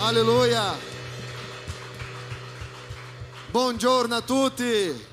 Alleluia. 0.00 0.78
Buongiorno 3.50 4.14
a 4.14 4.22
tutti. 4.22 5.06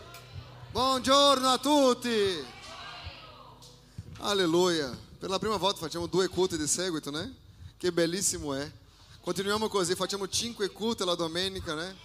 Buongiorno 0.72 1.48
a 1.48 1.58
tutti. 1.58 2.46
Alleluia. 4.20 4.96
Per 5.18 5.28
la 5.28 5.40
prima 5.40 5.58
volta 5.58 5.79
facciamo 5.79 6.06
due 6.06 6.28
culti 6.28 6.56
di 6.56 6.68
seguito, 6.68 7.10
né? 7.10 7.36
Che 7.78 7.92
bellissimo 7.92 8.54
è. 8.54 8.71
Continuiamo 9.21 9.68
così, 9.70 9.96
facciamo 9.96 10.28
cinque 10.28 10.70
culti 10.70 11.04
la 11.04 11.15
domenica, 11.15 11.73
né? 11.73 11.95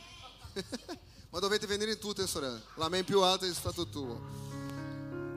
Ma 1.28 1.38
dovete 1.38 1.66
venire 1.66 1.98
tutte, 1.98 2.26
sorelle. 2.26 2.62
L'amen 2.76 3.04
più 3.04 3.20
alto 3.20 3.44
è 3.44 3.52
stato 3.52 3.86
tuo. 3.88 4.18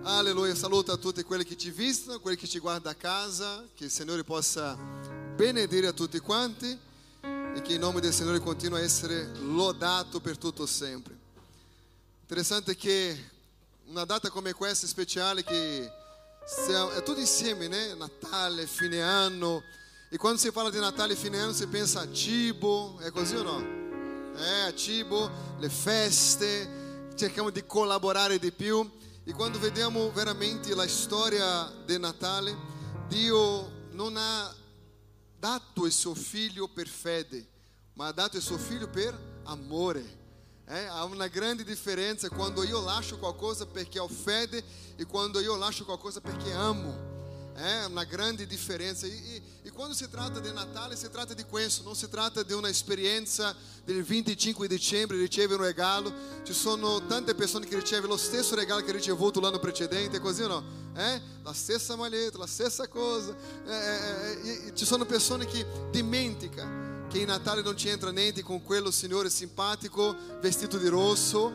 Alleluia. 0.04 0.56
Saluto 0.56 0.94
a 0.94 0.98
tutti 0.98 1.22
quelli 1.24 1.44
che 1.44 1.58
ci 1.58 1.72
vistono, 1.72 2.22
quelli 2.22 2.38
che 2.38 2.48
ci 2.48 2.60
guardano 2.60 2.96
a 2.96 2.98
casa. 2.98 3.66
Che 3.76 3.84
il 3.84 3.92
Signore 3.92 4.24
possa 4.24 4.76
benedire 4.76 5.88
a 5.88 5.92
tutti 5.92 6.18
quanti 6.20 6.92
e 7.56 7.62
che 7.62 7.74
il 7.74 7.80
nome 7.80 8.02
del 8.02 8.14
Signore 8.14 8.40
continui 8.40 8.80
a 8.80 8.84
essere 8.84 9.30
lodato 9.42 10.20
per 10.20 10.38
tutto 10.38 10.66
sempre. 10.66 11.16
Interessante 12.22 12.76
che 12.76 13.32
una 13.86 14.06
data 14.06 14.30
come 14.30 14.54
questa 14.54 14.88
speciale 14.88 15.44
che 15.44 15.84
è 15.86 17.04
tutto 17.04 17.20
insieme, 17.20 17.68
né? 17.68 17.94
Natale, 17.94 18.66
fine 18.66 19.02
anno. 19.02 19.64
E 20.10 20.18
quando 20.18 20.40
si 20.40 20.52
parla 20.52 20.70
di 20.70 20.80
Natale 20.80 21.14
e 21.14 21.16
fine 21.16 21.40
anno 21.40 21.54
si 21.54 21.68
pensa 21.68 22.02
a 22.02 22.12
cibo, 22.12 22.98
è 23.00 23.12
così 23.12 23.36
o 23.36 23.44
no? 23.44 23.82
Eh, 24.36 24.62
a 24.62 24.74
cibo, 24.74 25.30
le 25.60 25.70
feste, 25.70 27.12
cerchiamo 27.16 27.50
di 27.50 27.66
collaborare 27.66 28.40
di 28.40 28.52
più. 28.52 28.90
E 29.24 29.32
quando 29.34 29.60
vediamo 29.60 30.12
veramente 30.12 30.76
la 30.76 30.88
storia 30.88 31.72
del 31.86 32.00
Natale, 32.00 32.56
Dio 33.08 33.72
non 33.92 34.18
ha 34.18 34.54
dato 35.44 35.86
il 35.86 35.92
suo 35.92 36.16
figlio 36.16 36.70
per 36.70 36.88
fede, 36.88 37.46
ma 37.96 38.08
ha 38.08 38.12
dato 38.14 38.38
il 38.38 38.42
suo 38.42 38.58
figlio 38.58 38.88
per 38.88 39.14
amore. 39.44 40.22
Eh, 40.66 40.86
há 40.88 41.04
uma 41.04 41.28
grande 41.28 41.66
diferença 41.66 42.30
quando 42.30 42.64
eu 42.64 42.80
lascio 42.80 43.18
qualcosa 43.18 43.66
perché 43.66 44.00
ho 44.00 44.08
fede 44.08 44.64
e 44.96 45.04
quando 45.04 45.42
eu 45.42 45.58
lascio 45.58 45.84
qualcosa 45.84 46.22
perché 46.22 46.54
amo. 46.54 46.96
É 47.58 47.86
uma 47.88 48.06
grande 48.06 48.46
diferença. 48.46 49.06
E, 49.06 49.12
e, 49.12 49.44
quando 49.74 49.96
se 49.96 50.08
trata 50.08 50.40
de 50.40 50.52
Natal, 50.52 50.96
se 50.96 51.10
trata 51.10 51.34
di 51.34 51.44
questo, 51.44 51.84
non 51.84 51.96
si 51.96 52.08
tratta 52.08 52.44
di 52.44 52.54
una 52.54 52.70
esperienza 52.70 53.56
del 53.84 54.04
25 54.04 54.68
dicembre, 54.68 55.18
ricevere 55.18 55.60
un 55.60 55.66
regalo. 55.66 56.14
Ci 56.44 56.54
sono 56.54 57.06
tante 57.08 57.34
persone 57.34 57.66
che 57.66 57.76
ricevono 57.76 58.14
lo 58.14 58.18
stesso 58.18 58.56
regalo 58.56 58.84
che 58.84 58.92
ricevuto 58.92 59.40
l'anno 59.40 59.60
precedente, 59.60 60.20
così 60.20 60.44
o 60.44 60.48
no? 60.48 60.64
Eh? 60.96 61.22
La 61.42 61.54
stessa 61.54 61.96
maglietta, 61.96 62.38
la 62.38 62.46
stessa 62.46 62.88
cosa. 62.88 63.36
Eh, 63.66 64.68
eh, 64.68 64.72
ci 64.76 64.86
sono 64.86 65.06
persone 65.06 65.46
che 65.46 65.66
dimenticano 65.90 67.08
che 67.10 67.20
in 67.20 67.28
Natale 67.28 67.62
non 67.62 67.76
ci 67.76 67.90
entra 67.90 68.12
niente 68.12 68.44
con 68.44 68.64
quello 68.64 68.90
signore 68.92 69.30
simpatico 69.30 70.16
vestito 70.40 70.78
di 70.78 70.88
rosso, 70.88 71.52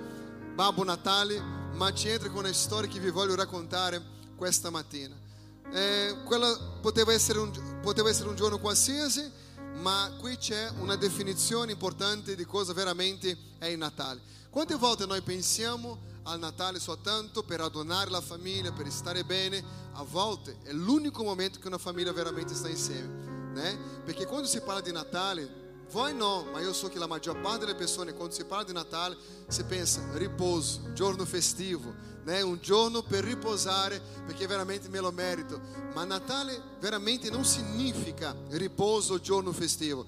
Babbo 0.55 0.83
Natale, 0.83 1.41
ma 1.73 1.93
ci 1.93 2.09
entra 2.09 2.29
con 2.29 2.39
una 2.39 2.53
storia 2.53 2.91
che 2.91 2.99
vi 2.99 3.11
voglio 3.11 3.37
raccontare 3.37 4.03
questa 4.37 4.71
mattina. 4.71 5.28
Eh, 5.71 6.17
quella 6.25 6.57
poteva 6.81 7.13
essere, 7.13 7.39
un, 7.39 7.81
poteva 7.83 8.09
essere 8.09 8.29
un 8.29 8.37
giorno 8.37 8.59
qualsiasi, 8.59 9.31
ma 9.77 10.13
qui 10.19 10.37
c'è 10.37 10.71
una 10.81 10.97
definizione 10.97 11.73
importante 11.73 12.35
di 12.35 12.45
cosa 12.45 12.73
veramente 12.73 13.37
è 13.59 13.67
il 13.67 13.79
Natale. 13.79 14.21
Quante 14.51 14.75
volte 14.77 15.07
noi 15.07 15.23
pensiamo 15.23 16.07
al 16.25 16.39
Natale 16.39 16.81
soltanto 16.81 17.43
per 17.43 17.61
adonare 17.61 18.11
la 18.11 18.21
famiglia, 18.21 18.73
per 18.73 18.91
stare 18.91 19.25
bene? 19.25 19.63
A 19.93 20.03
volte 20.03 20.59
è 20.63 20.73
l'unico 20.73 21.23
momento 21.23 21.59
che 21.59 21.67
una 21.67 21.79
famiglia 21.79 22.13
veramente 22.13 22.55
sta 22.55 22.69
insieme 22.69 23.29
né? 23.59 23.79
Perché 24.05 24.27
quando 24.27 24.47
si 24.47 24.61
parla 24.61 24.81
di 24.81 24.93
Natale, 24.93 25.67
voi 25.91 26.15
no, 26.15 26.47
ma 26.53 26.61
io 26.61 26.73
so 26.73 26.89
che 26.89 26.99
la 26.99 27.07
maggior 27.07 27.41
parte 27.41 27.61
delle 27.61 27.75
persone 27.75 28.15
quando 28.15 28.35
si 28.35 28.45
parla 28.45 28.65
di 28.65 28.73
Natale 28.73 29.17
si 29.49 29.65
pensa 29.65 30.03
riposo, 30.13 30.93
giorno 30.93 31.25
festivo, 31.25 31.95
né? 32.29 32.43
un 32.43 32.59
giorno 32.61 33.03
per 33.03 33.25
riposare 33.25 34.01
perché 34.27 34.47
veramente 34.47 34.89
me 34.89 35.01
lo 35.01 35.11
merito. 35.11 35.59
Ma 35.95 36.05
Natale 36.05 36.61
veramente 36.79 37.31
non 37.31 37.45
significa 37.45 38.37
riposo, 38.51 39.19
giorno 39.19 39.53
festivo, 39.53 40.05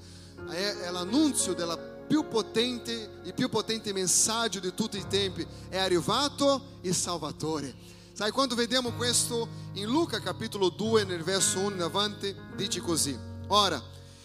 è, 0.49 0.77
è 0.83 0.91
l'annunzio 0.91 1.55
della 1.55 1.79
più 1.79 2.29
potente, 2.29 3.21
il 3.25 3.35
più 3.35 3.49
potente 3.49 3.93
messaggio 3.93 4.61
di 4.61 4.75
tutti 4.75 4.99
i 4.99 5.07
tempi, 5.09 5.47
è 5.69 5.79
arrivato 5.79 6.79
il 6.83 6.95
Salvatore. 6.95 7.75
Sai, 8.13 8.33
quando 8.33 8.55
vediamo 8.55 8.93
questo 8.93 9.49
in 9.75 9.87
Luca 9.87 10.21
capitolo 10.21 10.69
2 10.69 11.05
nel 11.05 11.23
verso 11.23 11.61
1 11.61 11.77
in 11.77 11.83
avanti, 11.83 12.35
dice 12.55 12.81
così. 12.81 13.17
Ora, 13.47 13.83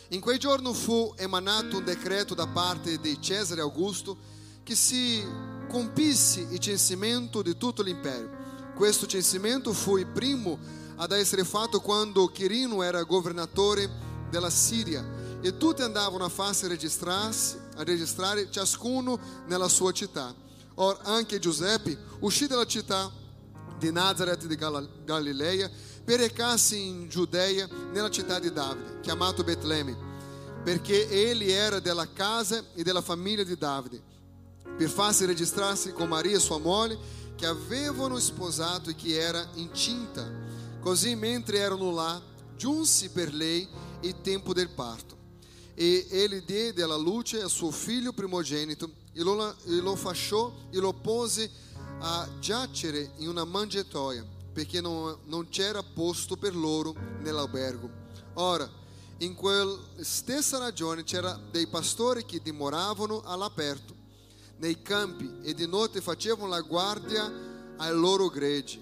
in 0.10 0.20
quei 0.20 0.38
giorni 0.38 0.74
fu 0.74 1.14
emanato 1.16 1.78
un 1.78 1.86
decreto 1.86 2.34
da 2.34 2.48
parte 2.48 3.00
di 3.00 3.22
Cesare 3.22 3.62
Augusto 3.62 4.18
che 4.64 4.76
si 4.76 5.24
compisse 5.68 6.48
il 6.50 6.60
censimento 6.60 7.42
di 7.42 7.58
tutto 7.58 7.82
l'impero. 7.82 8.44
Questo 8.76 9.06
censimento 9.06 9.74
fu 9.74 9.98
il 9.98 10.08
primo 10.08 10.58
ad 10.98 11.12
essere 11.12 11.44
fatto 11.44 11.82
quando 11.82 12.28
Quirino 12.28 12.84
era 12.84 13.04
governatore 13.04 13.90
della 14.30 14.50
Siria 14.50 15.04
e 15.42 15.58
tutti 15.58 15.82
andavano 15.82 16.26
a 16.26 16.30
farsi 16.30 16.68
registrarsi, 16.68 17.58
a 17.76 17.84
registrare 17.84 18.50
ciascuno 18.50 19.20
nella 19.48 19.68
sua 19.68 19.92
città. 19.92 20.34
Ora 20.76 21.00
anche 21.04 21.40
Giuseppe 21.40 21.98
uscì 22.20 22.48
dalla 22.48 22.66
città 22.66 23.12
di 23.78 23.92
Nazareth 23.92 24.46
di 24.46 24.58
Galileia 25.06 25.70
per 26.04 26.20
recarsi 26.20 26.86
in 26.86 27.10
Giudea 27.10 27.68
nella 27.92 28.10
città 28.10 28.40
di 28.40 28.52
Davide, 28.52 29.00
chiamato 29.02 29.44
Betlemme, 29.44 29.96
perché 30.64 31.10
egli 31.10 31.50
era 31.52 31.80
della 31.80 32.12
casa 32.12 32.64
e 32.74 32.84
della 32.84 33.02
famiglia 33.02 33.44
di 33.44 33.58
Davide, 33.58 34.02
per 34.78 34.90
farsi 34.90 35.26
registrarsi 35.26 35.92
con 35.92 36.08
Maria 36.08 36.40
sua 36.40 36.58
moglie, 36.58 36.98
che 37.36 37.46
avevano 37.46 38.20
sposato 38.20 38.90
e 38.90 38.96
che 38.96 39.20
era 39.20 39.48
incinta. 39.56 40.26
Così 40.80 41.16
mentre 41.16 41.58
erano 41.58 41.92
là, 41.92 42.22
giunse 42.56 43.10
per 43.10 43.34
lei 43.34 43.68
il 44.02 44.22
tempo 44.22 44.54
del 44.54 44.70
parto. 44.70 45.16
E 45.74 46.08
ele 46.10 46.44
diede 46.46 46.84
alla 46.84 46.96
luce 46.96 47.42
a 47.42 47.48
suo 47.48 47.72
figlio 47.72 48.14
primogenito 48.14 48.90
e 49.12 49.22
lo, 49.24 49.56
e 49.66 49.82
lo 49.82 49.98
e 50.72 50.78
lo 50.78 50.94
pose 50.94 51.50
a 52.00 52.28
giacere 52.40 53.12
in 53.18 53.30
una 53.30 53.44
mangiatoia 53.44 54.26
perché 54.56 54.80
non, 54.80 55.18
non 55.26 55.50
c'era 55.50 55.84
posto 55.84 56.38
per 56.38 56.56
loro 56.56 56.96
nell'albergo. 57.20 57.90
Ora, 58.36 58.70
in 59.18 59.36
quella 59.36 59.78
stessa 59.98 60.58
ragione 60.58 61.04
c'era 61.04 61.38
dei 61.52 61.68
pastori 61.68 62.26
che 62.26 62.40
dimoravano 62.42 63.22
all'aperto, 63.26 63.95
nei 64.58 64.82
campi, 64.82 65.40
e 65.44 65.54
di 65.54 65.68
notte 65.68 66.02
facevano 66.02 66.48
la 66.48 66.62
guardia 66.62 67.32
ai 67.78 67.94
loro 67.94 68.30
greggi. 68.30 68.82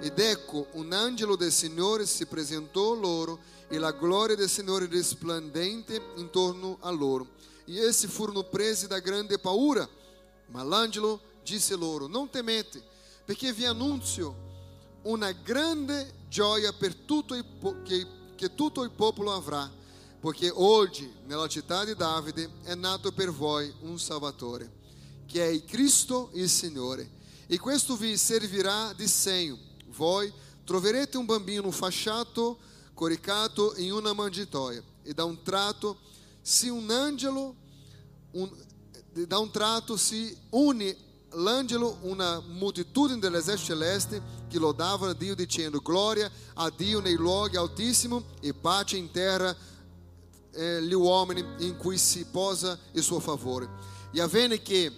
Ed 0.00 0.18
ecco, 0.18 0.68
un 0.72 0.92
angelo 0.92 1.34
del 1.34 1.50
Signore 1.50 2.06
si 2.06 2.26
presentò 2.26 2.94
loro 2.94 3.40
e 3.68 3.78
la 3.78 3.92
gloria 3.92 4.36
del 4.36 4.48
Signore 4.48 4.86
risplendente 4.86 6.00
intorno 6.16 6.78
a 6.80 6.90
loro. 6.90 7.28
E 7.64 7.78
essi 7.80 8.06
furono 8.06 8.44
presi 8.44 8.86
da 8.86 9.00
grande 9.00 9.38
paura. 9.38 9.88
Ma 10.46 10.62
l'angelo 10.62 11.20
disse 11.42 11.74
loro: 11.74 12.06
Non 12.06 12.30
temete, 12.30 12.82
perché 13.24 13.52
vi 13.52 13.64
annunzio 13.64 14.46
una 15.02 15.32
grande 15.32 16.14
gioia 16.28 16.72
per 16.72 16.94
tutto 16.94 17.34
il, 17.34 17.44
che, 17.84 18.06
che 18.34 18.54
tutto 18.54 18.82
il 18.82 18.90
popolo 18.90 19.32
avrà, 19.32 19.70
perché 20.20 20.50
oggi 20.52 21.12
nella 21.26 21.48
città 21.48 21.84
di 21.84 21.94
Davide 21.94 22.50
è 22.62 22.74
nato 22.74 23.12
per 23.12 23.30
voi 23.30 23.72
un 23.80 23.98
Salvatore, 23.98 24.70
è 25.32 25.46
il 25.46 25.64
Cristo 25.64 26.30
il 26.34 26.48
Signore. 26.48 27.16
E 27.46 27.58
questo 27.58 27.96
vi 27.96 28.16
servirà 28.16 28.92
di 28.94 29.06
segno. 29.06 29.58
Voi 29.96 30.32
troverete 30.64 31.16
un 31.16 31.26
bambino 31.26 31.70
fasciato, 31.70 32.58
coricato 32.94 33.74
in 33.76 33.92
una 33.92 34.12
mangiatoia, 34.12 34.82
e 35.02 35.14
da 35.14 35.24
un 35.24 35.42
tratto 35.42 35.98
se 36.42 36.68
un 36.68 36.90
angelo, 36.90 37.54
un, 38.32 38.50
da 39.12 39.38
un 39.38 39.50
tratto 39.50 39.96
si 39.96 40.36
une 40.50 40.96
l'angelo 41.32 41.98
una 42.02 42.40
moltitudine 42.40 43.18
dell'esercito 43.18 43.74
celeste 43.74 44.22
che 44.48 44.58
lodavano 44.58 45.12
Dio 45.12 45.34
dicendo 45.34 45.80
gloria 45.80 46.30
a 46.54 46.72
Dio 46.74 47.00
nei 47.00 47.16
luoghi 47.16 47.56
altissimi 47.56 48.24
e 48.40 48.54
pace 48.54 48.96
in 48.96 49.10
terra 49.10 49.54
eh, 50.52 50.82
gli 50.82 50.94
uomini 50.94 51.44
in 51.58 51.76
cui 51.76 51.98
si 51.98 52.24
posa 52.30 52.78
il 52.92 53.02
suo 53.02 53.20
favore. 53.20 53.68
E 54.10 54.20
avvenne 54.20 54.62
che 54.62 54.90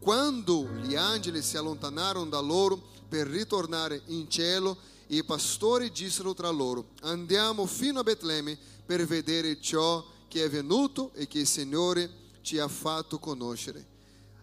quando 0.00 0.66
gli 0.82 0.96
angeli 0.96 1.42
si 1.42 1.58
allontanarono 1.58 2.30
da 2.30 2.40
loro 2.40 2.82
per 3.06 3.26
ritornare 3.26 4.00
in 4.06 4.30
cielo, 4.30 4.76
i 5.08 5.22
pastori 5.22 5.92
dissero 5.92 6.32
tra 6.32 6.48
loro: 6.48 6.92
Andiamo 7.02 7.66
fino 7.66 8.00
a 8.00 8.02
Betlemme 8.02 8.58
per 8.86 9.04
vedere 9.04 9.60
ciò 9.60 10.04
che 10.26 10.44
è 10.44 10.48
venuto 10.48 11.10
e 11.14 11.26
che 11.26 11.40
il 11.40 11.46
Signore 11.46 12.10
ci 12.40 12.58
ha 12.58 12.66
fatto 12.66 13.18
conoscere. 13.18 13.86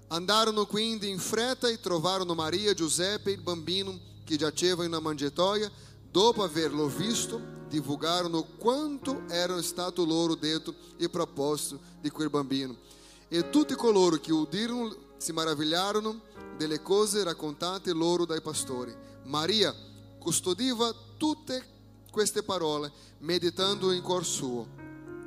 Andarono 0.09 0.65
quindi 0.65 1.09
in 1.09 1.19
fretta 1.19 1.67
e 1.67 1.79
trovarono 1.79 2.35
Maria, 2.35 2.73
Giuseppe 2.73 3.31
e 3.31 3.33
il 3.33 3.41
bambino 3.41 3.99
che 4.23 4.37
giaceva 4.37 4.83
in 4.83 4.89
una 4.89 4.99
mangiatoia. 4.99 5.71
Dopo 6.09 6.43
averlo 6.43 6.87
visto, 6.87 7.41
divulgarono 7.67 8.43
quanto 8.57 9.23
era 9.27 9.61
stato 9.61 10.05
loro 10.05 10.35
detto 10.35 10.73
e 10.97 11.09
proposto 11.09 11.79
di 11.99 12.09
quel 12.09 12.29
bambino. 12.29 12.77
E 13.27 13.49
tutti 13.49 13.73
coloro 13.73 14.17
che 14.17 14.31
udirono 14.31 15.06
si 15.17 15.31
maravigliarono 15.31 16.21
delle 16.57 16.81
cose 16.81 17.23
raccontate 17.23 17.93
loro 17.93 18.25
dai 18.25 18.41
pastori. 18.41 18.95
Maria 19.23 19.73
custodiva 20.19 20.93
tutte 21.17 21.75
queste 22.11 22.43
parole, 22.43 22.91
meditando 23.19 23.91
in 23.91 24.01
cuor 24.01 24.25
suo. 24.25 24.67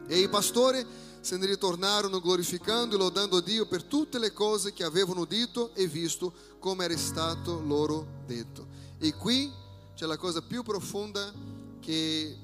E 0.06 0.18
i 0.18 0.28
pastori 0.28 0.84
se 1.20 1.36
ne 1.36 1.46
ritornarono 1.46 2.20
glorificando 2.20 2.94
e 2.94 2.98
lodando 2.98 3.40
Dio 3.40 3.66
per 3.66 3.84
tutte 3.84 4.18
le 4.18 4.32
cose 4.32 4.72
che 4.72 4.84
avevano 4.84 5.20
udito 5.20 5.74
e 5.74 5.86
visto 5.86 6.32
come 6.58 6.84
era 6.84 6.96
stato 6.96 7.60
loro 7.60 8.22
detto. 8.26 8.66
E 8.98 9.14
qui 9.14 9.52
c'è 9.94 10.06
la 10.06 10.16
cosa 10.16 10.40
più 10.40 10.62
profonda 10.62 11.32
che 11.80 12.36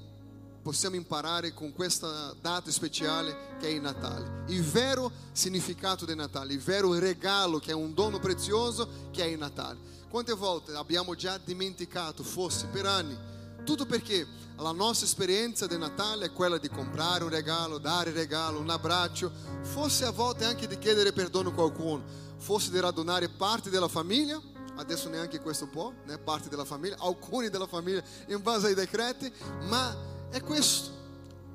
possiamo 0.67 0.97
imparare 0.97 1.53
con 1.53 1.71
questa 1.71 2.35
data 2.41 2.69
speciale 2.71 3.55
che 3.57 3.67
è 3.67 3.69
il 3.69 3.79
Natale. 3.79 4.43
Il 4.47 4.63
vero 4.63 5.09
significato 5.31 6.03
del 6.03 6.17
Natale, 6.17 6.51
il 6.51 6.59
vero 6.59 6.93
regalo 6.99 7.57
che 7.57 7.71
è 7.71 7.73
un 7.73 7.93
dono 7.93 8.19
prezioso 8.19 8.89
che 9.11 9.23
è 9.23 9.27
il 9.27 9.37
Natale. 9.37 9.79
Quante 10.09 10.33
volte 10.33 10.73
abbiamo 10.73 11.15
già 11.15 11.39
dimenticato, 11.41 12.21
forse 12.21 12.65
per 12.65 12.85
anni, 12.85 13.17
tutto 13.63 13.85
perché 13.85 14.27
la 14.57 14.73
nostra 14.73 15.05
esperienza 15.05 15.67
del 15.67 15.79
Natale 15.79 16.25
è 16.25 16.33
quella 16.33 16.57
di 16.57 16.67
comprare 16.67 17.23
un 17.23 17.29
regalo, 17.29 17.77
dare 17.77 18.11
regalo, 18.11 18.59
un 18.59 18.69
abbraccio, 18.69 19.31
forse 19.61 20.03
a 20.03 20.11
volte 20.11 20.43
anche 20.43 20.67
di 20.67 20.77
chiedere 20.77 21.13
perdono 21.13 21.47
a 21.47 21.53
qualcuno, 21.53 22.03
forse 22.35 22.71
di 22.71 22.79
radunare 22.81 23.29
parte 23.29 23.69
della 23.69 23.87
famiglia, 23.87 24.37
adesso 24.75 25.07
neanche 25.07 25.39
questo 25.39 25.67
può, 25.67 25.93
né 26.03 26.17
parte 26.17 26.49
della 26.49 26.65
famiglia, 26.65 26.97
alcuni 26.99 27.49
della 27.49 27.67
famiglia 27.67 28.03
in 28.27 28.41
base 28.41 28.67
ai 28.67 28.73
decreti, 28.73 29.31
ma 29.69 30.15
è 30.29 30.41
questo. 30.41 30.95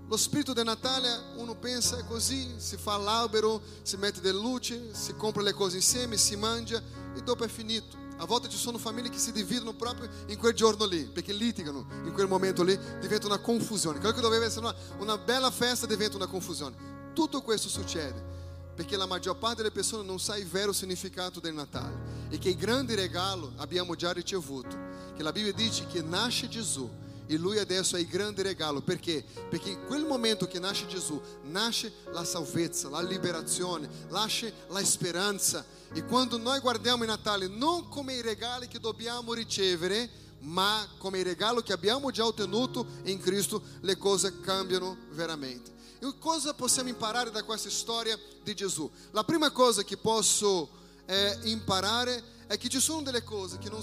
Lo 0.09 0.17
spirito 0.17 0.53
del 0.53 0.65
Natale, 0.65 1.09
uno 1.37 1.55
pensa 1.57 1.97
è 1.97 2.05
così, 2.05 2.55
si 2.59 2.77
fa 2.77 2.99
l'albero, 2.99 3.63
si 3.83 3.97
mette 3.97 4.21
delle 4.21 4.39
luci, 4.39 4.91
si 4.93 5.15
compra 5.15 5.43
le 5.43 5.55
cose 5.55 5.77
insieme, 5.77 6.19
si 6.19 6.37
mangia 6.37 6.83
e 7.15 7.23
dopo 7.23 7.45
è 7.45 7.49
finito. 7.49 7.97
A 8.19 8.27
volte 8.27 8.49
ci 8.49 8.59
sono 8.59 8.77
famiglie 8.77 9.09
che 9.09 9.19
si 9.19 9.33
dividono 9.33 9.73
proprio 9.73 10.09
in 10.27 10.37
quel 10.37 10.53
giorno 10.53 10.85
lì, 10.85 11.05
perché 11.05 11.33
litigano 11.33 11.87
in 12.05 12.13
quel 12.13 12.29
momento 12.29 12.63
lì, 12.63 12.79
diventa 13.01 13.27
una 13.27 13.39
confusione. 13.39 13.99
Quello 13.99 14.15
che 14.15 14.21
doveva 14.21 14.45
essere 14.45 14.67
una, 14.67 14.75
una 14.99 15.17
bella 15.17 15.51
festa 15.51 15.87
diventa 15.87 16.17
una 16.17 16.27
confusione. 16.27 17.11
Tutto 17.15 17.41
questo 17.41 17.69
succede 17.69 18.31
perché 18.75 18.97
la 18.97 19.07
maggior 19.07 19.37
parte 19.37 19.57
delle 19.57 19.71
persone 19.71 20.03
non 20.05 20.19
sa 20.19 20.37
il 20.37 20.47
vero 20.47 20.73
significato 20.73 21.41
del 21.41 21.55
Natale 21.55 22.29
e 22.29 22.39
che 22.39 22.51
il 22.51 22.57
grande 22.57 22.95
regalo 22.95 23.53
abbiamo 23.57 23.95
già 23.95 24.13
ricevuto, 24.13 24.77
che 25.15 25.23
la 25.23 25.33
Bibbia 25.33 25.53
dice 25.53 25.87
che 25.87 26.03
nasce 26.03 26.49
Gesù 26.49 26.89
e 27.27 27.37
lui 27.37 27.59
adesso 27.59 27.97
è 27.97 28.05
grande 28.05 28.43
regalo, 28.43 28.81
perché? 28.81 29.25
Perché 29.49 29.71
in 29.71 29.85
quel 29.87 30.05
momento 30.05 30.47
che 30.47 30.59
nasce 30.59 30.87
Gesù, 30.87 31.21
nasce 31.45 31.93
la 32.13 32.25
salvezza, 32.25 32.89
la 32.89 33.03
liberazione, 33.03 33.89
nasce 34.11 34.53
la 34.69 34.85
speranza. 34.85 35.65
E 35.93 36.05
quando 36.05 36.39
noi 36.39 36.61
guardiamo 36.61 37.03
il 37.05 37.09
Natale 37.09 37.47
non 37.49 37.89
come 37.89 38.15
i 38.15 38.23
regali 38.23 38.69
che 38.69 38.81
dobbiamo 38.81 39.33
ricevere, 39.35 40.09
ma 40.41 40.87
come 40.99 41.19
il 41.19 41.25
regalo 41.25 41.61
che 41.61 41.73
abbiamo 41.73 42.11
già 42.11 42.27
ottenuto 42.27 42.87
in 43.05 43.21
Cristo, 43.21 43.63
le 43.81 43.97
cose 43.97 44.41
cambiano 44.41 44.97
veramente. 45.11 45.71
E 46.01 46.13
cosa 46.19 46.53
possiamo 46.55 46.89
imparare 46.89 47.31
da 47.31 47.45
questa 47.45 47.71
storia 47.71 48.19
di 48.43 48.55
Gesù? 48.55 48.91
La 49.13 49.23
prima 49.23 49.51
cosa 49.51 49.85
che 49.85 49.97
posso 49.97 50.69
eh, 51.07 51.39
imparare 51.45 52.23
è 52.53 52.59
che 52.59 52.69
ci 52.69 52.81
sono 52.81 53.01
delle 53.01 53.25
cose 53.25 53.57
che, 53.57 53.71
non, 53.71 53.81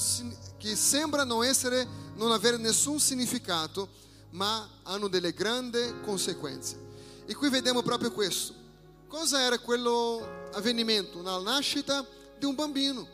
che 0.59 0.75
sembrano 0.75 1.41
essere, 1.41 1.87
non 2.13 2.31
avere 2.31 2.57
nessun 2.57 2.99
significato, 2.99 3.89
ma 4.31 4.69
hanno 4.83 5.07
delle 5.07 5.33
grandi 5.33 5.95
conseguenze. 6.03 6.77
E 7.25 7.33
qui 7.33 7.49
vediamo 7.49 7.81
proprio 7.81 8.11
questo. 8.11 8.53
Cosa 9.07 9.41
era 9.41 9.57
quello 9.57 10.51
avvenimento? 10.53 11.23
La 11.23 11.39
nascita 11.39 12.05
di 12.37 12.45
un 12.45 12.53
bambino. 12.53 13.07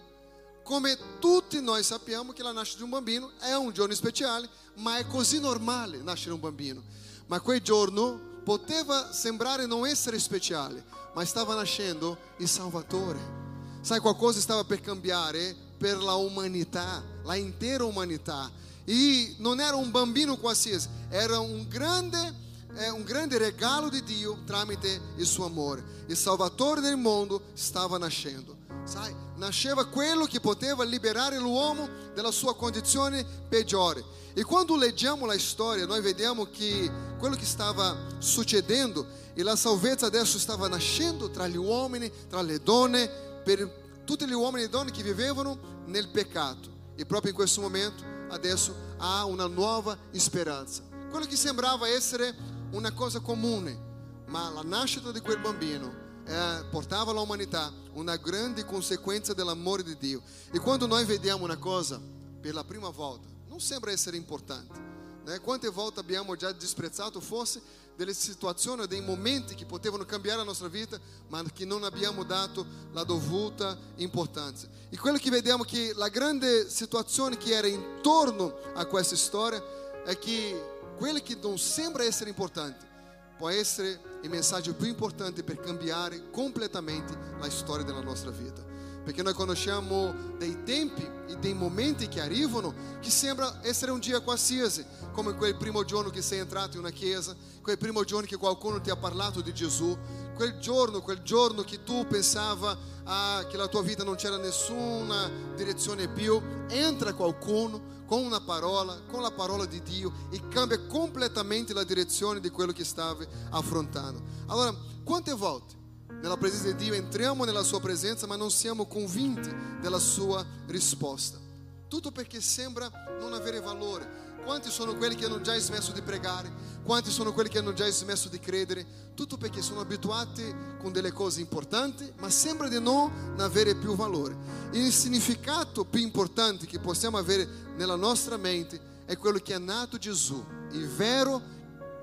Come 0.62 0.98
tutti 1.20 1.62
noi 1.62 1.84
sappiamo 1.84 2.34
che 2.34 2.44
la 2.44 2.52
nascita 2.52 2.80
di 2.80 2.84
un 2.84 2.90
bambino 2.90 3.32
è 3.40 3.54
un 3.54 3.72
giorno 3.72 3.94
speciale, 3.94 4.50
ma 4.76 4.98
è 4.98 5.08
così 5.08 5.40
normale 5.40 6.00
nascere 6.00 6.34
un 6.34 6.42
bambino. 6.42 6.84
Ma 7.28 7.40
quel 7.40 7.62
giorno 7.62 8.42
poteva 8.44 9.14
sembrare 9.14 9.66
non 9.68 9.88
essere 9.88 10.20
speciale, 10.20 10.84
ma 11.14 11.24
stava 11.24 11.56
nascendo 11.56 12.18
il 12.40 12.50
Salvatore. 12.50 13.45
Sai, 13.86 14.00
qualcosa 14.00 14.40
stava 14.40 14.64
per 14.64 14.82
cambiare 14.82 15.56
per 15.78 16.02
la 16.02 16.16
umanità, 16.16 17.04
la 17.22 17.36
intera 17.36 17.86
umanità. 17.86 18.50
E 18.84 19.36
non 19.38 19.60
era 19.60 19.76
un 19.76 19.92
bambino 19.92 20.38
qualsiasi, 20.38 20.88
era 21.08 21.38
un 21.38 21.68
grande, 21.70 22.34
eh, 22.78 22.90
un 22.90 23.04
grande 23.04 23.38
regalo 23.38 23.90
di 23.90 24.04
Dio 24.04 24.40
tramite 24.44 25.00
il 25.18 25.26
suo 25.28 25.46
amore. 25.46 25.84
Il 26.08 26.18
Salvatore 26.18 26.82
del 26.82 26.98
mondo 26.98 27.44
stava 27.54 28.00
nascendo. 28.00 28.58
Sai, 28.86 29.14
nasceva 29.36 29.86
quello 29.86 30.26
che 30.26 30.40
poteva 30.40 30.84
liberare 30.84 31.38
l'uomo 31.38 31.88
dalla 32.16 32.32
sua 32.32 32.56
condizione 32.56 33.24
peggiore. 33.48 34.04
E 34.34 34.44
quando 34.44 34.76
leggiamo 34.76 35.28
la 35.28 35.38
storia, 35.38 35.86
noi 35.86 36.02
vediamo 36.02 36.48
che 36.50 36.90
quello 37.20 37.36
che 37.36 37.46
stava 37.46 37.96
succedendo 38.18 39.06
e 39.36 39.44
la 39.44 39.56
salvezza 39.56 40.08
adesso 40.08 40.40
stava 40.40 40.68
nascendo 40.68 41.30
tra 41.30 41.48
gli 41.48 41.58
uomini, 41.58 42.12
tra 42.28 42.42
le 42.42 42.60
donne, 42.64 43.25
per 43.46 44.02
tutti 44.04 44.26
gli 44.26 44.34
uomini 44.34 44.64
e 44.66 44.70
donne 44.70 44.90
che 44.90 45.04
vivevano 45.04 45.84
nel 45.86 46.10
peccato. 46.10 46.74
E 46.96 47.06
proprio 47.06 47.30
in 47.30 47.38
questo 47.38 47.62
momento 47.62 48.04
adesso 48.30 48.76
há 48.98 49.24
una 49.26 49.46
nuova 49.46 49.98
speranza. 50.12 50.82
Quello 51.10 51.28
che 51.28 51.36
sembrava 51.36 51.88
essere 51.88 52.34
una 52.72 52.92
cosa 52.92 53.20
comune, 53.20 54.24
ma 54.26 54.50
la 54.50 54.64
nascita 54.64 55.12
di 55.12 55.20
quel 55.20 55.40
bambino 55.40 55.94
eh, 56.26 56.66
portava 56.72 57.12
all'umanità 57.12 57.72
una 57.94 58.16
grande 58.18 58.66
conseguenza 58.66 59.34
dell'amore 59.34 59.84
di 59.84 59.96
Dio. 59.98 60.22
E 60.52 60.60
quando 60.60 60.88
noi 60.88 61.06
vediamo 61.06 61.44
una 61.44 61.58
cosa 61.58 62.02
per 62.42 62.54
la 62.54 62.64
prima 62.64 62.90
volta, 62.90 63.28
non 63.48 63.60
sembra 63.60 63.92
essere 63.92 64.18
importante. 64.18 64.82
Né? 65.24 65.40
Quante 65.40 65.70
volte 65.70 66.00
abbiamo 66.00 66.36
già 66.36 66.52
disprezzato 66.52 67.22
forse 67.22 67.62
delle 67.96 68.14
situazioni 68.14 68.88
dei 68.88 69.02
momenti 69.02 69.56
che 69.56 69.66
potevano 69.66 70.06
cambiare 70.06 70.40
la 70.40 70.44
nostra 70.44 70.68
vita, 70.68 71.00
ma 71.30 71.44
che 71.54 71.66
non 71.66 71.84
abbiamo 71.84 72.24
dato 72.24 72.66
la 72.92 73.04
dovuta 73.04 73.78
importanza. 73.98 74.68
E 74.90 74.98
quello 74.98 75.18
che 75.18 75.30
vediamo 75.30 75.64
che 75.64 75.94
la 75.96 76.10
grande 76.10 76.70
situazione 76.70 77.38
che 77.38 77.54
era 77.54 77.68
intorno 77.68 78.58
a 78.74 78.86
questa 78.86 79.16
storia 79.16 79.64
è 80.04 80.18
che 80.18 80.74
quello 80.98 81.20
che 81.20 81.38
non 81.42 81.58
sembra 81.58 82.04
essere 82.04 82.30
importante 82.30 82.94
può 83.38 83.50
essere 83.50 84.00
il 84.22 84.30
messaggio 84.30 84.74
più 84.74 84.88
importante 84.88 85.44
per 85.44 85.60
cambiare 85.60 86.30
completamente 86.30 87.18
la 87.40 87.50
storia 87.50 87.84
della 87.84 88.02
nostra 88.02 88.32
vita 88.32 88.76
perché 89.06 89.22
noi 89.22 89.34
conosciamo 89.34 90.34
dei 90.36 90.64
tempi 90.64 91.08
e 91.28 91.38
dei 91.38 91.54
momenti 91.54 92.08
che 92.08 92.22
arrivano 92.22 92.74
che 93.00 93.12
sembra 93.12 93.60
essere 93.62 93.92
un 93.92 94.00
dia 94.00 94.20
qualsiasi, 94.20 94.84
come 95.12 95.36
quel 95.36 95.56
primo 95.56 95.86
giorno 95.86 96.10
che 96.10 96.24
sei 96.24 96.40
entrato 96.40 96.74
in 96.74 96.80
una 96.80 96.90
chiesa, 96.90 97.36
quel 97.66 97.80
primo 97.80 98.04
giorno 98.04 98.28
che 98.28 98.38
qualcuno 98.38 98.80
ti 98.80 98.92
ha 98.92 98.96
parlato 98.96 99.42
di 99.42 99.52
Gesù, 99.52 99.98
quel 100.36 100.60
giorno, 100.60 101.02
quel 101.02 101.24
giorno 101.24 101.64
che 101.64 101.82
tu 101.82 102.06
pensava 102.06 102.78
ah, 103.06 103.44
che 103.50 103.58
la 103.58 103.66
tua 103.66 103.82
vita 103.82 104.04
non 104.04 104.14
c'era 104.14 104.38
nessuna 104.38 105.28
direzione 105.56 106.08
più, 106.08 106.40
entra 106.68 107.16
qualcuno 107.16 108.04
con 108.06 108.24
una 108.24 108.40
parola, 108.40 109.02
con 109.10 109.24
la 109.24 109.32
parola 109.32 109.66
di 109.66 109.82
Dio 109.82 110.14
e 110.30 110.48
cambia 110.48 110.80
completamente 110.86 111.74
la 111.74 111.84
direzione 111.84 112.40
di 112.40 112.52
quello 112.52 112.72
che 112.72 112.84
stavi 112.84 113.26
affrontando. 113.50 114.22
Allora, 114.46 114.72
quante 115.04 115.34
volte 115.34 115.74
nella 116.22 116.38
presenza 116.38 116.72
di 116.72 116.84
Dio, 116.84 116.94
entriamo 116.94 117.46
nella 117.46 117.64
sua 117.64 117.80
presenza, 117.80 118.28
ma 118.28 118.36
non 118.36 118.52
siamo 118.52 118.86
convinti 118.86 119.52
della 119.82 119.98
sua 119.98 120.46
risposta. 120.68 121.40
Tutto 121.88 122.12
perché 122.12 122.42
sembra 122.42 122.92
non 123.20 123.34
avere 123.34 123.60
valore. 123.60 124.26
Quanti 124.46 124.70
sono 124.70 124.96
quelli 124.96 125.16
che 125.16 125.26
hanno 125.26 125.42
già 125.42 125.58
smesso 125.58 125.92
di 125.92 126.04
pregare? 126.04 126.54
Quanti 126.84 127.10
sono 127.10 127.34
quelli 127.34 127.50
che 127.50 127.58
hanno 127.58 127.74
già 127.74 127.90
smesso 127.90 128.30
di 128.30 128.40
credere? 128.40 128.86
Tutto 129.16 129.38
perché 129.38 129.64
sono 129.64 129.80
abituati 129.80 130.56
con 130.80 130.92
delle 130.92 131.12
cose 131.12 131.42
importanti, 131.42 132.14
ma 132.18 132.30
sembra 132.30 132.68
di 132.68 132.80
non 132.80 133.12
avere 133.40 133.74
più 133.74 133.96
valore. 133.96 134.38
Il 134.74 134.92
significato 134.94 135.84
più 135.84 136.00
importante 136.00 136.68
che 136.68 136.78
possiamo 136.78 137.18
avere 137.18 137.74
nella 137.76 137.96
nostra 137.96 138.38
mente 138.38 138.80
è 139.06 139.18
quello 139.18 139.40
che 139.40 139.56
è 139.56 139.58
nato 139.58 139.98
Gesù, 139.98 140.46
il 140.74 140.88
vero 140.90 141.42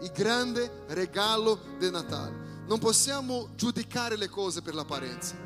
e 0.01 0.11
grande 0.11 0.83
regalo 0.89 1.61
del 1.79 1.93
Natale. 1.93 2.65
Non 2.67 2.81
possiamo 2.81 3.51
giudicare 3.55 4.17
le 4.17 4.29
cose 4.29 4.63
per 4.63 4.75
l'apparenza. 4.75 5.37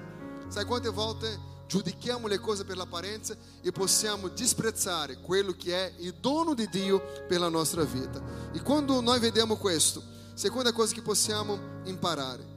Sai 0.48 0.64
quante 0.64 0.88
volte 0.88 1.38
giudichiamo 1.66 2.26
le 2.26 2.38
cose 2.38 2.64
per 2.64 2.76
l'apparenza 2.76 3.36
e 3.60 3.72
possiamo 3.72 4.28
disprezzare 4.28 5.18
quello 5.18 5.52
che 5.52 5.74
è 5.74 5.92
il 5.98 6.14
dono 6.14 6.54
di 6.54 6.68
Dio 6.68 7.00
per 7.26 7.40
la 7.40 7.48
nostra 7.48 7.84
vita. 7.84 8.22
E 8.52 8.62
quando 8.62 9.00
noi 9.00 9.18
vediamo 9.18 9.56
questo, 9.56 10.02
seconda 10.34 10.72
cosa 10.72 10.94
che 10.94 11.02
possiamo 11.02 11.58
imparare, 11.84 12.54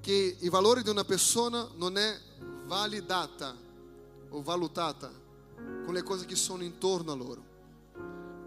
che 0.00 0.36
il 0.38 0.50
valore 0.50 0.82
di 0.82 0.90
una 0.90 1.04
persona 1.04 1.68
non 1.76 1.96
è 1.96 2.18
validata 2.64 3.54
o 4.30 4.42
valutata 4.42 5.10
con 5.84 5.94
le 5.94 6.02
cose 6.02 6.26
che 6.26 6.36
sono 6.36 6.62
intorno 6.62 7.12
a 7.12 7.14
loro. 7.14 7.46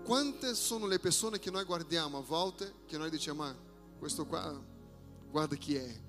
Quante 0.03 0.55
sono 0.55 0.87
le 0.87 0.99
persone 0.99 1.39
che 1.39 1.51
noi 1.51 1.63
guardiamo 1.63 2.17
a 2.17 2.21
volte, 2.21 2.73
che 2.85 2.97
noi 2.97 3.09
diciamo, 3.09 3.43
ma 3.43 3.55
questo 3.99 4.25
qua, 4.25 4.59
guarda 5.29 5.55
chi 5.55 5.75
è. 5.75 5.99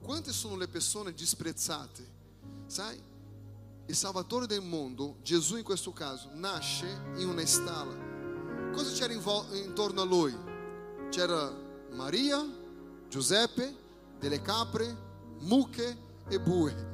Quante 0.00 0.32
sono 0.32 0.56
le 0.56 0.68
persone 0.68 1.12
disprezzate? 1.12 2.12
Sai, 2.66 3.00
il 3.86 3.96
Salvatore 3.96 4.46
del 4.46 4.62
mondo, 4.62 5.16
Gesù 5.22 5.56
in 5.56 5.62
questo 5.62 5.92
caso, 5.92 6.30
nasce 6.32 6.86
in 7.16 7.28
una 7.28 7.44
stalla. 7.44 7.94
Cosa 8.72 8.90
c'era 8.92 9.12
intorno 9.12 10.00
a 10.00 10.04
lui? 10.04 10.34
C'era 11.10 11.52
Maria, 11.90 12.44
Giuseppe, 13.08 13.76
delle 14.18 14.40
capre, 14.40 14.96
mucche 15.40 15.96
e 16.28 16.40
bue. 16.40 16.92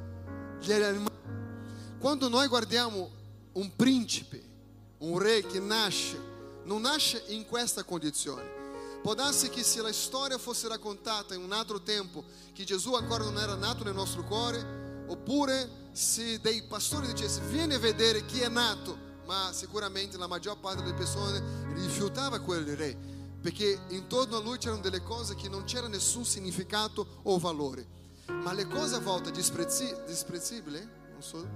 Quando 1.99 2.29
noi 2.29 2.49
guardiamo 2.49 3.11
un 3.53 3.77
principe, 3.77 4.43
un 4.99 5.19
re 5.19 5.47
che 5.47 5.61
nasce 5.61 6.29
non 6.65 6.83
nasce 6.83 7.25
in 7.29 7.47
questa 7.47 7.85
condizione. 7.85 8.59
Può 9.03 9.15
darsi 9.15 9.49
che 9.49 9.63
se 9.63 9.81
la 9.81 9.93
storia 9.93 10.37
fosse 10.37 10.69
raccontata 10.69 11.35
in 11.35 11.43
un 11.43 11.53
altro 11.53 11.81
tempo, 11.81 12.23
che 12.53 12.65
Gesù 12.65 12.95
ancora 12.95 13.25
non 13.25 13.39
era 13.39 13.55
nato 13.55 13.83
nel 13.83 13.95
nostro 13.95 14.23
cuore, 14.25 14.80
oppure 15.11 15.89
se 15.93 16.41
dei 16.41 16.63
pastori 16.63 17.07
dicessero 17.09 17.47
vieni 17.47 17.75
a 17.75 17.79
vedere 17.79 18.25
chi 18.25 18.41
è 18.41 18.49
nato, 18.49 18.97
ma 19.27 19.51
sicuramente 19.53 20.17
la 20.17 20.27
maggior 20.27 20.59
parte 20.59 20.83
delle 20.83 20.95
persone 20.95 21.43
rifiutava 21.75 22.39
quel 22.41 22.77
re, 22.77 22.97
perché 23.41 23.81
intorno 23.89 24.37
a 24.37 24.41
lui 24.41 24.59
c'erano 24.59 24.81
delle 24.81 25.03
cose 25.03 25.35
che 25.35 25.49
non 25.49 25.65
c'era 25.65 25.89
nessun 25.89 26.25
significato 26.25 27.21
o 27.25 27.39
valore. 27.39 27.99
Ma 28.27 28.53
le 28.53 28.67
cose 28.67 28.95
a 28.95 29.01
volte 29.01 29.33
disprezzi- 29.33 29.95
disprezzibili, 30.07 30.79
non 30.79 31.23
so, 31.23 31.47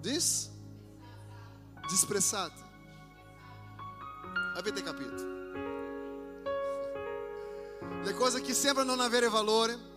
dis, 0.00 0.50
disprezzate 1.88 2.64
Avete 4.56 4.82
capito? 4.82 5.32
Le 8.02 8.14
cose 8.14 8.40
che 8.40 8.54
sembrano 8.54 8.94
non 8.94 9.04
avere 9.04 9.28
valore 9.28 9.93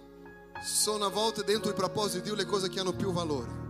sono 0.63 1.05
a 1.05 1.09
volte 1.09 1.43
dentro 1.43 1.69
il 1.69 1.75
proposito 1.75 2.17
di 2.17 2.23
Dio 2.23 2.35
le 2.35 2.45
cose 2.45 2.69
che 2.69 2.79
hanno 2.79 2.93
più 2.93 3.11
valore. 3.11 3.65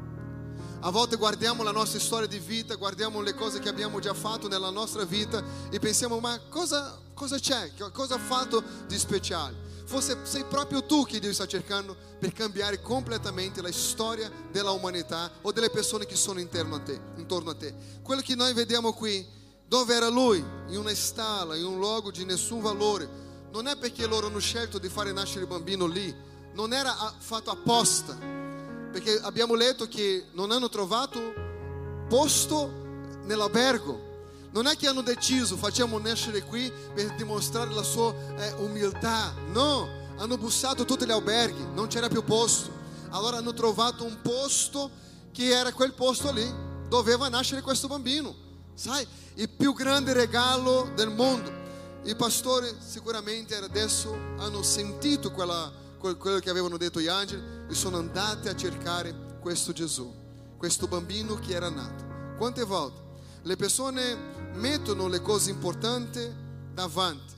A 0.81 0.91
volte 0.91 1.15
guardiamo 1.15 1.63
la 1.63 1.71
nostra 1.71 1.99
storia 1.99 2.27
di 2.27 2.37
vita, 2.37 2.75
guardiamo 2.75 3.21
le 3.21 3.33
cose 3.33 3.59
che 3.59 3.69
abbiamo 3.69 3.99
già 3.99 4.13
fatto 4.13 4.47
nella 4.47 4.69
nostra 4.69 5.05
vita 5.05 5.43
e 5.71 5.79
pensiamo 5.79 6.19
ma 6.19 6.39
cosa, 6.49 6.99
cosa 7.13 7.39
c'è? 7.39 7.71
Cosa 7.91 8.15
ha 8.15 8.19
fatto 8.19 8.63
di 8.85 8.97
speciale? 8.97 9.65
Forse 9.85 10.19
sei 10.23 10.43
proprio 10.43 10.85
tu 10.85 11.03
che 11.05 11.19
Dio 11.19 11.33
sta 11.33 11.47
cercando 11.47 11.95
per 12.19 12.33
cambiare 12.33 12.81
completamente 12.81 13.61
la 13.61 13.71
storia 13.71 14.29
della 14.51 14.71
umanità 14.71 15.31
o 15.41 15.51
delle 15.51 15.69
persone 15.69 16.05
che 16.05 16.15
sono 16.15 16.39
a 16.41 16.79
te. 16.79 16.99
Intorno 17.15 17.51
a 17.51 17.55
te. 17.55 17.73
Quello 18.03 18.21
che 18.21 18.35
noi 18.35 18.53
vediamo 18.53 18.91
qui 18.91 19.25
dove 19.65 19.95
era 19.95 20.09
lui? 20.09 20.43
In 20.67 20.77
una 20.77 20.93
stalla, 20.93 21.55
in 21.55 21.65
un 21.65 21.79
luogo 21.79 22.11
di 22.11 22.25
nessun 22.25 22.61
valore. 22.61 23.07
Non 23.51 23.67
è 23.67 23.77
perché 23.77 24.05
loro 24.07 24.27
hanno 24.27 24.39
scelto 24.39 24.77
di 24.77 24.89
fare 24.89 25.13
nascere 25.13 25.41
il 25.41 25.47
bambino 25.47 25.85
lì, 25.85 26.13
non 26.57 26.73
era 26.73 27.13
fatto 27.19 27.51
apposta, 27.51 28.17
perché 28.91 29.19
abbiamo 29.21 29.53
letto 29.53 29.87
che 29.87 30.25
non 30.31 30.49
hanno 30.49 30.69
trovato 30.69 31.21
posto 32.09 32.67
nell'albergo. 33.25 34.05
Non 34.49 34.65
è 34.65 34.75
che 34.75 34.87
hanno 34.87 35.03
deciso 35.03 35.55
facciamo 35.55 35.99
nascere 35.99 36.41
qui 36.41 36.71
per 36.95 37.13
dimostrare 37.13 37.71
la 37.71 37.83
sua 37.83 38.11
eh, 38.37 38.53
umiltà, 38.53 39.35
no, 39.51 39.87
hanno 40.17 40.35
bussato 40.39 40.83
tutti 40.83 41.05
gli 41.05 41.11
alberghi, 41.11 41.63
non 41.75 41.85
c'era 41.85 42.07
più 42.07 42.23
posto. 42.23 42.71
Allora 43.09 43.37
hanno 43.37 43.53
trovato 43.53 44.03
un 44.03 44.17
posto 44.23 44.89
che 45.31 45.49
era 45.49 45.71
quel 45.71 45.93
posto 45.93 46.31
lì, 46.31 46.51
doveva 46.87 47.29
nascere 47.29 47.61
questo 47.61 47.87
bambino, 47.87 48.33
sai? 48.73 49.05
il 49.35 49.49
più 49.49 49.73
grande 49.73 50.11
regalo 50.13 50.89
del 50.95 51.11
mondo. 51.11 51.65
I 52.05 52.15
pastori 52.15 52.67
sicuramente 52.79 53.55
adesso 53.55 54.11
hanno 54.37 54.63
sentito 54.63 55.31
quella, 55.31 55.71
quello 55.97 56.39
che 56.39 56.49
avevano 56.49 56.77
detto 56.77 56.99
gli 56.99 57.07
angeli 57.07 57.65
e 57.69 57.73
sono 57.73 57.97
andati 57.97 58.47
a 58.47 58.55
cercare 58.55 59.37
questo 59.39 59.73
Gesù, 59.73 60.13
questo 60.57 60.87
bambino 60.87 61.35
che 61.35 61.53
era 61.53 61.69
nato. 61.69 62.35
Quante 62.37 62.63
volte 62.63 63.01
le 63.41 63.55
persone 63.55 64.15
mettono 64.53 65.07
le 65.07 65.21
cose 65.21 65.49
importanti 65.49 66.45
davanti. 66.73 67.33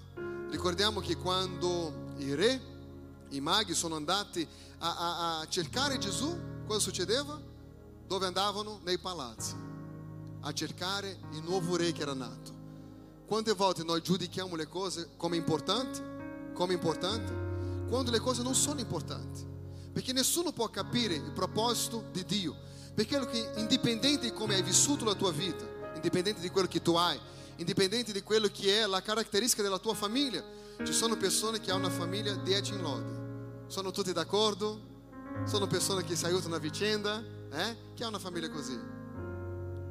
Ricordiamo 0.49 0.99
che 0.99 1.15
quando 1.15 2.13
i 2.17 2.33
re, 2.33 2.61
i 3.29 3.39
maghi 3.39 3.73
sono 3.73 3.95
andati 3.95 4.47
a, 4.79 4.97
a, 4.97 5.39
a 5.39 5.47
cercare 5.47 5.97
Gesù, 5.97 6.37
cosa 6.65 6.79
succedeva? 6.79 7.39
Dove 8.07 8.25
andavano? 8.25 8.79
Nei 8.83 8.97
palazzi 8.97 9.67
a 10.41 10.53
cercare 10.53 11.17
il 11.31 11.43
nuovo 11.43 11.75
re 11.75 11.91
che 11.91 12.01
era 12.01 12.13
nato. 12.13 12.57
Quante 13.25 13.53
volte 13.53 13.83
noi 13.83 14.01
giudichiamo 14.01 14.55
le 14.55 14.67
cose 14.67 15.09
come 15.17 15.35
importanti? 15.35 16.01
Come 16.53 16.73
importanti? 16.73 17.48
Quando 17.89 18.11
le 18.11 18.19
cose 18.19 18.43
non 18.43 18.55
sono 18.55 18.79
importanti. 18.79 19.45
Perché 19.91 20.13
nessuno 20.13 20.51
può 20.51 20.69
capire 20.69 21.15
il 21.15 21.31
proposito 21.31 22.05
di 22.11 22.23
Dio. 22.23 22.55
Perché 22.93 23.17
indipendente 23.57 24.27
di 24.27 24.33
come 24.33 24.55
hai 24.55 24.61
vissuto 24.61 25.03
la 25.03 25.15
tua 25.15 25.31
vita, 25.31 25.65
indipendente 25.95 26.39
di 26.39 26.49
quello 26.49 26.67
che 26.67 26.81
tu 26.81 26.95
hai, 26.95 27.19
indipendente 27.57 28.11
di 28.11 28.21
quello 28.21 28.47
che 28.47 28.81
è 28.81 28.85
la 28.85 29.01
caratteristica 29.01 29.61
della 29.61 29.79
tua 29.79 29.93
famiglia, 29.93 30.43
ci 30.83 30.93
sono 30.93 31.17
persone 31.17 31.59
che 31.59 31.71
hanno 31.71 31.87
una 31.87 31.95
famiglia 31.95 32.33
10 32.35 32.73
in 32.73 32.81
lode. 32.81 33.17
Sono 33.67 33.91
tutti 33.91 34.13
d'accordo? 34.13 34.87
Sono 35.45 35.67
persone 35.67 36.03
che 36.03 36.15
si 36.15 36.25
aiutano 36.25 36.55
a 36.55 36.59
vicenda? 36.59 37.21
Eh? 37.51 37.77
Chi 37.95 38.03
ha 38.03 38.07
una 38.07 38.19
famiglia 38.19 38.49
così? 38.49 38.79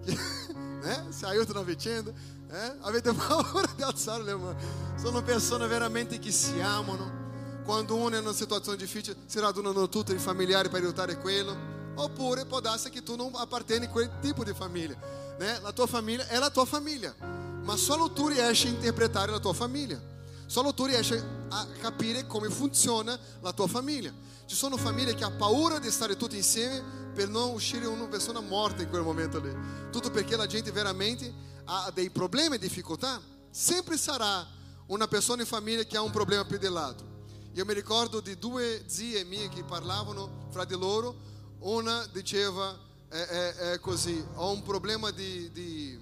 né? 0.04 1.06
si 1.10 1.24
aiutano 1.24 1.60
a 1.60 1.64
vicenda. 1.64 2.12
Eh? 2.50 2.76
Avete 2.80 3.12
paura 3.12 3.70
di 3.76 3.82
alzare 3.82 4.22
le 4.22 4.34
mani? 4.34 4.60
Sono 4.96 5.22
persone 5.22 5.66
veramente 5.66 6.18
che 6.18 6.30
si 6.30 6.60
amano. 6.60 7.27
Quando 7.68 7.96
uno 7.96 8.14
è 8.14 8.18
in 8.18 8.24
una 8.24 8.32
situazione 8.32 8.78
difficile, 8.78 9.14
si 9.26 9.38
radunano 9.38 9.90
tutti 9.90 10.14
i 10.14 10.18
familiari 10.18 10.70
per 10.70 10.80
aiutare 10.80 11.18
quello. 11.18 11.54
Oppure 11.96 12.46
può 12.46 12.60
darsi 12.60 12.88
che 12.88 13.02
tu 13.02 13.14
non 13.14 13.30
appartieni 13.34 13.84
a 13.84 13.90
quel 13.90 14.10
tipo 14.22 14.42
di 14.42 14.54
famiglia. 14.54 14.96
Né? 15.38 15.60
La 15.60 15.70
tua 15.72 15.86
famiglia 15.86 16.26
è 16.28 16.38
la 16.38 16.48
tua 16.48 16.64
famiglia, 16.64 17.14
ma 17.20 17.76
solo 17.76 18.10
tu 18.10 18.28
riesci 18.28 18.68
a 18.68 18.70
interpretare 18.70 19.30
la 19.30 19.38
tua 19.38 19.52
famiglia. 19.52 20.00
Solo 20.46 20.72
tu 20.72 20.86
riesci 20.86 21.12
a 21.50 21.66
capire 21.78 22.26
come 22.26 22.48
funziona 22.48 23.18
la 23.42 23.52
tua 23.52 23.66
famiglia. 23.66 24.14
Ci 24.46 24.56
sono 24.56 24.78
famiglie 24.78 25.14
che 25.14 25.24
hanno 25.24 25.36
paura 25.36 25.78
di 25.78 25.90
stare 25.90 26.16
tutti 26.16 26.36
insieme 26.36 26.82
per 27.12 27.28
non 27.28 27.50
uscire 27.50 27.84
una 27.84 28.06
persona 28.06 28.40
morta 28.40 28.80
in 28.80 28.88
quel 28.88 29.02
momento 29.02 29.40
lì. 29.40 29.54
Tutto 29.92 30.10
perché 30.10 30.36
la 30.36 30.46
gente 30.46 30.72
veramente 30.72 31.30
ha 31.66 31.90
dei 31.92 32.08
problemi 32.08 32.54
e 32.54 32.58
difficoltà. 32.58 33.20
Sempre 33.50 33.98
sarà 33.98 34.46
una 34.86 35.06
persona 35.06 35.42
in 35.42 35.46
famiglia 35.46 35.82
che 35.82 35.98
ha 35.98 36.00
un 36.00 36.10
problema 36.10 36.46
più 36.46 36.56
dell'altro. 36.56 37.17
Io 37.58 37.64
mi 37.64 37.74
ricordo 37.74 38.20
di 38.20 38.38
due 38.38 38.84
zie 38.86 39.24
mie 39.24 39.48
che 39.48 39.64
parlavano 39.64 40.46
fra 40.50 40.64
di 40.64 40.78
loro. 40.78 41.16
Una 41.58 42.06
diceva 42.12 42.78
è, 43.08 43.16
è 43.16 43.80
così, 43.80 44.24
ho 44.34 44.52
un 44.52 44.62
problema 44.62 45.10
di, 45.10 45.50
di, 45.50 45.98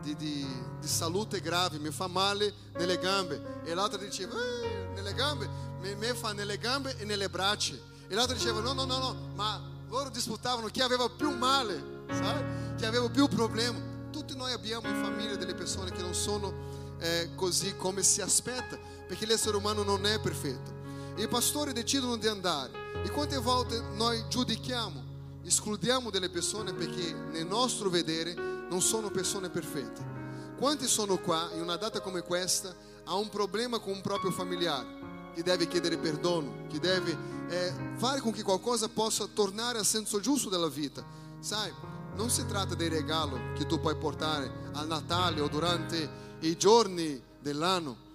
di, 0.00 0.16
di, 0.16 0.44
salute 0.80 1.40
grave, 1.40 1.78
mi 1.78 1.92
fa 1.92 2.08
male 2.08 2.52
nelle 2.72 2.98
gambe. 2.98 3.60
E 3.62 3.74
l'altra 3.74 3.96
diceva, 3.96 4.34
eh, 4.34 4.90
nelle 4.92 5.14
gambe? 5.14 5.48
me, 5.78 5.94
me 5.94 6.14
fa 6.14 6.32
nelle 6.32 6.58
gambe 6.58 6.98
e 6.98 7.04
nelle 7.04 7.28
braccia. 7.28 7.76
E 8.08 8.12
l'altro 8.16 8.34
diceva 8.34 8.58
no, 8.58 8.72
no, 8.72 8.84
no, 8.84 8.98
no, 8.98 9.30
ma 9.36 9.62
loro 9.86 10.10
disputavano 10.10 10.66
chi 10.66 10.80
aveva 10.80 11.08
più 11.08 11.30
male, 11.30 12.06
sai? 12.10 12.74
Chi 12.74 12.86
aveva 12.86 13.08
più 13.08 13.28
problema. 13.28 13.78
Tutti 14.10 14.34
noi 14.34 14.52
abbiamo 14.52 14.88
in 14.88 15.00
famiglia 15.00 15.36
delle 15.36 15.54
persone 15.54 15.92
che 15.92 16.02
non 16.02 16.12
sono 16.12 16.82
eh, 16.98 17.30
così 17.36 17.76
come 17.76 18.02
si 18.02 18.20
aspetta, 18.20 18.76
perché 19.12 19.26
l'essere 19.26 19.58
umano 19.58 19.82
non 19.82 20.06
è 20.06 20.18
perfetto. 20.20 20.72
I 21.16 21.28
pastori 21.28 21.74
decidono 21.74 22.16
di 22.16 22.28
andare 22.28 23.02
e 23.04 23.10
quante 23.10 23.36
volte 23.36 23.78
noi 23.92 24.24
giudichiamo, 24.26 25.04
escludiamo 25.44 26.08
delle 26.08 26.30
persone 26.30 26.72
perché 26.72 27.12
nel 27.12 27.44
nostro 27.44 27.90
vedere 27.90 28.32
non 28.32 28.80
sono 28.80 29.10
persone 29.10 29.50
perfette. 29.50 30.54
Quanti 30.56 30.86
sono 30.86 31.18
qua 31.18 31.50
in 31.52 31.60
una 31.60 31.76
data 31.76 32.00
come 32.00 32.22
questa 32.22 32.74
ha 33.04 33.14
un 33.14 33.28
problema 33.28 33.80
con 33.80 33.92
un 33.92 34.00
proprio 34.00 34.30
familiare? 34.30 35.00
che 35.34 35.42
deve 35.42 35.66
chiedere 35.66 35.96
perdono, 35.96 36.66
che 36.68 36.78
deve 36.78 37.16
eh, 37.48 37.72
fare 37.96 38.20
con 38.20 38.32
che 38.32 38.42
qualcosa 38.42 38.88
possa 38.88 39.26
tornare 39.26 39.78
al 39.78 39.84
senso 39.86 40.20
giusto 40.20 40.50
della 40.50 40.68
vita. 40.68 41.02
Sai, 41.40 41.72
non 42.14 42.28
si 42.28 42.44
tratta 42.46 42.74
del 42.74 42.90
regalo 42.90 43.38
che 43.54 43.64
tu 43.64 43.80
puoi 43.80 43.96
portare 43.96 44.70
al 44.72 44.86
Natale 44.86 45.40
o 45.40 45.48
durante 45.48 46.36
i 46.40 46.54
giorni 46.58 47.22
dell'anno, 47.40 48.10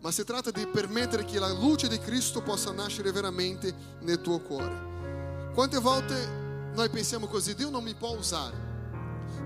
ma 0.00 0.10
si 0.10 0.24
tratta 0.24 0.50
di 0.50 0.66
permettere 0.66 1.24
che 1.24 1.38
la 1.38 1.52
luce 1.52 1.88
di 1.88 1.98
Cristo 1.98 2.42
possa 2.42 2.72
nascere 2.72 3.12
veramente 3.12 3.74
nel 4.00 4.20
tuo 4.20 4.40
cuore. 4.40 5.50
Quante 5.54 5.78
volte 5.78 6.70
noi 6.74 6.88
pensiamo 6.90 7.26
così, 7.26 7.54
Dio 7.54 7.70
non 7.70 7.82
mi 7.82 7.94
può 7.94 8.10
usare, 8.10 8.56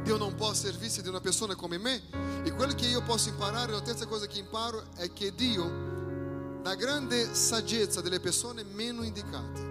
Dio 0.02 0.16
non 0.16 0.35
può 0.35 0.52
servirsi 0.52 1.02
di 1.02 1.09
una 1.09 1.21
persona 1.21 1.54
come 1.54 1.78
me 1.78 2.02
e 2.42 2.52
quello 2.52 2.75
che 2.75 2.87
io 2.87 3.02
posso 3.02 3.28
imparare, 3.28 3.73
la 3.73 3.80
terza 3.80 4.07
cosa 4.07 4.26
che 4.26 4.38
imparo 4.38 4.85
è 4.97 5.12
che 5.12 5.35
Dio 5.35 6.59
da 6.62 6.75
grande 6.75 7.35
saggezza 7.35 8.00
delle 8.00 8.21
persone 8.21 8.64
meno 8.64 9.02
indicate. 9.02 9.69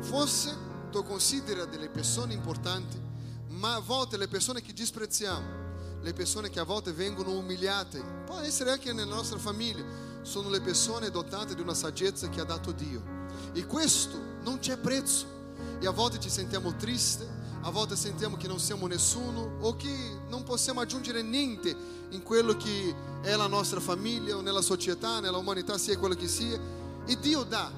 Forse 0.00 0.68
tu 0.90 1.02
consideri 1.04 1.68
delle 1.68 1.88
persone 1.88 2.34
importanti, 2.34 3.00
ma 3.48 3.74
a 3.76 3.80
volte 3.80 4.16
le 4.16 4.28
persone 4.28 4.62
che 4.62 4.72
disprezziamo, 4.72 5.69
le 6.02 6.12
persone 6.12 6.48
che 6.48 6.60
a 6.60 6.64
volte 6.64 6.92
vengono 6.92 7.32
umiliate, 7.32 8.02
può 8.24 8.38
essere 8.38 8.70
anche 8.70 8.92
nella 8.92 9.14
nostra 9.14 9.38
famiglia, 9.38 9.84
sono 10.22 10.48
le 10.48 10.60
persone 10.60 11.10
dotate 11.10 11.54
di 11.54 11.60
una 11.60 11.74
saggezza 11.74 12.28
che 12.28 12.40
ha 12.40 12.44
dato 12.44 12.72
Dio. 12.72 13.02
E 13.52 13.66
questo 13.66 14.18
non 14.42 14.58
c'è 14.58 14.76
prezzo. 14.76 15.38
E 15.78 15.86
a 15.86 15.90
volte 15.90 16.18
ci 16.18 16.30
sentiamo 16.30 16.74
tristi, 16.76 17.24
a 17.62 17.70
volte 17.70 17.96
sentiamo 17.96 18.36
che 18.36 18.48
non 18.48 18.58
siamo 18.58 18.86
nessuno 18.86 19.58
o 19.60 19.76
che 19.76 19.94
non 20.28 20.42
possiamo 20.42 20.80
aggiungere 20.80 21.22
niente 21.22 21.74
in 22.10 22.22
quello 22.22 22.56
che 22.56 22.94
è 23.20 23.36
la 23.36 23.46
nostra 23.46 23.80
famiglia 23.80 24.36
o 24.36 24.40
nella 24.40 24.62
società, 24.62 25.20
nella 25.20 25.36
umanità, 25.36 25.76
sia 25.76 25.98
quello 25.98 26.14
che 26.14 26.28
sia. 26.28 26.58
E 27.06 27.18
Dio 27.18 27.42
dà 27.44 27.70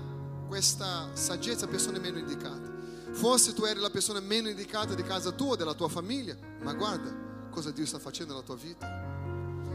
questa 0.47 1.09
saggezza 1.13 1.65
a 1.65 1.69
persone 1.69 1.99
meno 1.99 2.19
indicate. 2.19 2.71
Forse 3.13 3.53
tu 3.53 3.65
eri 3.65 3.81
la 3.81 3.91
persona 3.91 4.21
meno 4.21 4.49
indicata 4.49 4.95
di 4.95 5.03
casa 5.03 5.33
tua, 5.33 5.57
della 5.57 5.75
tua 5.75 5.89
famiglia, 5.89 6.37
ma 6.63 6.73
guarda 6.73 7.22
cosa 7.53 7.71
Dio 7.71 7.87
sta 7.87 7.99
facendo 8.01 8.33
nella 8.33 8.45
tua 8.45 8.57
vita. 8.57 8.87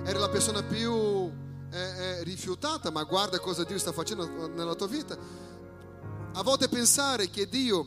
Eri 0.04 0.20
la 0.20 0.30
persona 0.30 0.64
più 0.64 0.92
eh, 0.92 1.78
eh, 1.78 2.24
rifiutata, 2.24 2.90
ma 2.90 3.04
guarda 3.04 3.40
cosa 3.40 3.64
Dio 3.64 3.78
sta 3.78 3.94
facendo 3.94 4.48
nella 4.48 4.76
tua 4.76 4.88
vita. 4.88 5.18
A 6.34 6.44
volte 6.44 6.68
pensare 6.68 7.30
che 7.30 7.48
Dio 7.48 7.86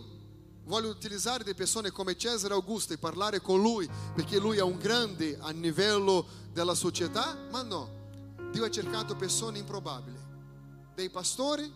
vuole 0.64 0.86
utilizzare 0.86 1.42
delle 1.42 1.56
persone 1.56 1.90
come 1.90 2.16
Cesare 2.16 2.54
Augusto 2.54 2.92
e 2.92 2.98
parlare 2.98 3.40
con 3.40 3.60
lui 3.60 3.88
perché 4.14 4.38
lui 4.38 4.58
è 4.58 4.62
un 4.62 4.78
grande 4.78 5.36
a 5.40 5.50
livello 5.50 6.26
della 6.52 6.74
società, 6.74 7.36
ma 7.50 7.62
no. 7.62 7.98
Dio 8.52 8.64
ha 8.64 8.70
cercato 8.70 9.16
persone 9.16 9.58
improbabili, 9.58 10.18
dei 10.94 11.10
pastori 11.10 11.72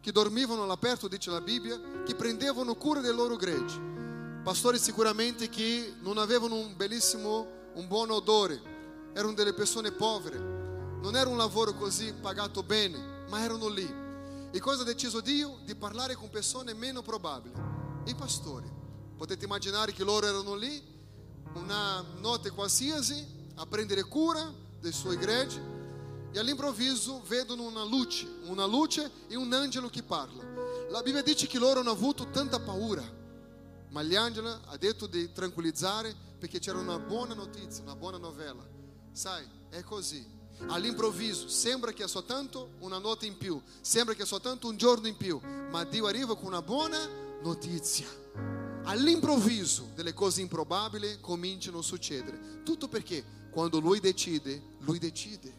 che 0.00 0.12
dormivano 0.12 0.62
all'aperto, 0.62 1.08
dice 1.08 1.30
la 1.30 1.40
Bibbia, 1.40 1.78
che 2.04 2.14
prendevano 2.14 2.74
cura 2.74 3.00
dei 3.00 3.14
loro 3.14 3.36
greggi. 3.36 3.99
Pastori 4.42 4.78
sicuramente 4.78 5.50
che 5.50 5.94
non 6.00 6.16
avevano 6.16 6.54
un 6.54 6.74
bellissimo, 6.74 7.46
un 7.74 7.86
buon 7.86 8.10
odore, 8.10 8.60
erano 9.12 9.34
delle 9.34 9.52
persone 9.52 9.92
povere, 9.92 10.38
non 10.38 11.14
era 11.14 11.28
un 11.28 11.36
lavoro 11.36 11.74
così 11.74 12.14
pagato 12.14 12.62
bene, 12.62 13.26
ma 13.28 13.42
erano 13.42 13.68
lì. 13.68 13.86
E 14.50 14.58
cosa 14.58 14.80
ha 14.80 14.84
deciso 14.86 15.20
Dio? 15.20 15.58
Di 15.64 15.74
parlare 15.74 16.14
con 16.14 16.30
persone 16.30 16.72
meno 16.72 17.02
probabili, 17.02 17.54
i 18.06 18.14
pastori. 18.14 18.66
Potete 19.14 19.44
immaginare 19.44 19.92
che 19.92 20.04
loro 20.04 20.26
erano 20.26 20.54
lì, 20.54 20.82
una 21.54 22.02
notte 22.16 22.50
qualsiasi, 22.50 23.52
a 23.56 23.66
prendere 23.66 24.04
cura 24.04 24.50
dei 24.80 24.92
suoi 24.92 25.18
greggi, 25.18 25.60
e 26.32 26.38
all'improvviso 26.38 27.22
vedono 27.26 27.64
una 27.64 27.84
luce, 27.84 28.26
una 28.44 28.64
luce 28.64 29.10
e 29.28 29.36
un 29.36 29.52
angelo 29.52 29.90
che 29.90 30.02
parla. 30.02 30.42
La 30.88 31.02
Bibbia 31.02 31.22
dice 31.22 31.46
che 31.46 31.58
loro 31.58 31.80
hanno 31.80 31.90
avuto 31.90 32.30
tanta 32.30 32.58
paura, 32.58 33.18
ma 33.90 34.02
l'angelo 34.02 34.60
ha 34.66 34.76
detto 34.76 35.06
di 35.06 35.32
tranquillizzare 35.32 36.14
perché 36.38 36.58
c'era 36.58 36.78
una 36.78 36.98
buona 36.98 37.34
notizia, 37.34 37.82
una 37.82 37.96
buona 37.96 38.18
novella. 38.18 38.66
Sai, 39.12 39.46
è 39.68 39.82
così. 39.82 40.38
All'improvviso 40.66 41.48
sembra 41.48 41.92
che 41.92 42.04
è 42.04 42.08
soltanto 42.08 42.72
una 42.80 42.98
notte 42.98 43.26
in 43.26 43.36
più, 43.36 43.60
sembra 43.80 44.14
che 44.14 44.22
è 44.22 44.26
soltanto 44.26 44.68
un 44.68 44.76
giorno 44.76 45.06
in 45.06 45.16
più, 45.16 45.40
ma 45.70 45.84
Dio 45.84 46.06
arriva 46.06 46.36
con 46.36 46.46
una 46.48 46.62
buona 46.62 46.98
notizia. 47.42 48.06
All'improvviso 48.84 49.90
delle 49.94 50.12
cose 50.12 50.40
improbabili 50.40 51.18
cominciano 51.20 51.78
a 51.78 51.82
succedere. 51.82 52.62
Tutto 52.62 52.88
perché 52.88 53.24
quando 53.50 53.80
Lui 53.80 54.00
decide, 54.00 54.62
Lui 54.80 54.98
decide. 54.98 55.58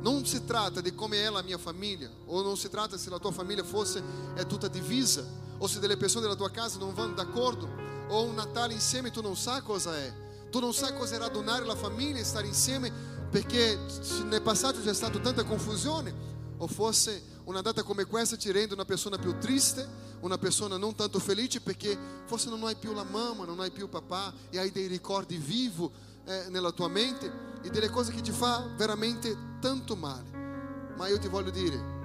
Non 0.00 0.24
si 0.24 0.44
tratta 0.44 0.80
di 0.80 0.94
come 0.94 1.22
è 1.22 1.30
la 1.30 1.42
mia 1.42 1.58
famiglia, 1.58 2.10
o 2.26 2.42
non 2.42 2.56
si 2.56 2.70
tratta 2.70 2.96
se 2.96 3.10
la 3.10 3.18
tua 3.18 3.32
famiglia 3.32 3.62
fosse 3.64 4.02
è 4.34 4.46
tutta 4.46 4.68
divisa, 4.68 5.24
o 5.62 5.66
se 5.66 5.78
delle 5.78 5.96
persone 5.96 6.22
della 6.22 6.36
tua 6.36 6.50
casa 6.50 6.78
non 6.78 6.94
vanno 6.94 7.14
d'accordo, 7.14 7.68
o 8.08 8.24
un 8.24 8.34
Natale 8.34 8.72
insieme 8.72 9.10
tu 9.10 9.20
non 9.20 9.36
sai 9.36 9.62
cosa 9.62 9.96
è. 9.96 10.12
Tu 10.50 10.58
non 10.58 10.72
sai 10.72 10.96
cosa 10.96 11.14
è 11.14 11.18
radunare 11.18 11.64
la 11.64 11.76
famiglia 11.76 12.18
e 12.18 12.24
stare 12.24 12.46
insieme 12.46 12.90
perché 13.30 13.78
nel 14.24 14.42
passato 14.42 14.80
c'è 14.80 14.94
stata 14.94 15.18
tanta 15.18 15.44
confusione, 15.44 16.12
o 16.56 16.66
forse 16.66 17.22
una 17.44 17.60
data 17.60 17.82
come 17.82 18.04
questa 18.04 18.36
ti 18.36 18.50
rende 18.50 18.74
una 18.74 18.84
persona 18.84 19.18
più 19.18 19.38
triste, 19.38 19.86
una 20.20 20.38
persona 20.38 20.76
non 20.76 20.94
tanto 20.94 21.18
felice 21.18 21.60
perché 21.60 21.96
forse 22.24 22.48
non 22.48 22.64
hai 22.64 22.76
più 22.76 22.92
la 22.92 23.04
mamma, 23.04 23.44
non 23.44 23.60
hai 23.60 23.70
più 23.70 23.88
papà 23.88 24.32
e 24.50 24.58
hai 24.58 24.70
dei 24.70 24.86
ricordi 24.86 25.36
vivi 25.36 25.88
eh, 26.24 26.46
nella 26.48 26.72
tua 26.72 26.88
mente 26.88 27.30
e 27.62 27.70
delle 27.70 27.90
cose 27.90 28.12
che 28.12 28.20
ti 28.22 28.32
fa 28.32 28.66
veramente 28.76 29.36
tanto 29.60 29.94
male. 29.94 30.38
Ma 30.96 31.06
io 31.08 31.18
ti 31.18 31.28
voglio 31.28 31.50
dire 31.50 31.99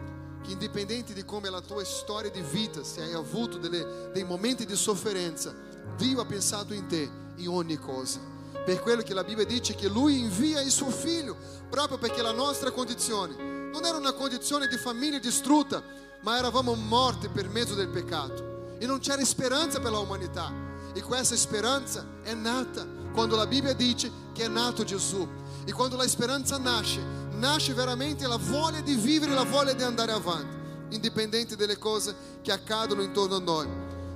che 0.46 0.52
indipendente 0.52 1.14
di 1.14 1.26
come 1.26 1.48
è 1.48 1.52
la 1.52 1.62
tua 1.62 1.84
storia 1.84 2.30
di 2.30 2.42
vita, 2.42 2.84
se 2.84 3.02
hai 3.02 3.14
avuto 3.14 3.58
delle, 3.58 4.10
dei 4.14 4.24
momenti 4.24 4.66
di 4.66 4.76
sofferenza, 4.76 5.54
Dio 5.98 6.22
ha 6.22 6.26
pensato 6.26 6.74
in 6.74 6.88
te 6.88 7.10
in 7.38 7.50
ogni 7.50 7.78
cosa. 7.78 8.20
Per 8.64 8.80
quello 8.80 9.02
che 9.02 9.14
la 9.14 9.24
Bibbia 9.24 9.46
dice 9.46 9.76
che 9.76 9.88
Lui 9.88 10.20
invia 10.20 10.62
il 10.62 10.72
suo 10.72 10.90
figlio, 10.90 11.36
proprio 11.70 11.98
perché 11.98 12.22
la 12.22 12.32
nostra 12.32 12.72
condizione 12.72 13.36
non 13.72 13.86
era 13.86 13.98
una 13.98 14.14
condizione 14.14 14.68
di 14.68 14.78
famiglia 14.78 15.20
distrutta, 15.20 15.84
ma 16.22 16.38
eravamo 16.38 16.74
morti 16.74 17.28
per 17.28 17.50
mezzo 17.50 17.76
del 17.76 17.90
peccato 17.90 18.78
e 18.80 18.86
non 18.86 19.00
c'era 19.00 19.24
speranza 19.24 19.80
per 19.80 19.92
l'umanità. 19.92 20.52
E 20.94 21.02
questa 21.02 21.36
speranza 21.36 22.06
è 22.24 22.34
nata 22.34 22.86
quando 23.14 23.36
la 23.36 23.46
Bibbia 23.46 23.74
dice 23.74 24.10
che 24.34 24.46
è 24.46 24.48
nato 24.48 24.84
Gesù. 24.84 25.28
E 25.66 25.72
quando 25.72 25.96
la 25.96 26.08
speranza 26.08 26.58
nasce, 26.58 27.02
nasce 27.36 27.74
veramente 27.74 28.28
la 28.28 28.38
voglia 28.38 28.82
di 28.82 28.96
vivere, 28.96 29.34
la 29.34 29.44
voglia 29.44 29.74
di 29.74 29.84
andare 29.84 30.12
avanti, 30.12 30.96
indipendente 30.96 31.56
dalle 31.56 31.78
cose 31.78 32.16
che 32.42 32.52
accadono 32.52 33.02
intorno 33.02 33.36
a 33.36 33.40
noi. 33.40 33.68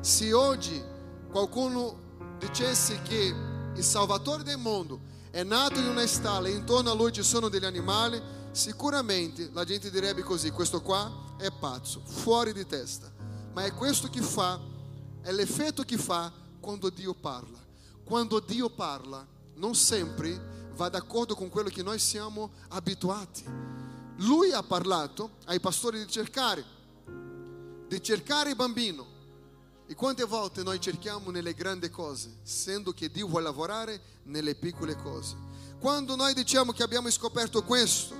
Se 0.01 0.33
oggi 0.33 0.81
qualcuno 1.29 2.07
dicesse 2.39 3.01
che 3.03 3.33
il 3.75 3.83
Salvatore 3.83 4.43
del 4.43 4.57
mondo 4.57 4.99
è 5.29 5.43
nato 5.43 5.79
in 5.79 5.87
una 5.87 6.05
stalla 6.07 6.47
e 6.47 6.51
intorno 6.51 6.89
a 6.89 6.93
lui 6.93 7.11
ci 7.11 7.23
sono 7.23 7.49
degli 7.49 7.65
animali, 7.65 8.21
sicuramente 8.51 9.49
la 9.53 9.63
gente 9.63 9.91
direbbe 9.91 10.23
così, 10.23 10.49
questo 10.49 10.81
qua 10.81 11.11
è 11.37 11.51
pazzo, 11.51 12.01
fuori 12.03 12.53
di 12.53 12.65
testa. 12.65 13.11
Ma 13.53 13.63
è 13.63 13.73
questo 13.73 14.09
che 14.09 14.21
fa, 14.21 14.59
è 15.21 15.31
l'effetto 15.31 15.83
che 15.83 15.97
fa 15.97 16.31
quando 16.59 16.89
Dio 16.89 17.13
parla. 17.13 17.59
Quando 18.03 18.39
Dio 18.39 18.69
parla, 18.69 19.25
non 19.55 19.75
sempre 19.75 20.58
va 20.79 20.87
d'accordo 20.87 21.35
con 21.35 21.49
quello 21.49 21.67
che 21.67 21.83
noi 21.83 21.99
siamo 21.99 22.51
abituati. 22.69 23.43
Lui 24.19 24.53
ha 24.53 24.63
parlato 24.63 25.31
ai 25.47 25.59
pastori 25.59 25.99
di 25.99 26.09
cercare, 26.09 26.63
di 27.85 28.01
cercare 28.01 28.51
il 28.51 28.55
bambino. 28.55 29.17
E 29.87 29.93
quante 29.95 30.23
volte 30.23 30.63
noi 30.63 30.79
cerchiamo 30.79 31.31
nelle 31.31 31.53
grandi 31.53 31.89
cose, 31.89 32.37
sendo 32.43 32.93
che 32.93 33.11
Dio 33.11 33.27
vuole 33.27 33.43
lavorare 33.43 34.01
nelle 34.23 34.55
piccole 34.55 34.95
cose. 34.95 35.35
Quando 35.79 36.15
noi 36.15 36.33
diciamo 36.33 36.71
che 36.71 36.83
abbiamo 36.83 37.09
scoperto 37.09 37.61
questo, 37.63 38.15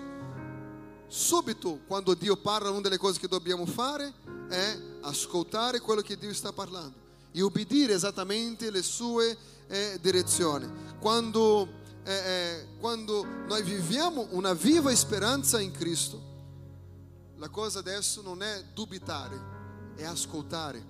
subito 1.07 1.79
quando 1.87 2.13
Dio 2.13 2.35
parla, 2.35 2.71
una 2.71 2.81
delle 2.81 2.97
cose 2.97 3.19
che 3.19 3.27
dobbiamo 3.29 3.65
fare 3.65 4.11
è 4.49 4.77
ascoltare 5.01 5.79
quello 5.79 6.01
che 6.01 6.17
Dio 6.17 6.33
sta 6.33 6.51
parlando 6.51 7.07
e 7.31 7.41
obbedire 7.41 7.93
esattamente 7.93 8.69
le 8.69 8.81
sue 8.81 9.37
eh, 9.67 9.97
direzioni. 10.01 10.67
Quando 10.99 11.78
é, 12.09 12.13
é, 12.13 12.67
quando 12.79 13.23
nós 13.47 13.63
vivemos 13.63 14.27
uma 14.31 14.55
viva 14.55 14.91
esperança 14.91 15.61
em 15.61 15.69
Cristo, 15.69 16.19
a 17.39 17.47
coisa 17.47 17.79
adesso 17.79 18.23
não 18.23 18.35
é 18.41 18.63
dubitar, 18.73 19.29
é 19.95 20.05
ascoltare. 20.07 20.83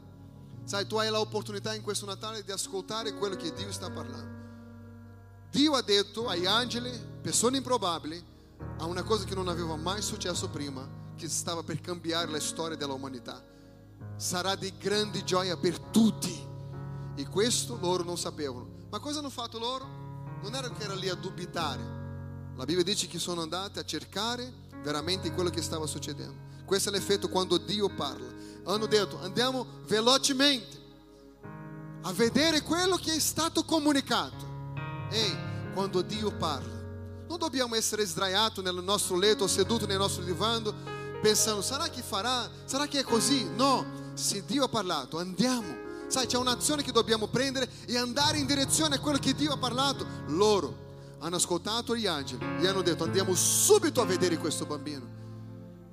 Sai, 0.66 0.86
tu 0.86 0.98
hai 0.98 1.10
l'opportunità 1.10 1.76
in 1.76 1.82
questo 1.82 2.06
Natale 2.06 2.44
di 2.44 2.52
ascoltare 2.52 3.14
quello 3.16 3.36
che 3.36 3.52
Dio 3.54 3.72
sta 3.72 3.90
parlando. 3.90 4.38
Dio 5.52 5.74
ha 5.74 5.82
detto 5.82 6.30
ai 6.30 6.46
angeli, 6.46 6.92
persone 7.22 7.58
improbabili, 7.58 8.24
a 8.78 8.86
una 8.86 9.04
cosa 9.04 9.26
che 9.26 9.36
non 9.36 9.50
aveva 9.50 9.76
mai 9.76 10.02
successo 10.02 10.48
prima, 10.48 10.88
che 11.18 11.28
stava 11.28 11.64
per 11.64 11.82
cambiare 11.82 12.32
la 12.32 12.40
storia 12.40 12.78
dell'umanità. 12.78 13.44
Sarà 14.16 14.56
di 14.56 14.72
grande 14.78 15.24
gioia 15.26 15.58
per 15.58 15.78
tutti. 15.80 16.48
E 17.16 17.28
questo 17.28 17.78
loro 17.82 18.04
non 18.04 18.18
sapevano. 18.18 18.88
Ma 18.90 19.00
cosa 19.00 19.20
hanno 19.20 19.30
fatto 19.30 19.60
loro? 19.60 19.99
Non 20.42 20.56
erano 20.56 20.74
che 20.76 20.84
erano 20.84 21.00
lì 21.00 21.10
a 21.10 21.16
dubitare. 21.16 21.98
La 22.56 22.66
Bibbia 22.66 22.84
dice 22.84 23.08
che 23.08 23.20
sono 23.20 23.42
andati 23.42 23.80
a 23.80 23.86
cercare 23.86 24.52
veramente 24.84 25.32
quello 25.32 25.50
che 25.50 25.62
stava 25.62 25.86
succedendo. 25.86 26.48
Questo 26.66 26.90
è 26.90 26.92
l'effetto 26.92 27.30
quando 27.30 27.58
Dio 27.58 27.90
parla. 27.90 28.28
Hanno 28.66 28.86
detto 28.86 29.20
andiamo 29.22 29.66
velocemente 29.86 30.78
a 32.02 32.14
vedere 32.14 32.62
quello 32.62 32.98
che 32.98 33.14
è 33.14 33.20
stato 33.20 33.64
comunicato. 33.64 34.48
Ehi, 35.10 35.38
quando 35.74 36.02
Dio 36.02 36.32
parla, 36.32 36.78
non 37.28 37.38
dobbiamo 37.38 37.76
essere 37.76 38.06
sdraiati 38.06 38.62
nel 38.62 38.82
nostro 38.84 39.18
letto, 39.18 39.48
seduti 39.48 39.86
nel 39.86 39.98
nostro 39.98 40.24
divano, 40.24 40.74
pensando, 41.22 41.62
sarà 41.62 41.88
che 41.90 42.02
farà? 42.02 42.50
Sarà 42.66 42.88
che 42.88 43.00
è 43.00 43.04
così? 43.04 43.50
No, 43.50 44.12
se 44.14 44.44
Dio 44.46 44.66
ha 44.66 44.70
parlato, 44.70 45.18
andiamo 45.18 45.79
Sai, 46.10 46.26
c'è 46.26 46.38
un'azione 46.38 46.82
che 46.82 46.92
dobbiamo 46.92 47.28
prendere 47.28 47.70
e 47.86 47.96
andare 47.96 48.40
in 48.40 48.48
direzione 48.48 48.96
a 48.96 49.00
quello 49.00 49.20
che 49.20 49.36
Dio 49.36 49.54
ha 49.54 49.58
parlato. 49.58 50.08
Loro 50.26 50.88
hanno 51.20 51.36
ascoltato 51.36 51.96
gli 51.96 52.08
angeli 52.08 52.44
e 52.60 52.68
hanno 52.68 52.82
detto 52.82 53.04
andiamo 53.04 53.36
subito 53.36 54.02
a 54.02 54.06
vedere 54.06 54.38
questo 54.38 54.66
bambino. 54.66 55.08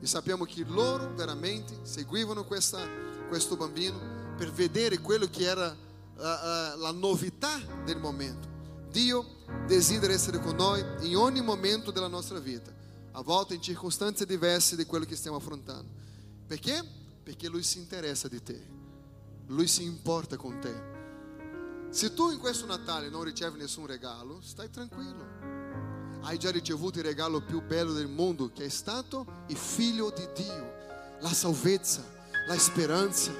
E 0.00 0.07
sappiamo 0.07 0.44
che 0.44 0.64
loro 0.66 1.12
veramente 1.14 1.81
seguivano 1.83 2.44
questa, 2.44 2.81
questo 3.29 3.57
bambino 3.57 4.35
per 4.38 4.50
vedere 4.52 5.00
quello 5.00 5.29
che 5.29 5.44
era 5.44 5.68
uh, 5.68 6.18
uh, 6.18 6.79
la 6.79 6.92
novità 6.92 7.61
del 7.85 7.98
momento. 7.98 8.48
Dio 8.90 9.44
desidera 9.66 10.14
essere 10.14 10.40
con 10.40 10.57
noi 10.57 10.83
in 11.02 11.16
ogni 11.16 11.42
momento 11.42 11.90
della 11.90 12.09
nostra 12.09 12.38
vita, 12.38 12.72
a 13.12 13.20
volte 13.20 13.52
in 13.52 13.61
circostanze 13.61 14.24
diverse 14.24 14.76
di 14.76 14.87
quello 14.87 15.05
che 15.05 15.14
stiamo 15.14 15.37
affrontando. 15.37 15.90
Perché? 16.46 16.83
Perché 17.22 17.48
Lui 17.48 17.62
si 17.62 17.79
interessa 17.79 18.29
di 18.29 18.42
te, 18.42 18.76
Lui 19.49 19.69
si 19.69 19.85
importa 19.85 20.37
con 20.37 20.59
te. 20.59 20.95
Se 21.91 22.13
tu 22.13 22.31
in 22.31 22.39
questo 22.39 22.67
Natale 22.67 23.09
non 23.09 23.23
ricevi 23.23 23.59
nessun 23.59 23.87
regalo, 23.87 24.41
stai 24.43 24.71
tranquillo. 24.71 25.25
Hai 26.23 26.37
già 26.37 26.51
ricevuto 26.51 26.99
il 26.99 27.05
regalo 27.05 27.41
più 27.41 27.63
bello 27.63 27.93
del 27.93 28.09
mondo, 28.09 28.51
che 28.53 28.65
è 28.65 28.69
stato 28.69 29.45
il 29.47 29.57
figlio 29.57 30.11
di 30.11 30.29
Dio, 30.35 30.73
la 31.21 31.33
salvezza, 31.33 32.03
la 32.49 32.59
speranza. 32.59 33.31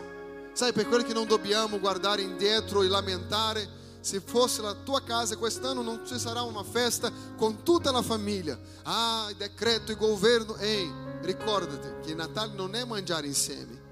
Sai, 0.53 0.73
per 0.73 0.87
quello 0.87 1.03
che 1.03 1.13
non 1.13 1.27
dobbiamo 1.27 1.81
guardare 1.81 2.23
indietro 2.23 2.83
e 2.83 2.89
lamentare, 2.89 3.69
se 4.01 4.21
fosse 4.21 4.63
la 4.63 4.75
tua 4.75 5.03
casa 5.03 5.37
quest'anno 5.37 5.83
non 5.83 6.07
ci 6.07 6.17
sarà 6.17 6.43
una 6.43 6.63
festa 6.63 7.11
con 7.37 7.65
tutta 7.65 7.91
la 7.91 8.03
famiglia. 8.03 8.57
Ah, 8.85 9.29
decreto, 9.37 9.91
il 9.91 9.99
governo. 9.99 10.55
Ehi, 10.57 10.89
ricordati 11.23 12.07
che 12.07 12.15
Natale 12.15 12.55
non 12.55 12.77
è 12.77 12.85
mangiare 12.85 13.27
insieme. 13.27 13.86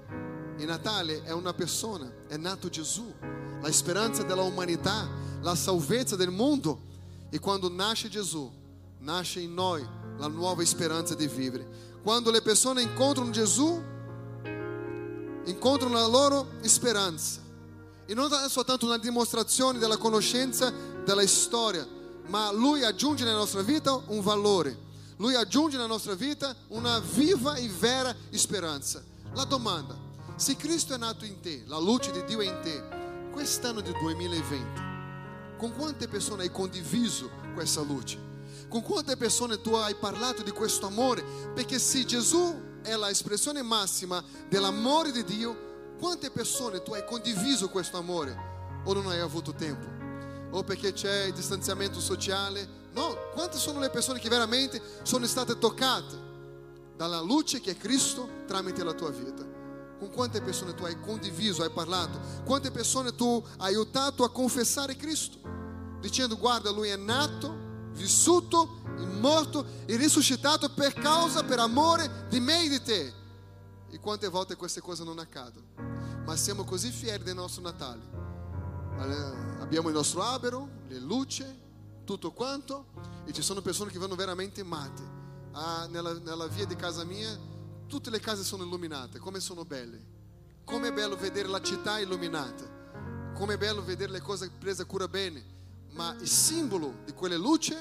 Il 0.57 0.65
Natale 0.65 1.23
è 1.23 1.31
una 1.31 1.53
persona, 1.53 2.09
è 2.27 2.37
nato 2.37 2.69
Gesù, 2.69 3.13
la 3.61 3.71
speranza 3.71 4.23
della 4.23 4.43
umanità, 4.43 5.07
la 5.41 5.55
salvezza 5.55 6.15
del 6.15 6.31
mondo. 6.31 6.93
E 7.29 7.39
quando 7.39 7.69
nasce 7.69 8.07
Gesù, 8.07 8.49
nasce 8.99 9.41
in 9.41 9.53
noi 9.53 9.85
la 10.17 10.27
nuova 10.27 10.63
speranza 10.63 11.13
di 11.13 11.27
vivere. 11.27 11.67
Quando 12.01 12.31
le 12.31 12.41
persone 12.41 12.81
incontrano 12.81 13.31
Gesù, 13.31 13.83
incontrano 15.45 15.95
la 15.95 16.07
loro 16.07 16.51
speranza. 16.61 17.41
E 18.05 18.13
non 18.13 18.31
è 18.31 18.49
soltanto 18.49 18.85
una 18.85 18.97
dimostrazione 18.97 19.79
della 19.79 19.97
conoscenza 19.97 20.71
della 21.03 21.25
storia, 21.27 21.85
ma 22.27 22.51
Lui 22.51 22.83
aggiunge 22.83 23.23
nella 23.23 23.37
nostra 23.37 23.61
vita 23.61 23.99
un 24.07 24.21
valore. 24.21 24.83
Lui 25.17 25.35
aggiunge 25.35 25.75
nella 25.75 25.89
nostra 25.89 26.13
vita 26.13 26.55
una 26.69 26.99
viva 26.99 27.55
e 27.55 27.67
vera 27.67 28.15
speranza. 28.31 29.03
La 29.33 29.43
domanda, 29.43 30.04
se 30.35 30.57
Cristo 30.57 30.93
è 30.93 30.97
nato 30.97 31.23
in 31.23 31.39
te, 31.39 31.63
la 31.65 31.79
luce 31.79 32.11
di 32.11 32.23
Dio 32.25 32.41
è 32.41 32.45
in 32.45 32.59
te, 32.61 33.29
quest'anno 33.31 33.79
di 33.79 33.91
2020, 33.93 34.81
con 35.57 35.71
quante 35.71 36.09
persone 36.09 36.43
hai 36.43 36.51
condiviso 36.51 37.31
questa 37.53 37.81
luce? 37.81 38.33
Con 38.67 38.81
quante 38.81 39.15
persone 39.15 39.61
tu 39.61 39.73
hai 39.75 39.95
parlato 39.95 40.43
di 40.43 40.51
questo 40.51 40.87
amore? 40.87 41.23
Perché 41.53 41.79
se 41.79 42.03
Gesù 42.03 42.81
è 42.81 42.97
l'espressione 42.97 43.61
massima 43.61 44.21
dell'amore 44.49 45.11
di 45.11 45.23
Dio, 45.23 45.93
quante 45.97 46.29
persone 46.29 46.83
tu 46.83 46.93
hai 46.93 47.05
condiviso 47.05 47.69
questo 47.69 47.97
amore 47.97 48.81
o 48.83 48.93
non 48.93 49.07
hai 49.07 49.19
avuto 49.19 49.53
tempo? 49.53 49.87
O 50.51 50.63
perché 50.63 50.91
c'è 50.91 51.25
il 51.25 51.33
distanziamento 51.33 52.01
sociale? 52.01 52.67
No, 52.93 53.15
quante 53.33 53.57
sono 53.57 53.79
le 53.79 53.89
persone 53.89 54.19
che 54.19 54.27
veramente 54.27 54.81
sono 55.03 55.25
state 55.27 55.57
toccate 55.57 56.23
dalla 56.97 57.21
luce 57.21 57.61
che 57.61 57.71
è 57.71 57.77
Cristo 57.77 58.43
tramite 58.45 58.83
la 58.83 58.93
tua 58.93 59.11
vita? 59.11 59.54
Con 59.97 60.09
quante 60.11 60.41
persone 60.41 60.73
tu 60.73 60.83
hai 60.83 60.99
condiviso, 60.99 61.63
hai 61.63 61.69
parlato? 61.69 62.19
Quante 62.43 62.69
persone 62.71 63.15
tu 63.15 63.43
hai 63.57 63.73
aiutato 63.73 64.23
a 64.23 64.29
confessare 64.29 64.95
Cristo? 64.95 65.39
Dicendo, 66.01 66.37
guarda, 66.37 66.69
lui 66.69 66.89
è 66.89 66.97
nato, 66.97 67.55
vissuto, 67.93 68.81
morto 69.19 69.65
e 69.85 69.95
risuscitato 69.95 70.69
per 70.69 70.93
causa, 70.93 71.43
per 71.43 71.59
amore 71.59 72.27
di 72.29 72.39
me 72.39 72.65
e 72.65 72.69
di 72.69 72.81
te. 72.81 73.13
E 73.89 73.99
quante 73.99 74.27
volte 74.27 74.55
queste 74.55 74.81
cose 74.81 75.03
non 75.03 75.19
accadono? 75.19 75.65
Ma 76.25 76.35
siamo 76.35 76.63
così 76.63 76.91
fieri 76.91 77.23
del 77.23 77.35
nostro 77.35 77.61
Natale. 77.61 78.01
Abbiamo 79.59 79.87
il 79.87 79.95
nostro 79.95 80.21
albero, 80.21 80.69
le 80.87 80.99
luci, 80.99 81.45
tutto 82.03 82.31
quanto, 82.31 82.85
e 83.25 83.33
ci 83.33 83.41
sono 83.41 83.61
persone 83.61 83.91
che 83.91 83.97
vanno 83.97 84.15
veramente 84.15 84.63
matte. 84.63 85.01
Ah, 85.53 85.87
nella, 85.89 86.13
nella 86.13 86.47
via 86.47 86.65
di 86.65 86.75
casa 86.75 87.03
mia, 87.03 87.37
tutte 87.87 88.09
le 88.09 88.19
case 88.19 88.43
sono 88.43 88.63
illuminate, 88.63 89.19
come 89.19 89.39
sono 89.39 89.65
belle. 89.65 90.13
Come 90.63 90.87
è 90.87 90.93
bello 90.93 91.15
vedere 91.15 91.47
la 91.47 91.61
città 91.61 91.99
illuminata. 91.99 92.63
Come 93.33 93.53
è 93.53 93.57
bello 93.57 93.83
vedere 93.83 94.11
le 94.11 94.21
cose 94.21 94.49
prese 94.49 94.85
cura 94.85 95.07
bene. 95.07 95.43
Ma 95.91 96.15
il 96.19 96.27
simbolo 96.27 97.01
di 97.05 97.13
quelle 97.13 97.37
luci 97.37 97.75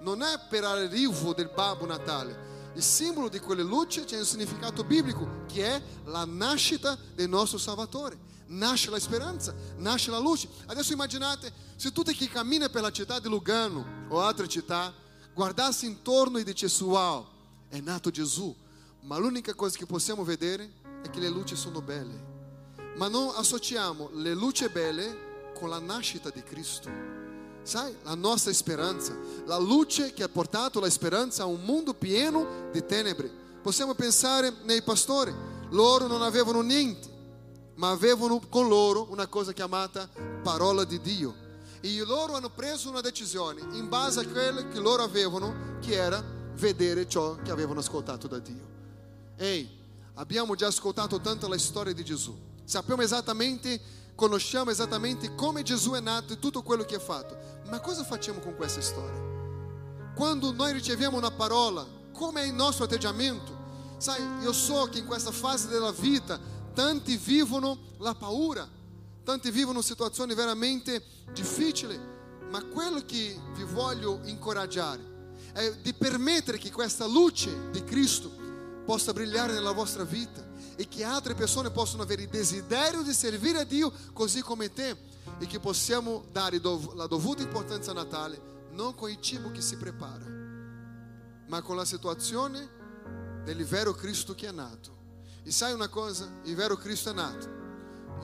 non 0.00 0.22
è 0.22 0.40
per 0.48 0.64
arrivo 0.64 1.32
del 1.34 1.50
Babbo 1.54 1.86
Natale. 1.86 2.48
Il 2.74 2.82
simbolo 2.82 3.28
di 3.28 3.40
quelle 3.40 3.62
luci 3.62 4.04
c'è 4.04 4.18
un 4.18 4.24
significato 4.24 4.84
biblico 4.84 5.44
che 5.46 5.66
è 5.66 5.82
la 6.04 6.24
nascita 6.24 6.96
del 7.14 7.28
nostro 7.28 7.58
Salvatore. 7.58 8.28
Nasce 8.46 8.90
la 8.90 8.98
speranza, 8.98 9.54
nasce 9.76 10.10
la 10.10 10.18
luce. 10.18 10.48
Adesso 10.66 10.92
immaginate 10.92 11.52
se 11.76 11.92
tutti 11.92 12.14
che 12.14 12.28
camminano 12.28 12.70
per 12.70 12.82
la 12.82 12.90
città 12.92 13.18
di 13.18 13.28
Lugano 13.28 14.06
o 14.08 14.20
altre 14.20 14.48
città 14.48 14.94
guardasse 15.34 15.86
intorno 15.86 16.38
e 16.38 16.44
dicesse 16.44 16.84
wow, 16.84 17.26
è 17.68 17.80
nato 17.80 18.10
Gesù. 18.10 18.54
Ma 19.02 19.16
l'unica 19.16 19.54
cosa 19.54 19.76
che 19.76 19.86
possiamo 19.86 20.24
vedere 20.24 20.70
è 21.02 21.10
che 21.10 21.20
le 21.20 21.28
luci 21.28 21.56
sono 21.56 21.80
belle. 21.80 22.28
Ma 22.96 23.08
non 23.08 23.32
associamo 23.34 24.10
le 24.14 24.34
luci 24.34 24.68
belle 24.68 25.52
con 25.54 25.68
la 25.68 25.78
nascita 25.78 26.30
di 26.30 26.42
Cristo. 26.42 26.88
Sai, 27.62 27.94
la 28.02 28.14
nostra 28.14 28.52
speranza, 28.52 29.16
la 29.46 29.58
luce 29.58 30.12
che 30.12 30.22
ha 30.22 30.28
portato 30.28 30.80
la 30.80 30.90
speranza 30.90 31.42
a 31.42 31.46
un 31.46 31.62
mondo 31.62 31.94
pieno 31.94 32.68
di 32.72 32.84
tenebre. 32.84 33.30
Possiamo 33.62 33.94
pensare 33.94 34.52
nei 34.64 34.82
pastori, 34.82 35.34
loro 35.70 36.06
non 36.06 36.22
avevano 36.22 36.62
niente, 36.62 37.08
ma 37.76 37.90
avevano 37.90 38.40
con 38.48 38.68
loro 38.68 39.06
una 39.10 39.26
cosa 39.26 39.52
chiamata 39.52 40.08
parola 40.42 40.84
di 40.84 41.00
Dio. 41.00 41.34
E 41.80 42.04
loro 42.04 42.34
hanno 42.34 42.50
preso 42.50 42.90
una 42.90 43.00
decisione 43.00 43.60
in 43.72 43.88
base 43.88 44.20
a 44.20 44.26
quello 44.26 44.68
che 44.68 44.78
loro 44.78 45.02
avevano, 45.02 45.78
che 45.80 45.94
era 45.94 46.22
vedere 46.54 47.08
ciò 47.08 47.36
che 47.42 47.50
avevano 47.50 47.80
ascoltato 47.80 48.26
da 48.26 48.38
Dio. 48.38 48.79
Ehi, 49.42 49.66
abbiamo 50.16 50.54
già 50.54 50.66
ascoltato 50.66 51.18
tanto 51.18 51.48
la 51.48 51.56
storia 51.56 51.94
di 51.94 52.04
Gesù. 52.04 52.36
Sappiamo 52.64 53.00
esattamente 53.00 53.80
conosciamo 54.14 54.70
esattamente 54.70 55.34
come 55.34 55.62
Gesù 55.62 55.92
è 55.92 56.00
nato 56.00 56.34
e 56.34 56.38
tutto 56.38 56.62
quello 56.62 56.84
che 56.84 56.96
ha 56.96 57.00
fatto. 57.00 57.38
Ma 57.70 57.80
cosa 57.80 58.04
facciamo 58.04 58.38
con 58.40 58.54
questa 58.54 58.82
storia? 58.82 59.18
Quando 60.14 60.52
noi 60.52 60.74
riceviamo 60.74 61.16
una 61.16 61.30
parola, 61.30 61.86
come 62.12 62.42
è 62.42 62.46
il 62.46 62.52
nostro 62.52 62.84
atteggiamento? 62.84 63.56
Sai, 63.96 64.22
io 64.42 64.52
so 64.52 64.90
che 64.90 64.98
in 64.98 65.06
questa 65.06 65.32
fase 65.32 65.68
della 65.68 65.92
vita 65.92 66.38
tanti 66.74 67.16
vivono 67.16 67.78
la 67.96 68.14
paura, 68.14 68.68
tanti 69.24 69.50
vivono 69.50 69.80
situazioni 69.80 70.34
veramente 70.34 71.02
difficili, 71.32 71.98
ma 72.50 72.62
quello 72.64 73.02
che 73.06 73.40
vi 73.54 73.64
voglio 73.64 74.20
incoraggiare 74.24 75.38
è 75.54 75.76
di 75.80 75.94
permettere 75.94 76.58
che 76.58 76.70
questa 76.70 77.06
luce 77.06 77.70
di 77.70 77.82
Cristo 77.84 78.39
possa 78.90 79.12
brillare 79.12 79.52
nella 79.52 79.70
vostra 79.70 80.02
vita 80.02 80.44
e 80.74 80.88
che 80.88 81.04
altre 81.04 81.34
persone 81.34 81.70
possano 81.70 82.02
avere 82.02 82.22
il 82.22 82.28
desiderio 82.28 83.02
di 83.02 83.12
servire 83.12 83.60
a 83.60 83.64
Dio 83.64 83.92
così 84.12 84.40
come 84.40 84.72
te 84.72 84.96
e 85.38 85.46
che 85.46 85.60
possiamo 85.60 86.24
dare 86.32 86.60
la 86.94 87.06
dovuta 87.06 87.40
importanza 87.40 87.92
a 87.92 87.94
Natale 87.94 88.68
non 88.72 88.96
con 88.96 89.08
il 89.08 89.20
cibo 89.20 89.52
che 89.52 89.60
si 89.60 89.76
prepara, 89.76 90.26
ma 91.46 91.62
con 91.62 91.76
la 91.76 91.84
situazione 91.84 93.42
del 93.44 93.64
vero 93.64 93.92
Cristo 93.94 94.34
che 94.34 94.48
è 94.48 94.50
nato. 94.50 94.90
E 95.44 95.52
sai 95.52 95.72
una 95.72 95.86
cosa? 95.86 96.28
Il 96.46 96.56
vero 96.56 96.76
Cristo 96.76 97.10
è 97.10 97.12
nato. 97.12 97.48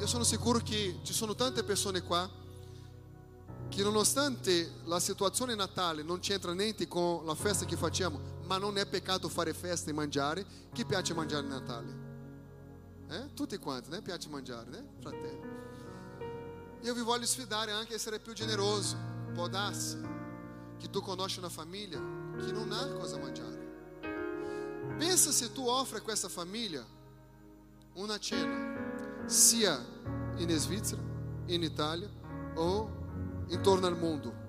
Io 0.00 0.06
sono 0.08 0.24
sicuro 0.24 0.58
che 0.58 0.98
ci 1.04 1.12
sono 1.12 1.36
tante 1.36 1.62
persone 1.62 2.02
qua 2.02 2.28
che 3.68 3.82
nonostante 3.84 4.80
la 4.84 4.98
situazione 4.98 5.54
natale 5.54 6.02
non 6.02 6.18
c'entra 6.18 6.52
niente 6.54 6.88
con 6.88 7.24
la 7.24 7.36
festa 7.36 7.64
che 7.64 7.76
facciamo, 7.76 8.35
ma 8.46 8.58
non 8.58 8.78
è 8.78 8.86
peccato 8.86 9.28
fare 9.28 9.52
festa 9.52 9.90
e 9.90 9.92
mangiare, 9.92 10.46
chi 10.72 10.84
piace 10.84 11.14
mangiare 11.14 11.42
il 11.42 11.48
Natale? 11.48 12.04
Eh? 13.08 13.34
Tutti 13.34 13.56
quanti, 13.58 13.90
né? 13.90 14.02
Piace 14.02 14.28
mangiare, 14.28 14.70
né? 14.70 14.84
Fratelli. 15.00 15.40
Io 16.82 16.94
vi 16.94 17.02
voglio 17.02 17.26
sfidare 17.26 17.72
anche 17.72 17.92
a 17.92 17.96
essere 17.96 18.18
più 18.18 18.32
generoso. 18.32 18.96
Può 19.34 19.48
darsi 19.48 19.98
che 20.78 20.88
tu 20.90 21.00
conosci 21.00 21.38
una 21.38 21.48
famiglia 21.48 21.98
che 21.98 22.52
non 22.52 22.70
ha 22.72 22.86
cosa 22.92 23.18
mangiare. 23.18 23.64
Pensa 24.96 25.30
se 25.30 25.52
tu 25.52 25.66
offre 25.66 25.98
a 25.98 26.00
questa 26.00 26.28
famiglia 26.28 26.84
una 27.94 28.18
cena, 28.18 29.24
sia 29.26 29.84
in 30.36 30.48
Svizzera, 30.50 31.02
in 31.46 31.62
Italia 31.62 32.08
o 32.54 33.44
intorno 33.48 33.86
al 33.86 33.98
mondo. 33.98 34.45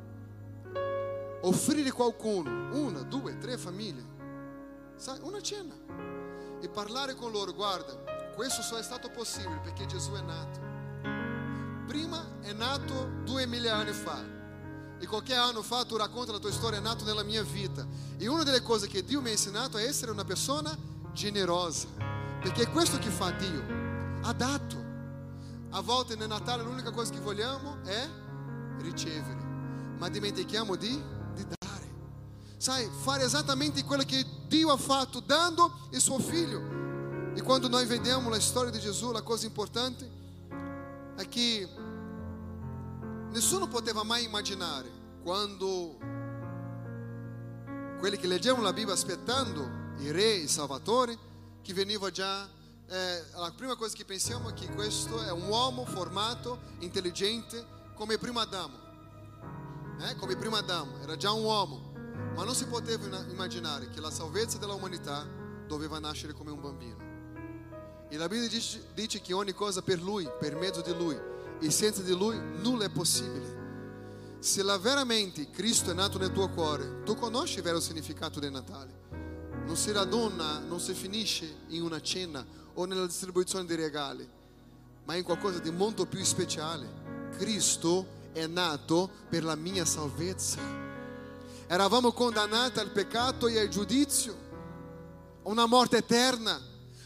Offrire 1.41 1.91
qualcuno, 1.91 2.50
una, 2.80 3.02
due, 3.02 3.38
tre 3.38 3.58
famiglie, 3.58 4.04
sai, 4.95 5.19
una 5.21 5.41
cena 5.41 5.76
e 6.60 6.69
parlare 6.69 7.13
con 7.13 7.32
loro, 7.32 7.54
guarda, 7.54 7.93
questo 8.36 8.62
só 8.62 8.78
è 8.78 8.84
stato 8.84 9.10
possibile 9.10 9.60
perché 9.63 9.86
Gesù 9.86 10.12
è 10.13 10.21
nato. 10.21 10.60
Prima 11.86 12.39
è 12.41 12.54
nato 12.54 13.10
duemila 13.23 13.76
anni 13.76 13.93
fa. 13.93 14.36
E 15.00 15.06
qualche 15.06 15.36
anno 15.36 15.62
fa 15.62 15.86
tu 15.86 15.95
racconta 15.95 16.32
la 16.32 16.39
tua 16.39 16.52
storia, 16.52 16.80
è 16.80 16.82
nato 16.82 17.06
nella 17.06 17.23
mia 17.23 17.43
vita. 17.43 17.86
E 18.17 18.28
una 18.28 18.43
delle 18.43 18.62
cose 18.62 18.88
che 18.88 19.04
Dio 19.04 19.21
mi 19.21 19.30
ha 19.30 19.32
insegnato 19.32 19.78
è 19.78 19.84
essere 19.84 20.12
una 20.12 20.26
persona 20.26 20.76
generosa. 21.13 21.88
Perché 22.41 22.63
è 22.63 22.71
questo 22.71 22.97
che 22.97 23.10
fa 23.10 23.32
Dio. 23.32 23.63
Ha 24.23 24.34
dato. 24.34 24.86
A 25.71 25.82
volte 25.82 26.15
nel 26.15 26.28
Natale 26.28 26.63
l'unica 26.63 26.91
cosa 26.91 27.12
che 27.12 27.19
vogliamo 27.19 27.78
è 27.84 28.10
ricevere. 28.80 29.45
ma 29.97 30.10
dimentichiamo 30.10 30.76
di. 30.76 31.15
Sai, 32.58 32.89
fare 33.04 33.24
esattamente 33.24 33.84
quello 33.84 34.04
che 34.04 34.26
Dio 34.48 34.72
ha 34.72 34.78
fatto, 34.78 35.20
dando 35.20 35.88
il 35.91 36.02
suo 36.02 36.17
figlio. 36.17 36.76
E 37.36 37.41
quando 37.43 37.67
noi 37.67 37.86
vediamo 37.86 38.30
la 38.30 38.39
storia 38.39 38.72
di 38.72 38.80
Gesù, 38.80 39.12
la 39.12 39.22
cosa 39.22 39.46
importante 39.46 40.10
è 41.15 41.28
che 41.28 41.70
nessuno 43.30 43.67
poteva 43.67 44.04
mai 44.04 44.24
immaginare 44.24 44.89
quando 45.22 45.98
quelli 48.00 48.17
che 48.17 48.28
leggevano 48.28 48.63
la 48.63 48.74
Bibbia 48.74 48.93
aspettando 48.93 49.96
il 50.00 50.13
re, 50.13 50.34
il 50.34 50.50
Salvatore, 50.50 51.17
che 51.62 51.74
veniva 51.74 52.10
già 52.10 52.48
eh, 52.89 53.24
la 53.36 53.52
prima 53.56 53.76
cosa 53.76 53.93
che 53.96 54.06
pensiamo 54.06 54.50
è 54.50 54.54
che 54.54 54.72
questo 54.74 55.22
è 55.22 55.32
un 55.32 55.48
uomo 55.48 55.86
formato, 55.86 56.60
intelligente, 56.80 57.65
come 57.93 58.13
il 58.13 58.20
primo 58.20 58.39
Adamo. 58.39 58.86
Eh, 60.00 60.15
come 60.15 60.32
il 60.32 60.38
primo 60.38 60.56
Adamo, 60.56 61.00
era 61.02 61.17
già 61.17 61.32
un 61.32 61.43
uomo, 61.43 61.87
ma 62.36 62.43
non 62.43 62.56
si 62.56 62.65
poteva 62.65 63.23
immaginare 63.30 63.89
che 63.89 63.99
la 63.99 64.12
salvezza 64.12 64.58
dell'umanità 64.58 65.25
doveva 65.67 65.99
nascere 65.99 66.34
come 66.34 66.51
un 66.51 66.62
bambino. 66.62 66.97
E 68.10 68.17
la 68.17 68.27
Bibbia 68.27 68.47
dice, 68.47 68.86
dice 68.93 69.21
che 69.21 69.34
ogni 69.34 69.53
cosa 69.53 69.82
per 69.82 70.01
lui, 70.01 70.30
per 70.39 70.56
mezzo 70.56 70.82
di 70.82 70.95
lui, 70.95 71.17
e 71.60 71.71
senza 71.71 72.01
di 72.01 72.15
lui 72.15 72.39
nulla 72.62 72.86
è 72.86 72.89
possibile. 72.89 73.65
Se 74.39 74.63
la 74.63 74.77
veramente 74.77 75.49
Cristo 75.49 75.91
è 75.91 75.93
nato 75.93 76.17
nel 76.17 76.32
tuo 76.32 76.49
cuore, 76.49 77.03
tu 77.03 77.15
conosci 77.15 77.58
il 77.58 77.63
vero 77.63 77.80
significato 77.80 78.39
del 78.39 78.51
Natale. 78.51 79.06
Non 79.65 79.75
si 79.75 79.91
raduna, 79.91 80.60
non 80.60 80.80
si 80.80 80.93
finisce 80.93 81.63
in 81.69 81.82
una 81.82 81.99
cena 82.01 82.45
o 82.75 82.86
nella 82.86 83.06
distribuzione 83.06 83.65
dei 83.65 83.75
regali, 83.75 84.30
ma 85.03 85.15
in 85.15 85.23
qualcosa 85.23 85.60
di 85.60 85.71
molto 85.71 86.06
più 86.06 86.23
speciale. 86.23 87.30
Cristo 87.38 88.06
è 88.32 88.45
nato 88.45 89.10
per 89.27 89.43
la 89.43 89.56
mia 89.56 89.84
salvezza. 89.84 90.87
Eravamo 91.67 92.13
condannati 92.13 92.80
al 92.80 92.91
peccato 92.91 93.47
e 93.47 93.60
al 93.60 93.67
giudizio, 93.67 94.45
una 95.43 95.65
morte 95.65 95.97
eterna, 95.97 96.62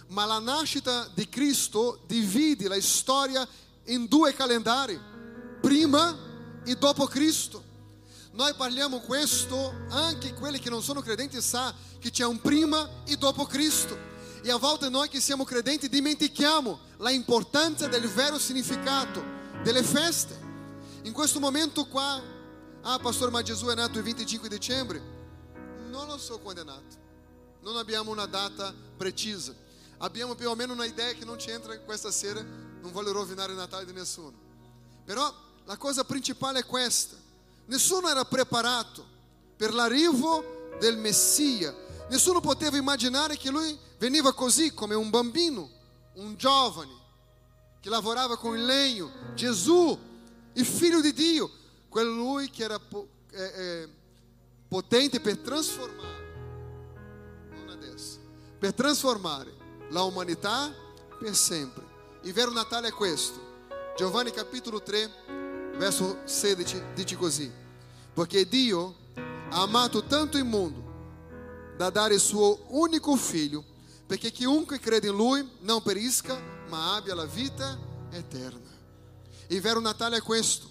ma 0.08 0.26
la 0.26 0.38
nascita 0.38 1.10
di 1.16 1.28
Cristo 1.28 2.02
divide 2.06 2.68
la 2.68 2.80
storia 2.80 3.48
in 3.86 4.06
due 4.06 4.34
calendari, 4.36 5.00
prima 5.60 6.16
e 6.64 6.76
dopo 6.76 7.08
Cristo. 7.08 7.70
Noi 8.34 8.54
parliamo 8.54 9.00
questo, 9.00 9.74
anche 9.90 10.34
quelli 10.36 10.60
che 10.60 10.70
non 10.70 10.84
sono 10.84 11.02
credenti 11.02 11.42
sa 11.42 11.74
che 12.00 12.12
c'è 12.12 12.26
un 12.26 12.40
prima 12.40 12.88
e 13.06 13.18
dopo 13.18 13.46
Cristo. 13.46 13.98
E 14.44 14.52
a 14.52 14.58
volte 14.58 14.90
noi 14.90 15.10
che 15.10 15.20
siamo 15.20 15.44
credenti 15.44 15.90
dimentichiamo 15.90 16.80
la 16.98 17.10
importanza 17.10 17.88
del 17.88 18.08
vero 18.08 18.38
significato 18.38 19.24
delle 19.64 19.84
feste. 19.84 20.40
In 21.04 21.14
questo 21.14 21.40
momento 21.40 21.86
qua, 21.88 22.22
ah 22.82 23.00
pastor, 23.00 23.32
ma 23.32 23.42
Gesù 23.42 23.68
è 23.68 23.76
nato 23.76 23.98
il 23.98 24.04
25 24.04 24.50
dicembre? 24.50 25.02
Non 25.90 26.08
lo 26.08 26.18
so 26.18 26.40
quando 26.40 26.62
è 26.62 26.64
nato. 26.64 27.00
Non 27.62 27.78
abbiamo 27.78 28.12
una 28.12 28.26
data 28.26 28.74
precisa. 28.98 29.54
Abbiamo 29.98 30.36
più 30.36 30.50
o 30.50 30.56
meno 30.56 30.74
una 30.74 30.86
idea 30.86 31.12
che 31.14 31.26
non 31.26 31.38
c'entra 31.38 31.78
questa 31.80 32.12
sera. 32.12 32.42
Non 32.42 32.92
voglio 32.92 33.12
rovinare 33.12 33.52
il 33.52 33.58
Natale 33.58 33.86
di 33.86 33.94
nessuno. 33.94 34.34
Però 35.06 35.34
la 35.66 35.78
cosa 35.78 36.04
principale 36.04 36.60
è 36.60 36.66
questa. 36.66 37.16
Nessuno 37.66 38.10
era 38.10 38.26
preparato 38.26 39.06
per 39.56 39.74
l'arrivo 39.74 40.76
del 40.80 40.98
Messia 40.98 41.90
Nessuno 42.12 42.42
poteva 42.42 42.76
immaginare 42.76 43.38
che 43.38 43.50
lui 43.50 43.78
veniva 43.98 44.34
così 44.34 44.74
come 44.74 44.96
un 44.96 45.10
bambino, 45.10 45.70
un 46.16 46.36
giovane 46.36 46.92
che 47.80 47.88
lavorava 47.88 48.38
con 48.38 48.58
il 48.58 48.66
legno, 48.66 49.10
Gesù, 49.34 49.98
il 50.52 50.66
figlio 50.66 51.00
di 51.00 51.14
Dio, 51.14 51.50
colui 51.92 52.50
che 52.50 52.64
era 52.64 52.80
eh, 53.32 53.44
eh, 53.44 53.90
potente 54.66 55.20
per 55.20 55.40
trasformare, 55.40 56.24
non 57.50 57.68
adesso, 57.68 58.18
per 58.58 58.74
trasformare 58.74 59.54
la 59.90 60.04
umanità 60.04 60.74
per 61.20 61.36
sempre. 61.36 61.84
Il 62.22 62.32
vero 62.32 62.52
Natale 62.52 62.88
è 62.88 62.92
questo. 62.94 63.50
Giovanni 63.98 64.32
capitolo 64.32 64.82
3, 64.82 65.74
verso 65.76 66.20
16 66.24 66.82
dice 66.96 67.18
così, 67.18 67.52
perché 68.14 68.48
Dio 68.48 68.96
ha 69.50 69.62
amato 69.62 70.06
tanto 70.06 70.38
il 70.38 70.46
mondo 70.46 70.80
da 71.76 71.90
dare 71.90 72.14
il 72.14 72.22
suo 72.22 72.68
unico 72.70 73.18
figlio, 73.18 73.66
perché 74.08 74.32
chiunque 74.32 74.80
crede 74.80 75.10
in 75.10 75.16
lui 75.16 75.46
non 75.60 75.82
perisca, 75.82 76.40
ma 76.70 76.96
abbia 76.96 77.16
la 77.16 77.26
vita 77.26 77.78
eterna. 78.12 78.70
Il 79.48 79.60
vero 79.60 79.82
Natale 79.82 80.18
è 80.18 80.22
questo, 80.22 80.71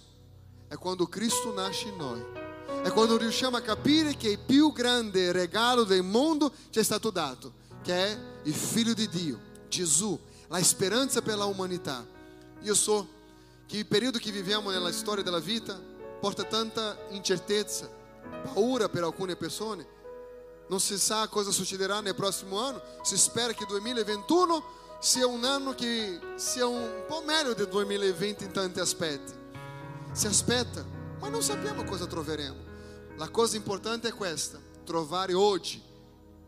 è 0.71 0.77
quando 0.77 1.09
Cristo 1.09 1.53
nasce 1.53 1.89
in 1.89 1.97
noi. 1.97 2.25
È 2.85 2.93
quando 2.93 3.17
riusciamo 3.17 3.57
a 3.57 3.61
capire 3.61 4.17
che 4.17 4.29
il 4.29 4.39
più 4.39 4.73
grande 4.73 5.33
regalo 5.33 5.83
del 5.83 6.05
mondo 6.05 6.53
ci 6.71 6.79
è 6.79 6.83
stato 6.85 7.11
dato, 7.11 7.55
che 7.83 7.93
è 7.93 8.19
il 8.45 8.55
Figlio 8.55 8.95
di 8.95 9.09
Dio, 9.09 9.41
Gesù, 9.69 10.17
la 10.47 10.63
speranza 10.63 11.23
per 11.23 11.37
l'umanità. 11.37 12.07
Io 12.61 12.75
so 12.75 13.09
che 13.67 13.79
il 13.79 13.87
periodo 13.87 14.19
che 14.19 14.31
viviamo 14.31 14.71
nella 14.71 14.93
storia 14.93 15.25
della 15.25 15.41
vita 15.41 15.77
porta 16.21 16.45
tanta 16.45 16.97
incertezza, 17.09 17.91
paura 18.45 18.89
per 18.89 19.03
alcune 19.03 19.35
persone, 19.35 19.85
non 20.69 20.79
si 20.79 20.97
sa 21.01 21.27
cosa 21.27 21.51
succederà 21.51 21.99
nel 21.99 22.15
prossimo 22.15 22.61
anno. 22.61 22.81
Si 23.03 23.19
spera 23.19 23.53
che 23.53 23.67
2021 23.67 24.65
sia 25.01 25.27
un 25.27 25.43
anno 25.43 25.75
che 25.75 26.21
sia 26.37 26.69
un 26.69 27.03
po' 27.09 27.23
meglio 27.27 27.55
del 27.55 27.67
2020 27.67 28.45
in 28.45 28.53
tanti 28.53 28.79
aspetti. 28.79 29.40
Si 30.13 30.27
aspetta, 30.27 30.85
ma 31.19 31.29
non 31.29 31.43
sappiamo 31.43 31.85
cosa 31.85 32.07
troveremo. 32.07 32.69
La 33.17 33.29
cosa 33.29 33.57
importante 33.57 34.09
è 34.09 34.13
questa: 34.13 34.59
trovare 34.85 35.35
oggi 35.35 35.83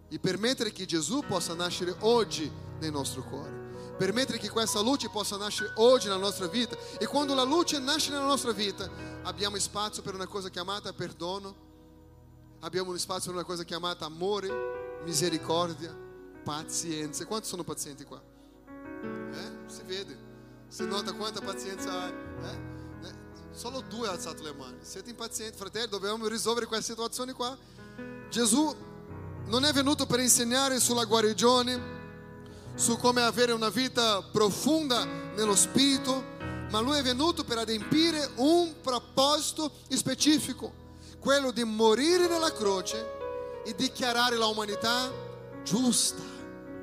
e 0.08 0.18
permettere 0.18 0.72
che 0.72 0.84
Gesù 0.84 1.22
possa 1.26 1.54
nascere 1.54 1.94
oggi 2.00 2.50
nel 2.78 2.90
nostro 2.90 3.22
cuore. 3.22 3.60
Permettere 3.96 4.38
che 4.38 4.48
questa 4.48 4.80
luce 4.80 5.08
possa 5.10 5.36
nascere 5.36 5.72
oggi 5.76 6.08
nella 6.08 6.18
nostra 6.18 6.46
vita. 6.46 6.76
E 6.98 7.06
quando 7.06 7.34
la 7.34 7.44
luce 7.44 7.78
nasce 7.78 8.10
nella 8.10 8.24
nostra 8.24 8.52
vita, 8.52 8.90
abbiamo 9.22 9.58
spazio 9.58 10.02
per 10.02 10.14
una 10.14 10.26
cosa 10.26 10.48
chiamata 10.48 10.92
perdono 10.92 11.70
abbiamo 12.62 12.96
spazio 12.96 13.30
per 13.30 13.40
una 13.40 13.44
cosa 13.44 13.64
chiamata 13.64 14.06
amore, 14.06 15.00
misericordia, 15.04 15.96
pazienza. 16.42 17.26
Quanti 17.26 17.46
sono 17.46 17.62
pazienti 17.64 18.04
qua? 18.04 18.20
Eh? 19.32 19.50
Si 19.66 19.82
vede, 19.84 20.16
si 20.68 20.84
nota 20.86 21.12
quanta 21.12 21.40
pazienza 21.40 22.02
hai. 22.02 22.10
Eh? 22.10 22.71
Solo 23.54 23.82
due 23.82 24.06
hanno 24.06 24.16
alzato 24.16 24.42
le 24.42 24.52
mani. 24.52 24.78
Siete 24.80 25.10
impazienti, 25.10 25.56
fratelli, 25.56 25.88
dobbiamo 25.88 26.26
risolvere 26.26 26.66
questa 26.66 26.92
situazione 26.92 27.32
qua. 27.32 27.56
Gesù 28.30 28.74
non 29.46 29.64
è 29.64 29.72
venuto 29.72 30.06
per 30.06 30.20
insegnare 30.20 30.80
sulla 30.80 31.04
guarigione, 31.04 31.90
su 32.74 32.96
come 32.96 33.22
avere 33.22 33.52
una 33.52 33.68
vita 33.68 34.22
profonda 34.22 35.04
nello 35.04 35.54
spirito, 35.54 36.24
ma 36.70 36.80
lui 36.80 36.98
è 36.98 37.02
venuto 37.02 37.44
per 37.44 37.58
adempiere 37.58 38.30
un 38.36 38.74
proposito 38.80 39.70
specifico 39.90 40.80
quello 41.22 41.52
di 41.52 41.62
morire 41.62 42.26
nella 42.26 42.52
croce 42.52 43.62
e 43.64 43.74
dichiarare 43.76 44.36
l'umanità 44.36 45.08
giusta, 45.62 46.20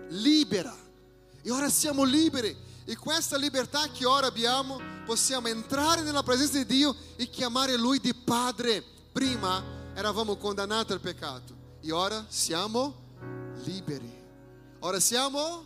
libera. 0.10 0.74
E 1.42 1.52
ora 1.52 1.68
siamo 1.70 2.04
liberi. 2.04 2.56
E 2.86 2.96
questa 2.96 3.36
libertà 3.36 3.90
che 3.92 4.06
ora 4.06 4.28
abbiamo, 4.28 4.80
possiamo 5.10 5.48
entrare 5.48 6.04
nella 6.04 6.22
presenza 6.22 6.60
di 6.60 6.68
Dio 6.68 6.96
e 7.16 7.28
chiamare 7.32 7.76
Lui 7.76 8.00
di 8.00 8.14
Padre. 8.14 8.84
Prima 9.12 9.64
eravamo 9.96 10.36
condannati 10.36 10.92
al 10.92 11.00
peccato 11.00 11.52
e 11.82 11.92
ora 11.92 12.24
siamo 12.30 12.94
liberi. 13.64 14.14
Ora 14.82 15.00
siamo 15.00 15.66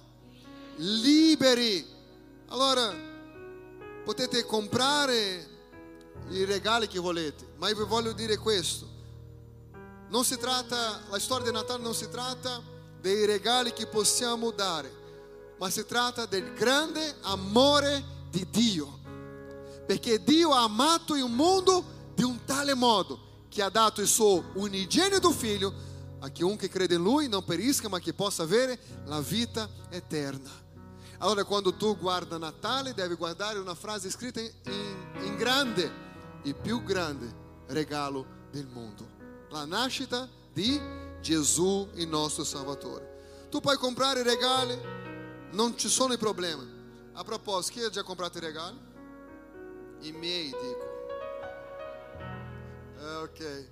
liberi. 0.77 1.85
Allora 2.47 2.95
potete 4.05 4.45
comprare 4.45 5.49
i 6.29 6.45
regali 6.45 6.87
che 6.87 6.99
volete, 6.99 7.55
ma 7.57 7.67
io 7.67 7.75
vi 7.75 7.83
voglio 7.83 8.13
dire 8.13 8.37
questo. 8.37 8.87
Non 10.07 10.23
si 10.23 10.37
tratta, 10.37 11.01
la 11.09 11.19
storia 11.19 11.43
del 11.43 11.53
Natale 11.53 11.83
non 11.83 11.93
si 11.93 12.07
tratta 12.07 12.61
dei 13.01 13.25
regali 13.25 13.73
che 13.73 13.87
possiamo 13.87 14.51
dare, 14.51 14.89
ma 15.59 15.69
si 15.69 15.85
tratta 15.85 16.25
del 16.25 16.53
grande 16.53 17.17
amore 17.23 18.01
di 18.29 18.47
Dio. 18.49 19.01
Perché 19.85 20.23
Dio 20.23 20.51
ha 20.51 20.63
amato 20.63 21.15
il 21.15 21.29
mondo 21.29 21.83
di 22.15 22.23
un 22.23 22.43
tale 22.45 22.73
modo 22.73 23.45
che 23.49 23.61
ha 23.61 23.69
dato 23.69 24.01
il 24.01 24.07
suo 24.07 24.51
unigenito 24.55 25.31
figlio 25.31 25.91
a 26.23 26.29
chiunque 26.29 26.69
crede 26.69 26.95
in 26.95 27.01
lui 27.01 27.27
non 27.27 27.43
perisca, 27.43 27.89
ma 27.89 27.99
che 27.99 28.13
possa 28.13 28.43
avere 28.43 28.79
la 29.05 29.19
vita 29.19 29.69
eterna. 29.89 30.49
Allora 31.17 31.43
quando 31.43 31.75
tu 31.75 31.97
guarda 31.97 32.37
Natale 32.37 32.93
devi 32.93 33.15
guardare 33.15 33.59
una 33.59 33.75
frase 33.75 34.09
in, 34.09 34.51
in 35.25 35.35
grande 35.35 35.91
il 36.43 36.55
più 36.55 36.81
grande 36.81 37.41
regalo 37.67 38.25
del 38.51 38.67
mondo, 38.67 39.05
la 39.49 39.65
nascita 39.65 40.27
di 40.53 40.79
Gesù, 41.19 41.89
il 41.95 42.07
nostro 42.07 42.45
Salvatore. 42.45 43.47
Tu 43.49 43.59
puoi 43.59 43.75
comprare 43.75 44.23
regali, 44.23 44.79
non 45.51 45.77
ci 45.77 45.89
sono 45.89 46.15
problemi. 46.15 46.65
A 47.13 47.23
proposito, 47.23 47.79
chi 47.79 47.85
ha 47.85 47.89
già 47.89 48.03
comprato 48.03 48.39
regali? 48.39 48.77
I 50.03 50.11
miei, 50.11 50.51
dico. 50.51 50.93
É, 52.99 53.23
ok. 53.23 53.69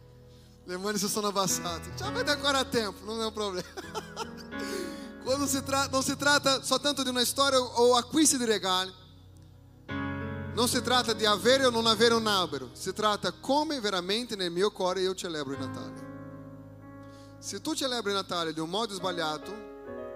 Le 0.66 0.78
mani 0.78 0.98
si 0.98 1.10
sono 1.10 1.28
abbassate. 1.28 1.92
Ci 1.98 2.04
avete 2.04 2.32
ancora 2.32 2.64
tempo, 2.64 3.04
non 3.04 3.22
è 3.22 3.26
un 3.26 3.34
problema. 3.34 3.68
Quando 5.24 5.46
si 5.46 5.62
tra... 5.64 5.88
non 5.92 6.02
si 6.02 6.16
tratta 6.16 6.64
soltanto 6.64 7.04
di 7.04 7.10
una 7.10 7.26
storia 7.26 7.60
o 7.60 7.96
acquisti 7.96 8.38
di 8.38 8.46
regali, 8.46 8.94
non 10.54 10.68
si 10.68 10.82
tratta 10.82 11.14
di 11.14 11.26
avere 11.26 11.66
o 11.66 11.70
non 11.70 11.86
avere 11.86 12.14
un 12.14 12.28
albero, 12.28 12.70
si 12.74 12.94
tratta 12.94 13.32
come 13.34 13.80
veramente 13.80 14.36
nel 14.36 14.52
mio 14.52 14.72
cuore 14.72 15.02
io 15.02 15.14
celebro 15.14 15.54
il 15.54 15.60
Natale. 15.60 16.10
Se 17.40 17.60
tu 17.60 17.74
celebri 17.74 18.12
il 18.12 18.18
Natale 18.18 18.54
di 18.54 18.60
un 18.60 18.70
modo 18.70 18.94
sbagliato, 18.94 19.52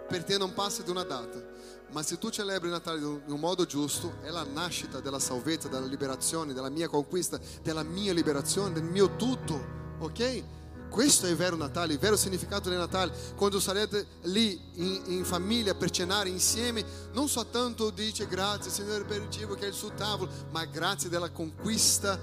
per 0.08 0.24
te 0.24 0.38
non 0.38 0.54
passa 0.54 0.82
di 0.82 0.90
una 0.90 1.04
data. 1.04 1.55
Ma 1.92 2.04
se 2.04 2.18
tu 2.18 2.30
celebri 2.30 2.68
il 2.68 2.74
Natale 2.74 3.00
di 3.00 3.06
un 3.06 3.40
modo 3.40 3.66
giusto, 3.66 4.16
è 4.22 4.30
la 4.30 4.44
nascita 4.44 5.00
della 5.00 5.20
salvezza, 5.20 5.68
della 5.68 5.86
liberazione, 5.86 6.54
della 6.54 6.70
mia 6.70 6.90
conquista, 6.90 7.40
della 7.62 7.84
mia 7.84 8.14
liberazione, 8.14 8.74
del 8.74 8.84
mio 8.84 9.16
tutto. 9.16 9.74
Ok? 10.00 10.44
Questo 10.90 11.26
è 11.26 11.30
il 11.30 11.36
vero 11.36 11.56
Natale, 11.56 11.94
il 11.94 12.00
vero 12.00 12.16
significato 12.16 12.70
del 12.70 12.78
Natale. 12.78 13.12
Quando 13.36 13.60
sarete 13.60 14.06
lì 14.24 14.60
in, 14.76 15.02
in, 15.08 15.26
famiglia 15.26 15.74
per 15.76 15.90
cenare 15.90 16.30
insieme, 16.30 16.86
non 17.12 17.28
soltanto 17.28 17.90
dice 17.90 18.28
grazie 18.28 18.72
Signore 18.72 19.04
per 19.04 19.22
il 19.22 19.30
cibo 19.30 19.56
che 19.56 19.66
è 19.66 19.68
il 19.68 19.74
suo 19.74 19.92
tavolo, 19.94 20.32
ma 20.52 20.64
grazie 20.66 21.10
della 21.10 21.30
conquista 21.32 22.18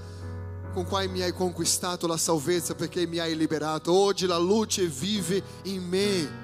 con 0.73 0.87
cui 0.87 1.07
mi 1.09 1.21
hai 1.21 1.35
conquistato 1.35 2.07
la 2.07 2.17
salvezza 2.17 2.75
perché 2.75 3.07
mi 3.07 3.19
hai 3.19 3.37
liberato. 3.37 3.93
Oggi 3.93 4.27
la 4.27 4.39
luce 4.39 4.87
vive 4.87 5.43
in 5.65 5.83
me. 5.83 6.42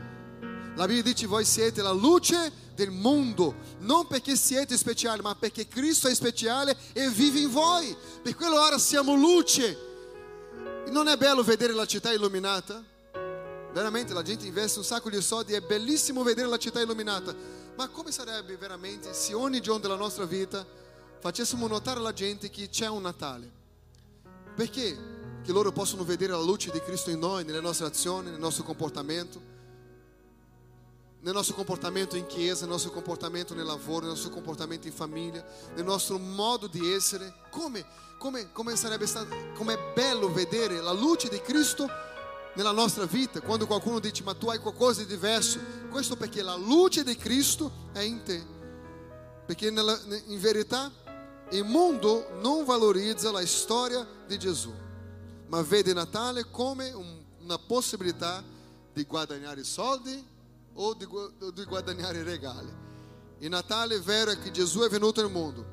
La 0.78 0.86
Bibbia 0.86 1.02
dice 1.02 1.26
voi 1.26 1.44
siete 1.44 1.82
la 1.82 1.90
luce 1.90 2.52
del 2.76 2.92
mondo, 2.92 3.52
non 3.80 4.06
perché 4.06 4.36
siete 4.36 4.76
speciali, 4.76 5.20
ma 5.20 5.34
perché 5.34 5.66
Cristo 5.66 6.06
è 6.06 6.14
speciale 6.14 6.76
e 6.92 7.10
vive 7.10 7.40
in 7.40 7.50
voi. 7.50 7.96
Per 8.22 8.36
quello 8.36 8.62
ora 8.62 8.78
siamo 8.78 9.16
luce. 9.16 9.76
Non 10.90 11.08
è 11.08 11.16
bello 11.16 11.42
vedere 11.42 11.72
la 11.72 11.84
città 11.84 12.12
illuminata? 12.12 12.80
Veramente 13.72 14.12
la 14.12 14.22
gente 14.22 14.46
investe 14.46 14.78
un 14.78 14.84
sacco 14.84 15.10
di 15.10 15.20
soldi, 15.20 15.52
è 15.54 15.60
bellissimo 15.60 16.22
vedere 16.22 16.46
la 16.46 16.58
città 16.58 16.80
illuminata. 16.80 17.34
Ma 17.74 17.88
come 17.88 18.12
sarebbe 18.12 18.56
veramente 18.56 19.12
se 19.14 19.34
ogni 19.34 19.60
giorno 19.60 19.80
della 19.80 19.96
nostra 19.96 20.26
vita 20.26 20.64
facessimo 21.18 21.66
notare 21.66 21.98
alla 21.98 22.12
gente 22.12 22.50
che 22.50 22.68
c'è 22.68 22.86
un 22.86 23.02
Natale? 23.02 23.50
Perché? 24.54 24.96
Che 25.42 25.50
loro 25.50 25.72
possano 25.72 26.04
vedere 26.04 26.30
la 26.30 26.40
luce 26.40 26.70
di 26.70 26.80
Cristo 26.80 27.10
in 27.10 27.18
noi, 27.18 27.42
nelle 27.42 27.60
nostre 27.60 27.86
azioni, 27.86 28.30
nel 28.30 28.38
nostro 28.38 28.62
comportamento 28.62 29.56
nel 31.20 31.34
nostro 31.34 31.54
comportamento 31.54 32.16
in 32.16 32.26
chiesa, 32.26 32.60
nel 32.60 32.70
nostro 32.70 32.92
comportamento 32.92 33.54
nel 33.54 33.64
lavoro, 33.64 34.00
nel 34.00 34.10
nostro 34.10 34.30
comportamento 34.30 34.86
in 34.86 34.92
famiglia, 34.92 35.44
nel 35.74 35.84
nostro 35.84 36.18
modo 36.18 36.66
di 36.66 36.92
essere. 36.92 37.34
Come, 37.50 37.84
come, 38.18 38.52
come 38.52 38.76
sarebbe 38.76 39.06
stato, 39.06 39.34
come 39.54 39.74
è 39.74 39.92
bello 39.94 40.32
vedere 40.32 40.80
la 40.80 40.92
luce 40.92 41.28
di 41.28 41.40
Cristo 41.40 41.88
nella 42.54 42.70
nostra 42.70 43.04
vita. 43.04 43.40
Quando 43.40 43.66
qualcuno 43.66 43.98
dice 43.98 44.22
ma 44.22 44.34
tu 44.34 44.48
hai 44.48 44.58
qualcosa 44.58 45.00
di 45.00 45.06
diverso, 45.06 45.58
questo 45.90 46.16
perché 46.16 46.42
la 46.42 46.56
luce 46.56 47.02
di 47.02 47.16
Cristo 47.16 47.70
è 47.92 48.00
in 48.00 48.22
te. 48.22 48.56
Perché 49.44 49.70
nella, 49.70 49.98
in 50.26 50.38
verità 50.38 50.92
il 51.50 51.64
mondo 51.64 52.28
non 52.40 52.64
valorizza 52.64 53.32
la 53.32 53.44
storia 53.44 54.06
di 54.26 54.38
Gesù, 54.38 54.72
ma 55.46 55.62
vede 55.62 55.92
Natale 55.94 56.50
come 56.50 56.92
un, 56.92 57.22
una 57.40 57.58
possibilità 57.58 58.44
di 58.92 59.04
guadagnare 59.04 59.64
soldi 59.64 60.36
o 60.80 60.94
di, 60.94 61.06
di 61.54 61.64
guadagnare 61.64 62.22
regali. 62.22 62.86
Il 63.38 63.50
Natale 63.50 64.00
vero 64.00 64.32
è 64.32 64.38
che 64.38 64.50
Gesù 64.50 64.80
è 64.80 64.88
venuto 64.88 65.20
nel 65.22 65.30
mondo, 65.30 65.66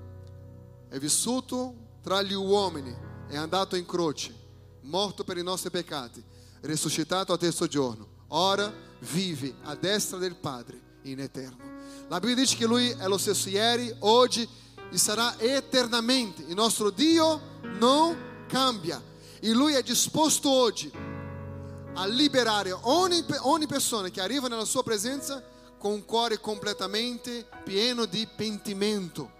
è 0.89 0.97
vissuto 0.99 1.73
tra 2.01 2.21
gli 2.21 2.33
uomini, 2.33 2.95
è 3.27 3.35
andato 3.35 3.75
in 3.75 3.85
croce, 3.85 4.33
morto 4.81 5.23
per 5.23 5.37
i 5.37 5.43
nostri 5.43 5.71
peccati, 5.71 6.23
risuscitato 6.61 7.31
al 7.31 7.39
terzo 7.39 7.67
giorno, 7.67 8.07
ora 8.29 8.71
vive 8.99 9.55
a 9.63 9.75
destra 9.75 10.17
del 10.17 10.35
Padre 10.35 10.99
in 11.03 11.19
eterno. 11.19 11.73
La 12.07 12.19
Bibbia 12.19 12.35
dice 12.35 12.55
che 12.55 12.65
Lui 12.65 12.89
è 12.89 13.07
lo 13.07 13.17
stesso 13.17 13.49
ieri, 13.49 13.93
oggi 13.99 14.47
e 14.91 14.97
sarà 14.97 15.39
eternamente. 15.39 16.43
Il 16.43 16.55
nostro 16.55 16.91
Dio 16.91 17.41
non 17.79 18.45
cambia 18.47 19.01
e 19.39 19.51
Lui 19.51 19.73
è 19.73 19.81
disposto 19.81 20.49
oggi 20.49 20.91
a 21.95 22.05
liberare 22.05 22.71
ogni, 22.71 23.23
ogni 23.41 23.67
persona 23.67 24.09
che 24.09 24.21
arriva 24.21 24.47
nella 24.47 24.65
sua 24.65 24.83
presenza 24.83 25.41
con 25.77 25.91
un 25.91 26.05
cuore 26.05 26.39
completamente 26.39 27.47
pieno 27.63 28.05
di 28.05 28.27
pentimento. 28.35 29.31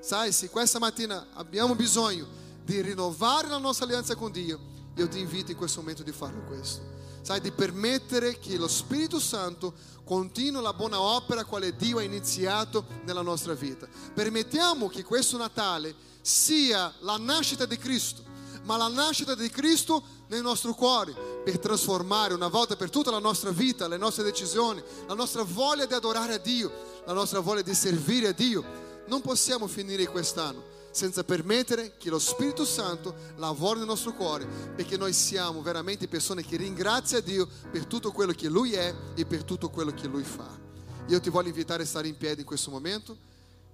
Sai, 0.00 0.32
se 0.32 0.48
questa 0.48 0.78
mattina 0.78 1.28
abbiamo 1.34 1.74
bisogno 1.74 2.26
di 2.64 2.80
rinnovare 2.80 3.48
la 3.48 3.58
nostra 3.58 3.84
alleanza 3.84 4.14
con 4.14 4.32
Dio, 4.32 4.58
io 4.94 5.08
ti 5.08 5.18
invito 5.18 5.50
in 5.50 5.56
questo 5.56 5.80
momento 5.80 6.02
di 6.02 6.12
fare 6.12 6.42
questo. 6.46 6.96
Sai, 7.20 7.40
di 7.40 7.50
permettere 7.50 8.38
che 8.38 8.56
lo 8.56 8.68
Spirito 8.68 9.20
Santo 9.20 9.74
continui 10.04 10.62
la 10.62 10.72
buona 10.72 11.00
opera 11.00 11.44
quale 11.44 11.76
Dio 11.76 11.98
ha 11.98 12.02
iniziato 12.02 12.86
nella 13.04 13.20
nostra 13.20 13.52
vita. 13.52 13.86
Permettiamo 14.14 14.88
che 14.88 15.04
questo 15.04 15.36
Natale 15.36 15.94
sia 16.22 16.92
la 17.00 17.18
nascita 17.18 17.66
di 17.66 17.76
Cristo, 17.76 18.22
ma 18.68 18.76
la 18.76 18.88
nascita 18.88 19.34
di 19.34 19.48
Cristo 19.48 20.02
nel 20.26 20.42
nostro 20.42 20.74
cuore 20.74 21.14
per 21.42 21.58
trasformare 21.58 22.34
una 22.34 22.48
volta 22.48 22.76
per 22.76 22.90
tutta 22.90 23.10
la 23.10 23.18
nostra 23.18 23.50
vita, 23.50 23.88
le 23.88 23.96
nostre 23.96 24.24
decisioni, 24.24 24.82
la 25.06 25.14
nostra 25.14 25.42
voglia 25.42 25.86
di 25.86 25.94
adorare 25.94 26.34
a 26.34 26.38
Dio, 26.38 26.70
la 27.06 27.14
nostra 27.14 27.40
voglia 27.40 27.62
di 27.62 27.72
servire 27.72 28.28
a 28.28 28.32
Dio. 28.32 28.62
Non 29.06 29.22
possiamo 29.22 29.66
finire 29.68 30.06
quest'anno 30.06 30.62
senza 30.90 31.24
permettere 31.24 31.96
che 31.96 32.10
lo 32.10 32.18
Spirito 32.18 32.66
Santo 32.66 33.14
lavori 33.36 33.78
nel 33.78 33.88
nostro 33.88 34.12
cuore, 34.12 34.46
perché 34.76 34.98
noi 34.98 35.14
siamo 35.14 35.62
veramente 35.62 36.06
persone 36.06 36.44
che 36.44 36.58
ringraziano 36.58 37.24
Dio 37.24 37.48
per 37.70 37.86
tutto 37.86 38.12
quello 38.12 38.32
che 38.32 38.48
Lui 38.48 38.74
è 38.74 38.94
e 39.14 39.24
per 39.24 39.44
tutto 39.44 39.70
quello 39.70 39.94
che 39.94 40.06
Lui 40.06 40.24
fa. 40.24 40.58
Io 41.06 41.20
ti 41.20 41.30
voglio 41.30 41.48
invitare 41.48 41.84
a 41.84 41.86
stare 41.86 42.06
in 42.06 42.18
piedi 42.18 42.40
in 42.40 42.46
questo 42.46 42.70
momento 42.70 43.16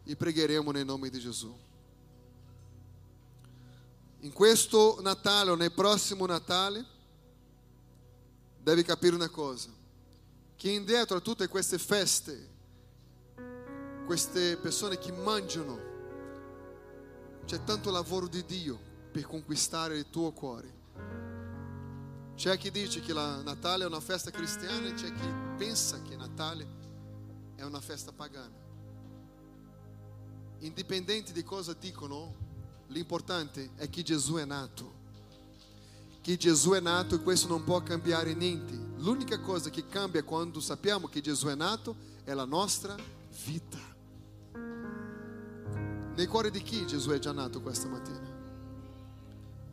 e 0.04 0.14
pregheremo 0.14 0.70
nel 0.70 0.84
nome 0.84 1.10
di 1.10 1.18
Gesù. 1.18 1.52
In 4.24 4.32
questo 4.32 5.00
Natale 5.02 5.50
o 5.50 5.54
nel 5.54 5.70
prossimo 5.70 6.24
Natale, 6.24 6.82
devi 8.58 8.82
capire 8.82 9.14
una 9.14 9.28
cosa, 9.28 9.68
che 10.56 10.70
in 10.70 10.86
dietro 10.86 11.18
a 11.18 11.20
tutte 11.20 11.46
queste 11.46 11.76
feste, 11.76 12.52
queste 14.06 14.56
persone 14.56 14.96
che 14.96 15.12
mangiano, 15.12 15.78
c'è 17.44 17.62
tanto 17.64 17.90
lavoro 17.90 18.26
di 18.26 18.42
Dio 18.46 18.80
per 19.12 19.26
conquistare 19.26 19.98
il 19.98 20.08
tuo 20.08 20.32
cuore. 20.32 20.72
C'è 22.34 22.56
chi 22.56 22.70
dice 22.70 23.00
che 23.00 23.12
la 23.12 23.42
Natale 23.42 23.84
è 23.84 23.86
una 23.86 24.00
festa 24.00 24.30
cristiana 24.30 24.88
e 24.88 24.94
c'è 24.94 25.12
chi 25.12 25.28
pensa 25.58 26.00
che 26.00 26.16
Natale 26.16 26.66
è 27.56 27.62
una 27.62 27.80
festa 27.80 28.10
pagana. 28.10 28.56
Indipendente 30.60 31.32
di 31.32 31.42
cosa 31.42 31.74
dicono, 31.74 32.43
L'importante 32.88 33.70
è 33.76 33.88
che 33.88 34.02
Gesù 34.02 34.34
è 34.34 34.44
nato. 34.44 35.02
Che 36.20 36.36
Gesù 36.36 36.70
è 36.70 36.80
nato 36.80 37.14
e 37.14 37.22
questo 37.22 37.48
non 37.48 37.64
può 37.64 37.82
cambiare 37.82 38.34
niente. 38.34 38.78
L'unica 39.02 39.40
cosa 39.40 39.70
che 39.70 39.86
cambia 39.86 40.22
quando 40.22 40.60
sappiamo 40.60 41.08
che 41.08 41.20
Gesù 41.20 41.46
è 41.48 41.54
nato 41.54 41.94
è 42.24 42.32
la 42.32 42.44
nostra 42.44 42.94
vita. 43.44 43.78
Nel 46.16 46.28
cuore 46.28 46.50
di 46.50 46.62
chi 46.62 46.86
Gesù 46.86 47.10
è 47.10 47.18
già 47.18 47.32
nato 47.32 47.60
questa 47.60 47.88
mattina? 47.88 48.32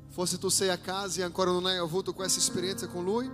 Forse 0.09 0.37
tu 0.37 0.49
sei 0.49 0.69
a 0.69 0.77
casa 0.77 1.21
e 1.21 1.23
ancora 1.23 1.51
non 1.51 1.65
hai 1.65 1.77
avuto 1.77 2.13
questa 2.13 2.39
esperienza 2.39 2.87
con 2.87 3.03
Lui, 3.03 3.29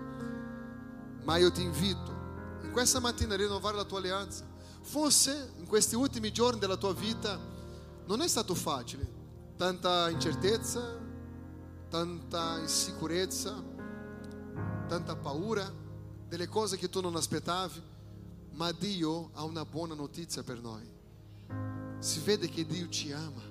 ma 1.23 1.37
io 1.37 1.51
ti 1.51 1.63
invito 1.63 2.15
in 2.61 2.71
questa 2.71 2.99
mattina 2.99 3.33
a 3.33 3.37
rinnovare 3.37 3.75
la 3.75 3.85
tua 3.85 3.97
alleanza. 3.97 4.45
Forse 4.81 5.53
in 5.57 5.65
questi 5.65 5.95
ultimi 5.95 6.31
giorni 6.31 6.59
della 6.59 6.77
tua 6.77 6.93
vita 6.93 7.39
non 8.05 8.21
è 8.21 8.27
stato 8.27 8.53
facile, 8.53 9.16
tanta 9.57 10.07
incertezza, 10.11 10.99
tanta 11.89 12.59
insicurezza, 12.59 13.63
tanta 14.87 15.15
paura 15.15 15.73
delle 16.27 16.47
cose 16.47 16.77
che 16.77 16.89
tu 16.89 17.01
non 17.01 17.15
aspettavi, 17.15 17.81
ma 18.51 18.71
Dio 18.71 19.31
ha 19.33 19.43
una 19.43 19.65
buona 19.65 19.95
notizia 19.95 20.43
per 20.43 20.62
noi. 20.62 20.87
Si 21.97 22.19
vede 22.19 22.47
che 22.49 22.65
Dio 22.67 22.87
ti 22.87 23.12
ama. 23.12 23.41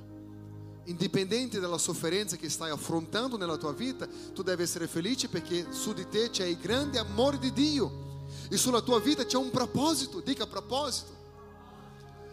Indipendente 0.85 1.59
dalla 1.59 1.79
sofferenza 1.79 2.37
che 2.37 2.49
stai 2.49 2.71
affrontando 2.71 3.37
nella 3.37 3.57
tua 3.57 3.73
vita, 3.73 4.07
tu 4.33 4.43
devi 4.43 4.63
essere 4.63 4.87
felice 4.87 5.29
perché 5.29 5.73
su 5.73 5.93
di 5.93 6.09
te 6.09 6.31
c'è 6.31 6.45
il 6.45 6.59
grande 6.59 7.01
amore 7.01 7.39
di 7.39 7.53
Dio 7.53 8.05
e 8.49 8.57
sulla 8.57 8.81
tua 8.81 9.01
vita 9.01 9.25
c'è 9.25 9.37
un 9.37 9.51
proposito, 9.51 10.21
dica 10.21 10.47
proposito. 10.47 11.15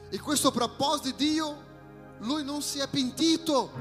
E 0.10 0.20
questo 0.20 0.52
proposito 0.52 1.16
di 1.16 1.32
Dio 1.32 1.72
lui 2.24 2.44
non 2.44 2.62
si 2.62 2.80
è 2.80 2.88
pentito. 2.88 3.72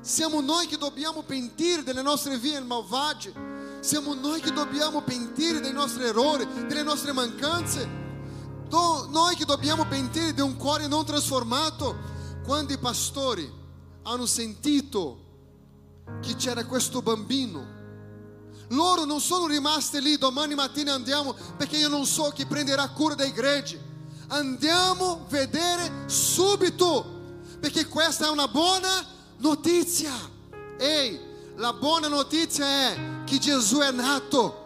Siamo 0.00 0.40
noi 0.40 0.66
che 0.66 0.76
dobbiamo 0.76 1.22
pentire 1.22 1.82
delle 1.82 2.02
nostre 2.02 2.38
vie 2.38 2.60
malvagie. 2.60 3.32
Siamo 3.80 4.14
noi 4.14 4.40
che 4.40 4.52
dobbiamo 4.52 5.02
pentire 5.02 5.60
dei 5.60 5.72
nostri 5.72 6.04
errori, 6.04 6.46
delle 6.66 6.82
nostre 6.82 7.12
mancanze. 7.12 8.02
Do, 8.68 9.06
noi 9.10 9.36
che 9.36 9.44
dobbiamo 9.44 9.86
pentire 9.86 10.32
di 10.32 10.40
un 10.40 10.56
cuore 10.56 10.86
non 10.86 11.04
trasformato. 11.04 12.12
Quando 12.44 12.72
i 12.72 12.78
pastori 12.78 13.50
hanno 14.02 14.26
sentito 14.26 15.22
che 16.20 16.34
c'era 16.36 16.64
questo 16.64 17.02
bambino. 17.02 17.72
Loro 18.68 19.04
non 19.04 19.20
sono 19.20 19.46
rimasti 19.46 20.00
lì, 20.00 20.16
domani 20.16 20.54
mattina 20.54 20.94
andiamo 20.94 21.34
perché 21.56 21.76
io 21.76 21.88
non 21.88 22.06
so 22.06 22.30
chi 22.30 22.46
prenderà 22.46 22.88
cura 22.90 23.14
dei 23.14 23.32
greggi. 23.32 23.78
Andiamo 24.28 25.12
a 25.12 25.18
vedere 25.28 26.04
subito, 26.06 27.13
perché 27.64 27.86
questa 27.86 28.26
è 28.26 28.28
una 28.28 28.46
buona 28.46 28.90
notizia. 29.38 30.12
Ehi, 30.76 31.18
la 31.56 31.72
buona 31.72 32.08
notizia 32.08 32.66
è 32.66 33.24
che 33.24 33.38
Gesù 33.38 33.78
è 33.78 33.90
nato. 33.90 34.60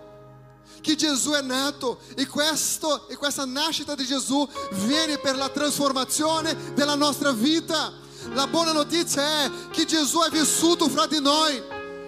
Che 0.80 0.96
Gesù 0.96 1.30
è 1.30 1.40
nato 1.40 2.00
e, 2.16 2.26
questo, 2.26 3.08
e 3.08 3.14
questa 3.14 3.44
nascita 3.44 3.94
di 3.94 4.04
Gesù 4.04 4.44
viene 4.72 5.16
per 5.18 5.36
la 5.36 5.48
trasformazione 5.48 6.74
della 6.74 6.96
nostra 6.96 7.30
vita. 7.30 7.92
La 8.32 8.48
buona 8.48 8.72
notizia 8.72 9.44
è 9.44 9.50
che 9.70 9.84
Gesù 9.84 10.18
è 10.22 10.30
vissuto 10.30 10.88
fra 10.88 11.06
di 11.06 11.20
noi. 11.20 11.54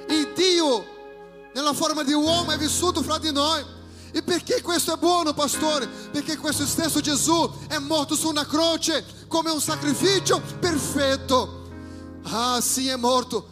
E 0.09 0.33
Dio, 0.35 0.87
nella 1.55 1.73
forma 1.73 2.03
di 2.03 2.15
uomo, 2.15 2.51
è 2.51 2.59
vissuto 2.59 3.01
fra 3.01 3.19
di 3.19 3.31
noi. 3.31 3.65
E 4.13 4.23
perché 4.23 4.61
questo 4.61 4.95
è 4.95 4.97
buono, 4.97 5.33
pastore? 5.33 5.87
Perché 5.87 6.37
questo 6.37 6.67
stesso 6.67 7.01
Gesù 7.01 7.51
è 7.69 7.79
morto 7.79 8.15
su 8.17 8.29
una 8.29 8.45
croce 8.45 9.05
come 9.29 9.51
un 9.51 9.61
sacrificio 9.61 10.41
perfetto. 10.59 11.69
Ah, 12.25 12.61
sì, 12.61 12.89
è 12.89 12.97
morto. 12.97 13.49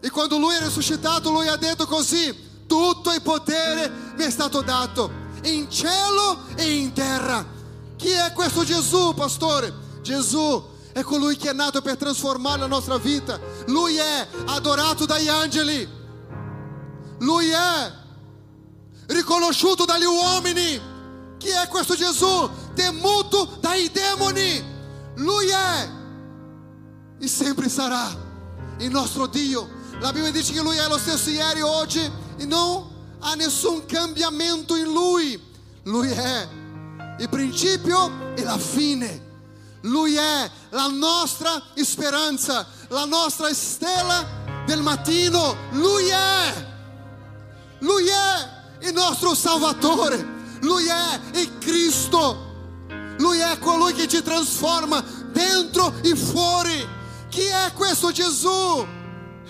E 0.00 0.10
quando 0.10 0.38
lui 0.38 0.54
è 0.54 0.62
risuscitato, 0.62 1.30
lui 1.30 1.48
ha 1.48 1.56
detto 1.56 1.86
così: 1.86 2.64
tutto 2.66 3.12
il 3.12 3.22
potere 3.22 3.90
mi 4.16 4.24
è 4.24 4.30
stato 4.30 4.62
dato 4.62 5.10
in 5.44 5.70
cielo 5.70 6.46
e 6.54 6.76
in 6.76 6.92
terra. 6.92 7.44
Chi 7.96 8.10
è 8.10 8.32
questo 8.32 8.64
Gesù, 8.64 9.14
pastore? 9.14 9.72
Gesù 10.02 10.70
è 10.92 11.02
colui 11.02 11.36
che 11.36 11.50
è 11.50 11.52
nato 11.52 11.80
per 11.82 11.96
trasformare 11.96 12.60
la 12.60 12.66
nostra 12.66 12.98
vita. 12.98 13.38
Lui 13.66 13.96
è 13.96 14.28
adorato 14.46 15.06
dagli 15.06 15.28
angeli. 15.28 15.88
Lui 17.18 17.48
è 17.48 17.92
riconosciuto 19.06 19.84
dagli 19.84 20.04
uomini. 20.04 20.80
Chi 21.38 21.48
è 21.48 21.66
questo 21.68 21.94
Gesù? 21.94 22.50
Temuto 22.74 23.56
dai 23.60 23.90
demoni. 23.90 24.70
Lui 25.16 25.48
è 25.48 25.90
e 27.18 27.28
sempre 27.28 27.68
sarà 27.68 28.10
il 28.78 28.90
nostro 28.90 29.26
Dio. 29.26 29.80
La 30.00 30.12
Bibbia 30.12 30.32
dice 30.32 30.52
che 30.52 30.60
Lui 30.60 30.76
è 30.76 30.88
lo 30.88 30.98
stesso 30.98 31.30
ieri, 31.30 31.60
oggi 31.60 32.00
e 32.36 32.44
non 32.44 33.16
há 33.20 33.34
nessun 33.34 33.86
cambiamento 33.86 34.74
in 34.74 34.92
Lui. 34.92 35.40
Lui 35.84 36.10
è 36.10 36.48
il 37.18 37.28
principio 37.28 38.34
e 38.34 38.42
la 38.42 38.58
fine. 38.58 39.30
Lui 39.82 40.14
è 40.14 40.50
la 40.70 40.88
nostra 40.88 41.62
speranza, 41.76 42.66
la 42.88 43.04
nostra 43.04 43.52
stella 43.54 44.26
del 44.66 44.82
mattino. 44.82 45.56
Lui 45.70 46.08
è. 46.08 46.70
Lui 47.78 48.06
è 48.06 48.51
il 48.82 48.92
nostro 48.92 49.34
Salvatore. 49.34 50.40
Lui 50.60 50.86
è 50.86 51.38
il 51.38 51.58
Cristo. 51.58 52.50
Lui 53.18 53.38
è 53.38 53.58
colui 53.58 53.92
che 53.92 54.08
ci 54.08 54.22
trasforma 54.22 55.02
dentro 55.32 55.92
e 56.02 56.14
fuori. 56.14 56.88
Chi 57.28 57.42
è 57.42 57.72
questo 57.74 58.10
Gesù? 58.10 58.86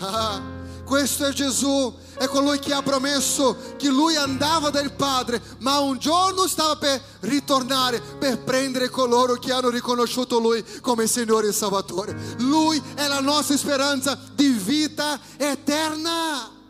Ah, 0.04 0.40
questo 0.84 1.26
è 1.26 1.32
Gesù, 1.32 1.94
è 2.18 2.26
colui 2.26 2.58
che 2.58 2.72
ha 2.72 2.82
promesso 2.82 3.56
che 3.76 3.88
lui 3.88 4.16
andava 4.16 4.68
dal 4.68 4.92
Padre, 4.92 5.40
ma 5.58 5.78
un 5.78 5.98
giorno 5.98 6.46
stava 6.48 6.76
per 6.76 7.00
ritornare 7.20 8.00
per 8.18 8.40
prendere 8.40 8.88
coloro 8.88 9.34
che 9.34 9.52
hanno 9.52 9.70
riconosciuto 9.70 10.38
lui 10.38 10.64
come 10.80 11.06
Signore 11.06 11.48
e 11.48 11.52
Salvatore. 11.52 12.36
Lui 12.38 12.82
è 12.94 13.06
la 13.06 13.20
nostra 13.20 13.56
speranza 13.56 14.18
di 14.34 14.48
vita 14.48 15.18
eterna. 15.36 16.61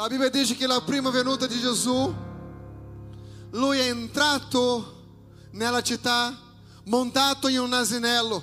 La 0.00 0.08
Bibbia 0.08 0.30
dice 0.30 0.56
che 0.56 0.66
la 0.66 0.80
prima 0.80 1.10
venuta 1.10 1.46
di 1.46 1.60
Gesù, 1.60 2.14
lui 3.50 3.78
è 3.78 3.90
entrato 3.90 4.94
nella 5.50 5.82
città 5.82 6.34
montato 6.84 7.48
in 7.48 7.58
un 7.58 7.74
asinello 7.74 8.42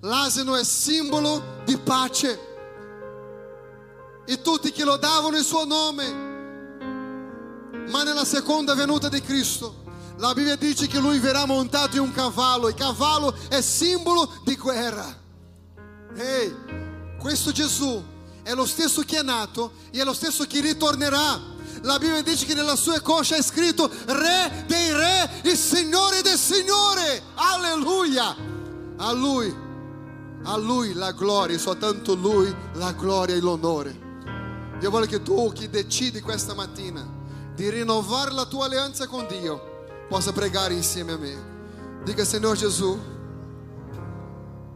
L'asino 0.00 0.56
è 0.56 0.64
simbolo 0.64 1.62
di 1.64 1.78
pace. 1.78 2.40
E 4.26 4.40
tutti 4.40 4.72
che 4.72 4.82
lodavano 4.82 5.36
il 5.36 5.44
suo 5.44 5.64
nome. 5.64 6.10
Ma 7.88 8.02
nella 8.02 8.24
seconda 8.24 8.74
venuta 8.74 9.08
di 9.08 9.20
Cristo, 9.20 9.84
la 10.16 10.34
Bibbia 10.34 10.56
dice 10.56 10.88
che 10.88 10.98
lui 10.98 11.20
verrà 11.20 11.46
montato 11.46 11.94
in 11.94 12.02
un 12.02 12.10
cavallo. 12.10 12.66
Il 12.66 12.74
cavallo 12.74 13.32
è 13.48 13.60
simbolo 13.60 14.32
di 14.42 14.56
guerra. 14.56 15.16
Ehi, 16.16 17.16
questo 17.20 17.52
Gesù 17.52 18.16
è 18.48 18.54
lo 18.54 18.64
stesso 18.64 19.02
che 19.02 19.18
è 19.18 19.22
nato 19.22 19.72
e 19.90 20.00
è 20.00 20.04
lo 20.04 20.14
stesso 20.14 20.44
che 20.44 20.62
ritornerà. 20.62 21.38
La 21.82 21.98
Bibbia 21.98 22.22
dice 22.22 22.46
che 22.46 22.54
nella 22.54 22.76
sua 22.76 22.98
coscia 23.00 23.36
è 23.36 23.42
scritto 23.42 23.90
Re 24.06 24.64
dei 24.66 24.90
Re, 24.90 25.40
il 25.42 25.54
Signore 25.54 26.22
del 26.22 26.38
Signore. 26.38 27.24
Alleluia. 27.34 28.34
A 28.96 29.12
Lui 29.12 29.66
a 30.44 30.56
Lui 30.56 30.94
la 30.94 31.12
gloria, 31.12 31.58
soltanto 31.58 32.14
Lui 32.14 32.54
la 32.74 32.92
gloria 32.92 33.34
e 33.34 33.40
l'onore. 33.40 34.06
Io 34.80 34.88
voglio 34.88 35.04
che 35.04 35.22
tu 35.22 35.52
che 35.52 35.68
decidi 35.68 36.22
questa 36.22 36.54
mattina 36.54 37.06
di 37.54 37.68
rinnovare 37.68 38.30
la 38.30 38.46
tua 38.46 38.64
alleanza 38.64 39.06
con 39.06 39.26
Dio 39.26 40.06
possa 40.08 40.32
pregare 40.32 40.72
insieme 40.72 41.12
a 41.12 41.18
me. 41.18 42.00
Dica 42.02 42.24
Signor 42.24 42.56
Gesù, 42.56 42.98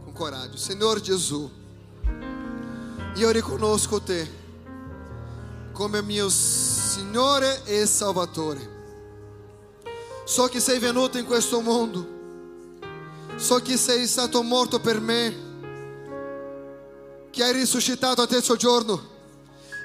con 0.04 0.12
coraggio, 0.12 0.58
Signor 0.58 1.00
Gesù, 1.00 1.50
io 3.14 3.30
riconosco 3.30 4.00
te 4.00 4.40
come 5.72 6.02
mio 6.02 6.28
Signore 6.28 7.62
e 7.64 7.86
Salvatore. 7.86 8.70
So 10.24 10.46
che 10.46 10.60
sei 10.60 10.78
venuto 10.78 11.18
in 11.18 11.26
questo 11.26 11.60
mondo, 11.60 12.06
so 13.36 13.56
che 13.56 13.76
sei 13.76 14.06
stato 14.06 14.42
morto 14.42 14.80
per 14.80 15.00
me 15.00 15.50
che 17.30 17.42
hai 17.42 17.52
risuscitato 17.52 18.22
a 18.22 18.26
terzo 18.26 18.56
giorno 18.56 19.10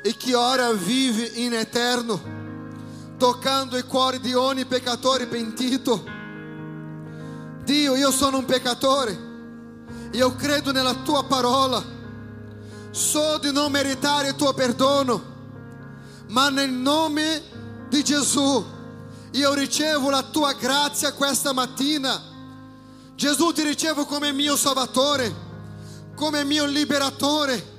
e 0.04 0.16
che 0.16 0.36
ora 0.36 0.72
vive 0.74 1.26
in 1.36 1.54
eterno, 1.54 2.22
toccando 3.18 3.78
i 3.78 3.84
cuori 3.84 4.20
di 4.20 4.34
ogni 4.34 4.66
peccatore 4.66 5.26
pentito. 5.28 6.16
Dio, 7.64 7.96
io 7.96 8.12
sono 8.12 8.38
un 8.38 8.46
peccatore, 8.46 9.18
io 10.12 10.36
credo 10.36 10.72
nella 10.72 10.94
tua 10.94 11.24
parola, 11.26 11.84
so 12.92 13.38
di 13.38 13.52
non 13.52 13.72
meritare 13.72 14.30
il 14.30 14.36
tuo 14.36 14.54
perdono, 14.54 15.36
ma 16.28 16.50
nel 16.50 16.72
nome 16.72 17.42
di 17.90 18.04
Gesù 18.04 18.66
io 19.32 19.54
ricevo 19.54 20.10
la 20.10 20.24
tua 20.24 20.54
grazia 20.54 21.14
questa 21.14 21.54
mattina. 21.54 22.36
Gesù 23.16 23.52
ti 23.52 23.64
ricevo 23.64 24.06
come 24.06 24.32
mio 24.32 24.56
Salvatore 24.56 25.46
come 26.18 26.44
mio 26.44 26.66
liberatore. 26.66 27.76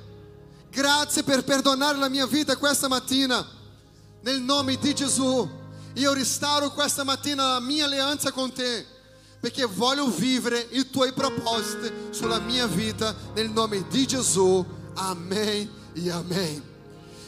Grazie 0.71 1.23
per 1.23 1.43
perdonare 1.43 1.97
la 1.97 2.07
mia 2.07 2.25
vita 2.25 2.55
questa 2.55 2.87
mattina. 2.87 3.45
Nel 4.21 4.41
nome 4.41 4.77
di 4.77 4.95
Gesù, 4.95 5.47
io 5.95 6.13
restauro 6.13 6.71
questa 6.71 7.03
mattina 7.03 7.53
la 7.53 7.59
mia 7.59 7.83
alleanza 7.83 8.31
con 8.31 8.51
te, 8.53 8.85
perché 9.41 9.65
voglio 9.65 10.07
vivere 10.07 10.67
i 10.71 10.89
tuoi 10.89 11.11
propositi 11.11 11.91
sulla 12.11 12.39
mia 12.39 12.65
vita, 12.65 13.13
nel 13.33 13.49
nome 13.49 13.85
di 13.89 14.07
Gesù. 14.07 14.65
Amém 14.99 15.69
e 15.95 16.11
amém. 16.11 16.61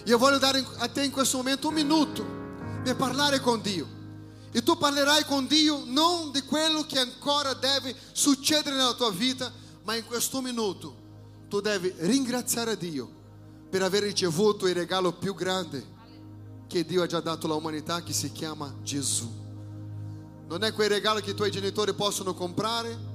Io 0.05 0.17
voglio 0.17 0.39
dare 0.39 0.65
a 0.79 0.89
te 0.89 1.05
in 1.05 1.11
questo 1.11 1.37
momento 1.37 1.69
un 1.69 1.73
minuto 1.73 2.25
per 2.83 2.97
parlare 2.97 3.39
con 3.39 3.61
Dio. 3.61 3.87
E 4.51 4.61
tu 4.61 4.77
parlerai 4.77 5.23
con 5.23 5.47
Dio 5.47 5.83
non 5.85 6.31
di 6.31 6.41
quello 6.41 6.85
che 6.85 6.99
ancora 6.99 7.53
deve 7.53 7.95
succedere 8.11 8.75
nella 8.75 8.93
tua 8.93 9.09
vita, 9.09 9.49
ma 9.83 9.95
in 9.95 10.05
questo 10.05 10.41
minuto 10.41 10.95
tu 11.47 11.61
devi 11.61 11.93
ringraziare 11.99 12.75
Dio 12.75 13.09
per 13.69 13.83
aver 13.83 14.03
ricevuto 14.03 14.67
il 14.67 14.75
regalo 14.75 15.13
più 15.13 15.33
grande 15.33 15.99
che 16.67 16.83
Dio 16.83 17.03
ha 17.03 17.07
già 17.07 17.21
dato 17.21 17.47
all'umanità 17.47 18.03
che 18.03 18.11
si 18.11 18.33
chiama 18.33 18.75
Gesù. 18.83 19.31
Non 20.47 20.65
è 20.65 20.73
quel 20.73 20.89
regalo 20.89 21.21
che 21.21 21.31
i 21.31 21.35
tuoi 21.35 21.51
genitori 21.51 21.93
possono 21.93 22.33
comprare. 22.33 23.09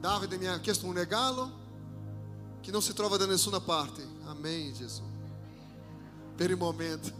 Davide 0.00 0.36
mi 0.36 0.48
ha 0.48 0.58
chiesto 0.58 0.86
un 0.86 0.94
regalo 0.94 1.60
che 2.62 2.70
non 2.70 2.80
si 2.80 2.94
trova 2.94 3.16
da 3.16 3.26
nessuna 3.26 3.60
parte. 3.60 4.08
Gesù. 4.72 5.02
Per 6.34 6.50
il 6.50 6.56
momento. 6.56 7.10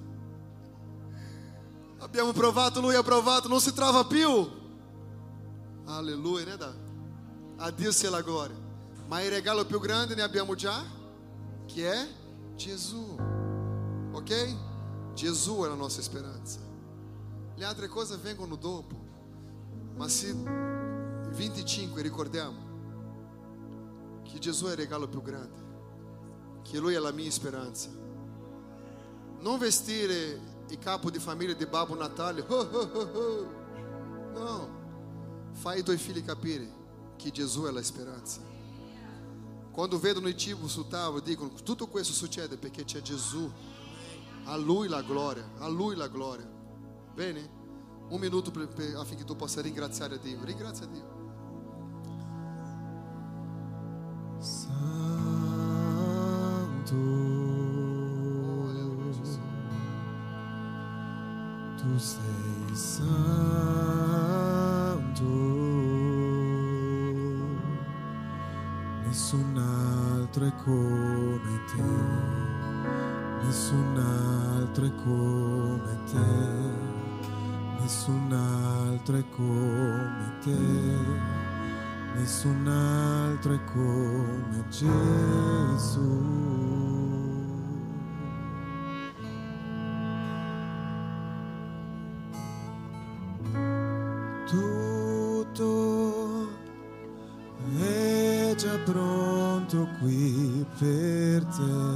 Abbiamo 1.98 2.32
provato, 2.32 2.80
lui 2.80 2.94
ha 2.94 3.02
provato, 3.02 3.48
non 3.48 3.60
si 3.60 3.72
trova 3.74 4.04
più. 4.04 4.48
Alleluia, 5.84 6.44
né? 6.44 6.56
A 7.56 7.70
Dio 7.70 7.92
sia 7.92 8.08
la 8.08 8.22
gloria. 8.22 8.56
Ma 9.06 9.20
il 9.20 9.30
regalo 9.30 9.66
più 9.66 9.78
grande 9.78 10.14
ne 10.14 10.22
abbiamo 10.22 10.54
già, 10.54 10.82
che 11.66 11.92
è 11.92 12.08
Gesù. 12.54 13.16
Ok? 14.12 14.56
Gesù 15.14 15.62
è 15.64 15.68
la 15.68 15.74
nostra 15.74 16.02
speranza. 16.02 16.60
Le 17.54 17.64
altre 17.64 17.88
cose 17.88 18.16
vengono 18.16 18.56
dopo. 18.56 18.94
Ma 19.96 20.08
se 20.08 20.32
25 20.32 22.00
ricordiamo 22.00 22.71
che 24.32 24.38
Gesù 24.38 24.64
è 24.64 24.70
il 24.70 24.76
regalo 24.76 25.06
più 25.08 25.20
grande, 25.20 26.60
che 26.62 26.78
Lui 26.78 26.94
è 26.94 26.98
la 26.98 27.12
mia 27.12 27.30
speranza. 27.30 27.90
Non 29.40 29.58
vestire 29.58 30.40
il 30.68 30.78
capo 30.78 31.10
di 31.10 31.18
famiglia 31.18 31.52
di 31.52 31.66
Babbo 31.66 31.94
Natale. 31.94 32.42
Oh, 32.48 32.54
oh, 32.54 32.90
oh, 32.92 33.18
oh. 33.18 33.60
No. 34.32 34.80
Fai 35.52 35.80
i 35.80 35.82
tuoi 35.82 35.98
figli 35.98 36.24
capire 36.24 36.80
che 37.16 37.30
Gesù 37.30 37.64
è 37.64 37.70
la 37.70 37.82
speranza. 37.82 38.40
Quando 39.70 39.98
vedono 39.98 40.28
il 40.28 40.36
cibo 40.36 40.66
sul 40.66 40.88
tavolo, 40.88 41.20
dicono: 41.20 41.50
Tutto 41.62 41.88
questo 41.88 42.14
succede 42.14 42.56
perché 42.56 42.84
c'è 42.84 43.02
Gesù. 43.02 43.50
A 44.44 44.56
Lui 44.56 44.88
la 44.88 45.02
gloria, 45.02 45.46
a 45.58 45.68
Lui 45.68 45.94
la 45.94 46.08
gloria. 46.08 46.48
Bene? 47.12 47.60
Un 48.08 48.18
minuto 48.18 48.50
affinché 48.96 49.24
tu 49.24 49.36
possa 49.36 49.60
ringraziare 49.60 50.18
Dio. 50.18 50.42
Ringrazia 50.42 50.86
Dio. 50.86 51.21
Nessun 77.80 78.32
altro 78.32 79.16
è 79.16 79.24
come 79.30 80.38
te, 80.40 81.41
nessun 82.14 82.66
altro 82.66 83.54
è 83.54 83.64
come 83.64 84.64
Gesù. 84.68 86.32
Già 98.62 98.78
pronto 98.84 99.88
qui 99.98 100.64
per 100.78 101.44
te. 101.46 101.91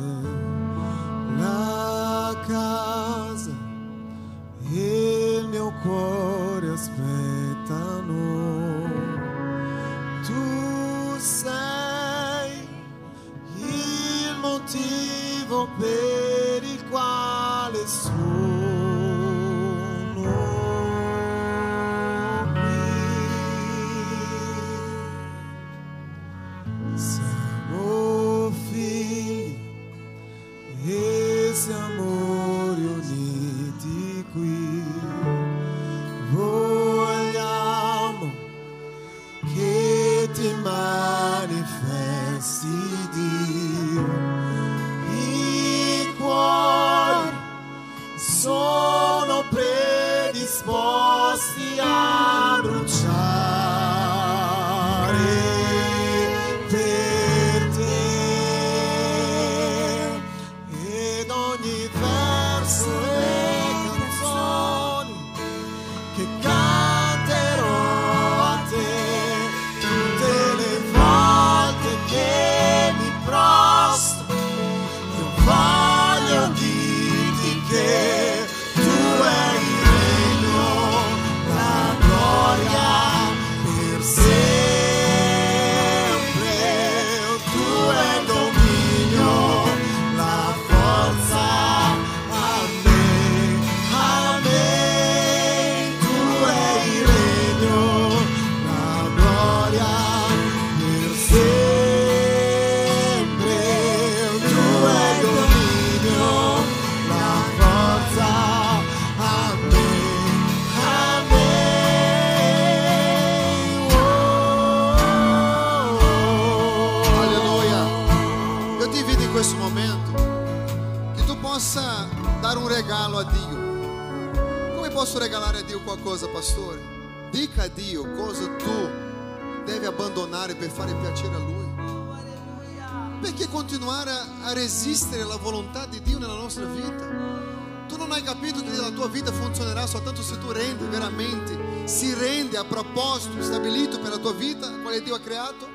Proposito 143.17 143.43
stabilito 143.43 143.99
per 143.99 144.11
la 144.11 144.19
tua 144.19 144.35
vita, 144.35 144.71
quale 144.83 145.03
Dio 145.03 145.15
ha 145.15 145.21
creato? 145.21 145.67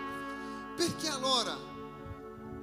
Perché 0.76 1.08
allora 1.08 1.58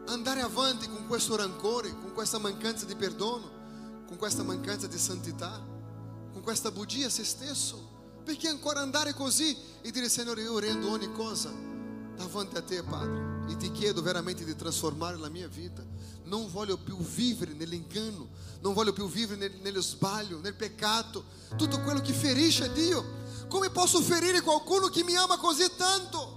andare 0.07 0.41
avanti 0.41 0.89
con 0.89 1.07
questo 1.09 1.35
rancore, 1.35 1.91
con 1.91 2.13
questa 2.13 2.39
mancanza 2.39 2.85
di 2.85 2.95
perdono, 2.95 4.05
con 4.07 4.17
questa 4.17 4.45
mancanza 4.45 4.87
di 4.87 4.97
santità, 4.97 5.61
con 6.33 6.41
questa 6.43 6.71
bugia 6.71 7.07
a 7.07 7.11
se 7.11 7.25
stesso? 7.25 7.97
Perché 8.23 8.47
ancora 8.47 8.81
andare 8.81 9.15
così 9.15 9.57
e 9.83 9.91
dire 9.91 10.09
Signore 10.09 10.43
io 10.43 10.59
rendo 10.61 10.91
ogni 10.91 11.11
cosa 11.13 11.51
davanti 12.17 12.57
a 12.57 12.63
te 12.63 12.83
Padre 12.85 13.47
e 13.49 13.57
ti 13.57 13.73
chiedo 13.73 14.01
veramente 14.01 14.45
di 14.45 14.55
trasformare 14.55 15.17
la 15.17 15.29
mia 15.29 15.49
vita. 15.49 15.85
Non 16.25 16.49
voglio 16.53 16.77
più 16.77 16.99
vivere 16.99 17.53
nell'inganno, 17.53 18.29
non 18.61 18.75
voglio 18.75 18.93
più 18.93 19.09
vivere 19.09 19.41
nel, 19.41 19.59
nello 19.61 19.81
sbaglio, 19.81 20.39
nel 20.39 20.55
peccato, 20.55 21.25
tutto 21.57 21.81
quello 21.81 22.01
che 22.01 22.13
ferisce 22.13 22.73
Dio. 22.73 23.27
Come 23.49 23.71
posso 23.71 24.01
ferire 24.01 24.41
qualcuno 24.43 24.89
che 24.89 25.03
mi 25.03 25.17
ama 25.17 25.39
così 25.39 25.65
tanto? 25.77 26.37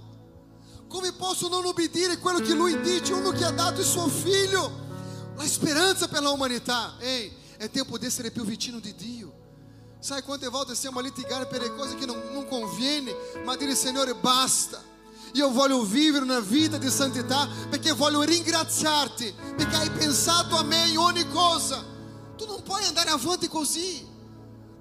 Come 0.88 1.12
posso 1.12 1.48
non 1.48 1.64
obbedire 1.64 2.18
quello 2.18 2.38
che 2.38 2.54
lui 2.54 2.80
dice, 2.80 3.12
uno 3.12 3.30
che 3.30 3.44
ha 3.44 3.50
dato 3.50 3.80
il 3.80 3.86
suo 3.86 4.08
figlio, 4.08 4.80
la 5.36 5.46
speranza 5.46 6.08
per 6.08 6.22
la 6.22 6.30
umanità? 6.30 6.96
Ehi, 6.98 7.32
è 7.56 7.70
tempo 7.70 7.96
di 7.96 8.06
essere 8.06 8.30
più 8.30 8.44
vicino 8.44 8.78
di 8.78 8.94
Dio. 8.94 9.32
Sai 10.00 10.22
quante 10.22 10.48
volte 10.48 10.74
stiamo 10.74 10.98
a 10.98 11.02
litigare 11.02 11.46
per 11.46 11.74
cose 11.74 11.94
che 11.94 12.06
non, 12.06 12.20
non 12.32 12.46
conviene, 12.48 13.14
ma 13.44 13.56
dire 13.56 13.74
Signore 13.74 14.14
basta. 14.14 14.82
Io 15.34 15.50
voglio 15.50 15.82
vivere 15.84 16.24
una 16.24 16.40
vita 16.40 16.76
di 16.76 16.90
santità 16.90 17.48
perché 17.70 17.92
voglio 17.92 18.22
ringraziarti, 18.22 19.34
perché 19.56 19.76
hai 19.76 19.90
pensato 19.90 20.56
a 20.56 20.62
me 20.62 20.88
in 20.88 20.98
ogni 20.98 21.26
cosa. 21.28 21.84
Tu 22.36 22.46
non 22.46 22.62
puoi 22.62 22.84
andare 22.84 23.10
avanti 23.10 23.48
così. 23.48 24.11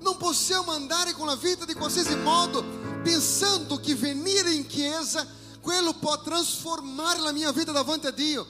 Non 0.01 0.17
possiamo 0.17 0.71
andare 0.71 1.13
con 1.13 1.27
la 1.27 1.35
vita 1.35 1.63
di 1.63 1.73
qualsiasi 1.73 2.15
modo, 2.15 2.63
pensando 3.03 3.79
che 3.79 3.95
venire 3.95 4.51
in 4.51 4.65
chiesa, 4.65 5.25
quello 5.61 5.93
può 5.93 6.19
trasformare 6.21 7.19
la 7.19 7.31
mia 7.31 7.51
vita 7.51 7.71
davanti 7.71 8.07
a 8.07 8.11
Dio. 8.11 8.45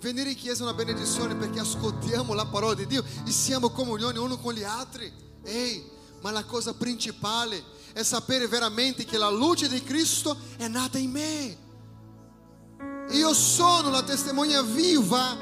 Venire 0.00 0.30
in 0.30 0.36
chiesa 0.36 0.60
è 0.60 0.66
una 0.66 0.74
benedizione 0.74 1.34
perché 1.34 1.58
ascoltiamo 1.58 2.32
la 2.32 2.46
parola 2.46 2.74
di 2.74 2.86
Dio 2.86 3.04
e 3.26 3.30
siamo 3.30 3.70
comunione 3.70 4.18
uno 4.18 4.38
con 4.38 4.54
gli 4.54 4.62
altri. 4.62 5.12
Ehi, 5.42 5.90
ma 6.20 6.30
la 6.30 6.44
cosa 6.44 6.74
principale 6.74 7.62
è 7.92 8.02
sapere 8.02 8.46
veramente 8.46 9.04
che 9.04 9.18
la 9.18 9.30
luce 9.30 9.68
di 9.68 9.82
Cristo 9.82 10.36
è 10.56 10.68
nata 10.68 10.98
in 10.98 11.10
me. 11.10 11.58
Io 13.10 13.34
sono 13.34 13.90
la 13.90 14.02
testimonia 14.02 14.62
viva 14.62 15.36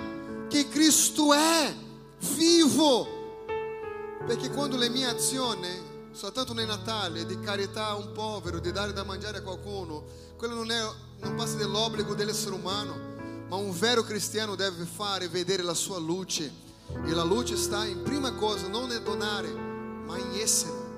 che 0.49 0.69
Cristo 0.69 1.35
è 1.35 1.75
vivo. 2.37 3.12
Perché 4.27 4.51
quando 4.51 4.77
le 4.77 4.89
mie 4.89 5.07
azioni, 5.07 5.69
soltanto 6.13 6.53
nel 6.53 6.67
Natale, 6.67 7.27
di 7.27 7.41
carità 7.41 7.89
a 7.89 7.97
un 7.97 8.13
povero, 8.13 8.61
di 8.61 8.71
dare 8.71 8.93
da 8.93 9.03
mangiare 9.03 9.39
a 9.39 9.43
qualcuno, 9.43 10.05
quello 10.37 10.55
non, 10.55 10.71
è, 10.71 10.81
non 11.21 11.35
passa 11.35 11.57
dell'obbligo 11.57 12.15
dell'essere 12.15 12.55
umano, 12.55 12.95
ma 13.49 13.57
un 13.57 13.77
vero 13.77 14.03
cristiano 14.03 14.55
deve 14.55 14.85
fare 14.85 15.29
vedere 15.29 15.63
la 15.63 15.75
sua 15.75 15.99
luce. 15.99 16.51
E 17.05 17.11
la 17.11 17.25
luce 17.25 17.57
sta 17.57 17.85
in 17.85 18.03
prima 18.03 18.33
cosa, 18.33 18.69
non 18.69 18.89
nel 18.89 19.03
donare, 19.03 19.49
ma 19.51 20.17
in 20.17 20.39
essere. 20.41 20.91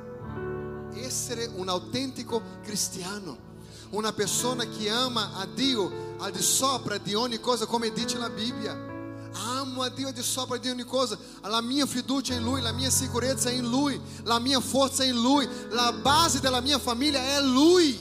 Essere 0.94 1.50
un 1.54 1.68
autentico 1.68 2.42
cristiano. 2.62 3.52
Una 3.90 4.12
persona 4.12 4.64
che 4.66 4.90
ama 4.90 5.34
a 5.34 5.46
Dio 5.46 6.16
al 6.18 6.30
di 6.30 6.42
sopra 6.42 6.98
di 6.98 7.14
ogni 7.14 7.40
cosa, 7.40 7.64
come 7.64 7.90
dice 7.90 8.18
la 8.18 8.28
Bibbia. 8.28 8.93
Amo 9.34 9.82
a 9.82 9.88
Dio 9.88 10.12
di 10.12 10.22
sopra 10.22 10.56
di 10.58 10.68
ogni 10.68 10.84
cosa. 10.84 11.18
La 11.42 11.60
mia 11.60 11.86
fiducia 11.86 12.34
è 12.34 12.36
in 12.36 12.44
Lui, 12.44 12.60
la 12.60 12.72
mia 12.72 12.90
sicurezza 12.90 13.50
è 13.50 13.52
in 13.52 13.68
Lui, 13.68 14.00
la 14.22 14.38
mia 14.38 14.60
forza 14.60 15.02
è 15.02 15.08
in 15.08 15.20
Lui, 15.20 15.48
la 15.70 15.92
base 15.92 16.40
della 16.40 16.60
mia 16.60 16.78
famiglia 16.78 17.20
è 17.20 17.40
Lui. 17.40 17.98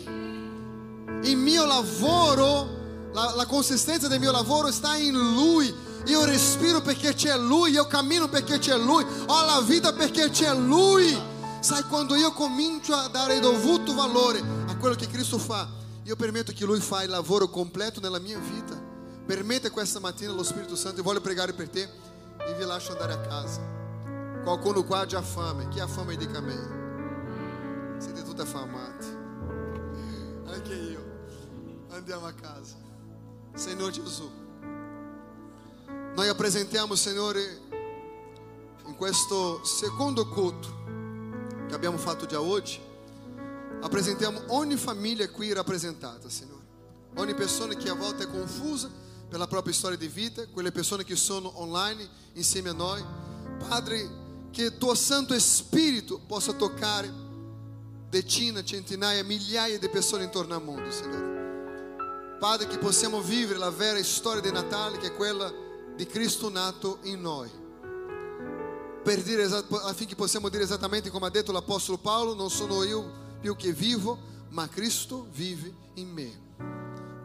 Il 1.24 1.38
mio 1.38 1.66
lavoro, 1.66 3.12
la, 3.14 3.34
la 3.36 3.46
consistenza 3.46 4.08
del 4.08 4.20
mio 4.20 4.32
lavoro 4.32 4.72
sta 4.72 4.96
in 4.96 5.16
Lui. 5.34 5.74
Io 6.06 6.26
respiro 6.26 6.82
perché 6.82 7.14
c'è 7.14 7.38
Lui, 7.38 7.72
io 7.72 7.88
cammino 7.88 8.28
perché 8.28 8.60
c'è 8.60 8.78
Lui, 8.78 9.06
ho 9.26 9.46
la 9.46 9.62
vita 9.62 9.94
perché 9.94 10.30
c'è 10.30 10.54
Lui. 10.54 11.32
Sai, 11.62 11.84
quando 11.84 12.16
io 12.16 12.34
comincio 12.34 12.94
a 12.94 13.08
dare 13.08 13.40
dovuto 13.40 13.94
valore 13.94 14.42
a 14.68 14.76
quello 14.76 14.96
che 14.96 15.08
Cristo 15.08 15.38
fa, 15.38 15.66
io 16.04 16.16
permetto 16.18 16.52
che 16.52 16.66
Lui 16.66 16.82
fa 16.82 17.04
il 17.04 17.10
lavoro 17.10 17.48
completo 17.48 18.02
nella 18.02 18.20
mia 18.20 18.38
vita. 18.38 18.83
Permette 19.26 19.70
questa 19.70 20.00
mattina 20.00 20.34
lo 20.34 20.44
Spirito 20.44 20.76
Santo, 20.76 20.98
io 20.98 21.04
voglio 21.04 21.22
pregare 21.22 21.54
per 21.54 21.70
te 21.70 21.82
e 21.82 22.54
vi 22.56 22.66
lascio 22.66 22.92
andare 22.92 23.14
a 23.14 23.22
casa. 23.22 23.62
Qualcuno 24.44 24.84
qua 24.84 25.08
ha 25.08 25.22
fame, 25.22 25.70
chi 25.70 25.80
ha 25.80 25.88
fame 25.88 26.18
dica 26.18 26.40
amém. 26.40 27.98
Siete 28.00 28.22
tutti 28.24 28.42
affamati. 28.42 29.08
Anche 30.46 30.74
io. 30.74 31.02
Andiamo 31.92 32.26
a 32.26 32.34
casa. 32.34 32.76
Senhor 33.54 33.92
Gesù, 33.92 34.30
noi 36.16 36.28
apresentiamo, 36.28 36.94
Signore, 36.96 37.62
in 38.86 38.96
questo 38.98 39.64
secondo 39.64 40.28
culto 40.28 40.68
che 41.70 41.76
abbiamo 41.76 41.98
fatto 41.98 42.26
già 42.26 42.42
oggi, 42.42 42.82
apresentiamo 43.80 44.42
ogni 44.48 44.76
famiglia 44.76 45.30
qui 45.30 45.54
rappresentata, 45.54 46.28
Signore. 46.28 46.62
Ogni 47.16 47.36
persona 47.36 47.74
che 47.76 47.90
a 47.90 47.94
volte 47.94 48.24
è 48.24 48.28
confusa 48.28 48.90
pela 49.34 49.48
própria 49.48 49.74
storia 49.74 49.98
de 49.98 50.08
vida, 50.08 50.46
quelle 50.54 50.72
persone 50.72 51.04
che 51.04 51.16
sono 51.16 51.60
online 51.60 52.08
insieme 52.34 52.70
a 52.70 52.74
noi. 52.74 53.04
Padre, 53.68 54.08
che 54.52 54.78
tuo 54.78 54.94
Santo 54.94 55.34
Espírito 55.34 56.20
possa 56.20 56.54
toccare 56.54 57.12
decine, 58.10 58.64
centinaia, 58.64 59.24
migliaia 59.24 59.80
di 59.80 59.90
persone 59.90 60.26
intorno 60.26 60.54
al 60.54 60.64
mondo, 60.64 60.92
Signore. 60.92 62.38
Padre, 62.38 62.68
che 62.68 62.78
possiamo 62.78 63.22
vivere 63.22 63.58
la 63.58 63.72
vera 63.72 64.02
storia 64.04 64.40
di 64.40 64.52
Natale, 64.52 65.00
che 65.00 65.08
è 65.08 65.16
quella 65.16 65.52
di 65.96 66.06
Cristo 66.06 66.50
nato 66.50 67.00
in 67.02 67.20
noi. 67.20 67.50
Per 69.04 69.24
dire, 69.24 69.46
affinché 69.46 70.14
possiamo 70.14 70.48
dire 70.50 70.62
esattamente 70.62 71.10
come 71.10 71.26
ha 71.26 71.32
detto 71.32 71.52
l'Apostolo 71.52 71.98
Paolo, 71.98 72.36
non 72.36 72.52
sono 72.52 72.84
io 72.84 73.12
più 73.42 73.56
che 73.56 73.74
vivo, 73.74 74.16
ma 74.50 74.70
Cristo 74.70 75.26
vive 75.32 75.74
in 75.96 76.10
me. 76.10 76.42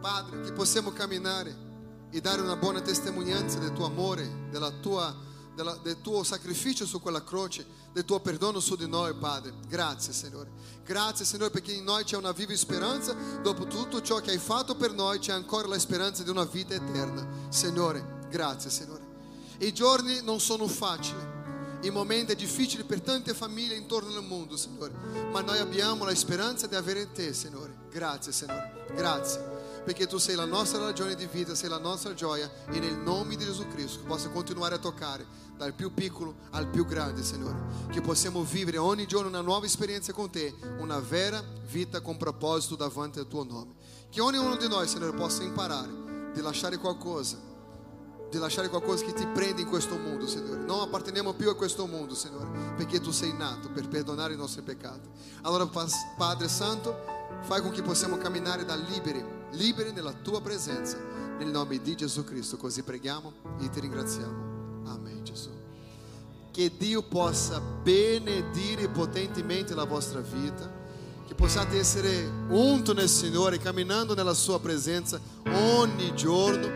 Padre, 0.01 0.41
che 0.41 0.53
possiamo 0.53 0.91
camminare 0.91 1.67
e 2.11 2.21
dare 2.21 2.41
una 2.41 2.55
buona 2.55 2.81
testimonianza 2.81 3.59
del 3.59 3.73
tuo 3.73 3.85
amore, 3.85 4.47
della 4.49 4.71
tua, 4.71 5.15
della, 5.55 5.77
del 5.81 6.01
tuo 6.01 6.23
sacrificio 6.23 6.85
su 6.85 6.99
quella 7.01 7.23
croce, 7.23 7.65
del 7.91 8.03
tuo 8.03 8.19
perdono 8.19 8.59
su 8.59 8.75
di 8.75 8.87
noi, 8.87 9.13
Padre. 9.13 9.53
Grazie, 9.67 10.13
Signore. 10.13 10.49
Grazie, 10.83 11.23
Signore, 11.23 11.51
perché 11.51 11.71
in 11.71 11.83
noi 11.83 12.03
c'è 12.03 12.17
una 12.17 12.31
viva 12.31 12.55
speranza. 12.55 13.13
Dopo 13.41 13.67
tutto 13.67 14.01
ciò 14.01 14.19
che 14.19 14.31
hai 14.31 14.39
fatto 14.39 14.75
per 14.75 14.91
noi, 14.91 15.19
c'è 15.19 15.33
ancora 15.33 15.67
la 15.67 15.77
speranza 15.77 16.23
di 16.23 16.29
una 16.31 16.45
vita 16.45 16.73
eterna. 16.73 17.27
Signore, 17.49 18.25
grazie, 18.29 18.71
Signore. 18.71 19.07
I 19.59 19.71
giorni 19.71 20.21
non 20.23 20.39
sono 20.39 20.67
facili. 20.67 21.37
I 21.81 21.91
momenti 21.91 22.35
difficili 22.35 22.83
per 22.83 23.01
tante 23.01 23.33
famiglie 23.33 23.75
intorno 23.75 24.13
al 24.15 24.23
mondo, 24.23 24.57
Signore. 24.57 24.93
Ma 25.31 25.41
noi 25.41 25.59
abbiamo 25.59 26.05
la 26.05 26.15
speranza 26.15 26.65
di 26.65 26.75
avere 26.75 27.11
te, 27.11 27.33
Signore. 27.33 27.87
Grazie, 27.91 28.31
Signore. 28.31 28.85
Grazie 28.95 29.58
perché 29.83 30.07
tu 30.07 30.17
sei 30.17 30.35
la 30.35 30.45
nostra 30.45 30.79
ragione 30.79 31.15
di 31.15 31.27
vita, 31.27 31.55
sei 31.55 31.69
la 31.69 31.77
nostra 31.77 32.13
gioia 32.13 32.49
e 32.69 32.79
nel 32.79 32.97
nome 32.97 33.35
di 33.35 33.43
Gesù 33.43 33.67
Cristo 33.67 34.03
possa 34.03 34.29
continuare 34.29 34.75
a 34.75 34.79
toccare 34.79 35.25
dal 35.55 35.73
più 35.73 35.93
piccolo 35.93 36.35
al 36.51 36.67
più 36.67 36.85
grande, 36.85 37.23
Signore. 37.23 37.87
Che 37.91 38.01
possiamo 38.01 38.43
vivere 38.43 38.77
ogni 38.77 39.05
giorno 39.05 39.27
una 39.27 39.41
nuova 39.41 39.65
esperienza 39.65 40.13
con 40.13 40.29
te, 40.29 40.53
una 40.77 40.99
vera 40.99 41.43
vita 41.69 42.01
con 42.01 42.17
proposito 42.17 42.75
davanti 42.75 43.19
al 43.19 43.27
tuo 43.27 43.43
nome. 43.43 43.73
Che 44.09 44.21
ognuno 44.21 44.55
di 44.55 44.67
noi, 44.67 44.87
Signore, 44.87 45.15
possa 45.15 45.43
imparare 45.43 46.31
di 46.33 46.41
lasciare 46.41 46.77
qualcosa 46.77 47.47
di 48.29 48.37
lasciare 48.37 48.69
qualcosa 48.69 49.03
che 49.03 49.13
ti 49.13 49.25
prende 49.25 49.61
in 49.61 49.67
questo 49.67 49.97
mondo, 49.97 50.27
Signore. 50.27 50.59
Non 50.59 50.81
apparteniamo 50.81 51.33
più 51.33 51.49
a 51.49 51.55
questo 51.55 51.87
mondo, 51.87 52.13
Signore, 52.13 52.75
perché 52.75 52.99
tu 53.01 53.11
sei 53.11 53.33
nato 53.33 53.69
per 53.69 53.87
perdonare 53.87 54.33
i 54.33 54.37
nostri 54.37 54.61
peccati. 54.61 55.09
Allora, 55.41 55.67
Padre 56.15 56.47
Santo, 56.47 56.95
fai 57.41 57.61
con 57.61 57.71
che 57.71 57.81
possiamo 57.81 58.17
camminare 58.17 58.65
da 58.65 58.75
liberi, 58.75 59.23
liberi 59.51 59.91
nella 59.91 60.13
tua 60.13 60.41
presenza, 60.41 60.97
nel 61.37 61.47
nome 61.47 61.81
di 61.81 61.95
Gesù 61.95 62.23
Cristo. 62.23 62.57
Così 62.57 62.83
preghiamo 62.83 63.33
e 63.59 63.69
ti 63.69 63.79
ringraziamo. 63.79 64.85
Amen, 64.85 65.23
Gesù. 65.23 65.49
Che 66.51 66.71
Dio 66.77 67.03
possa 67.03 67.59
benedire 67.59 68.89
potentemente 68.89 69.73
la 69.73 69.85
vostra 69.85 70.19
vita. 70.19 70.77
Che 71.25 71.35
possiate 71.35 71.77
essere 71.77 72.27
unto 72.49 72.93
nel 72.93 73.07
Signore, 73.07 73.59
camminando 73.59 74.15
nella 74.15 74.33
sua 74.33 74.59
presenza 74.59 75.19
ogni 75.45 76.13
giorno. 76.15 76.67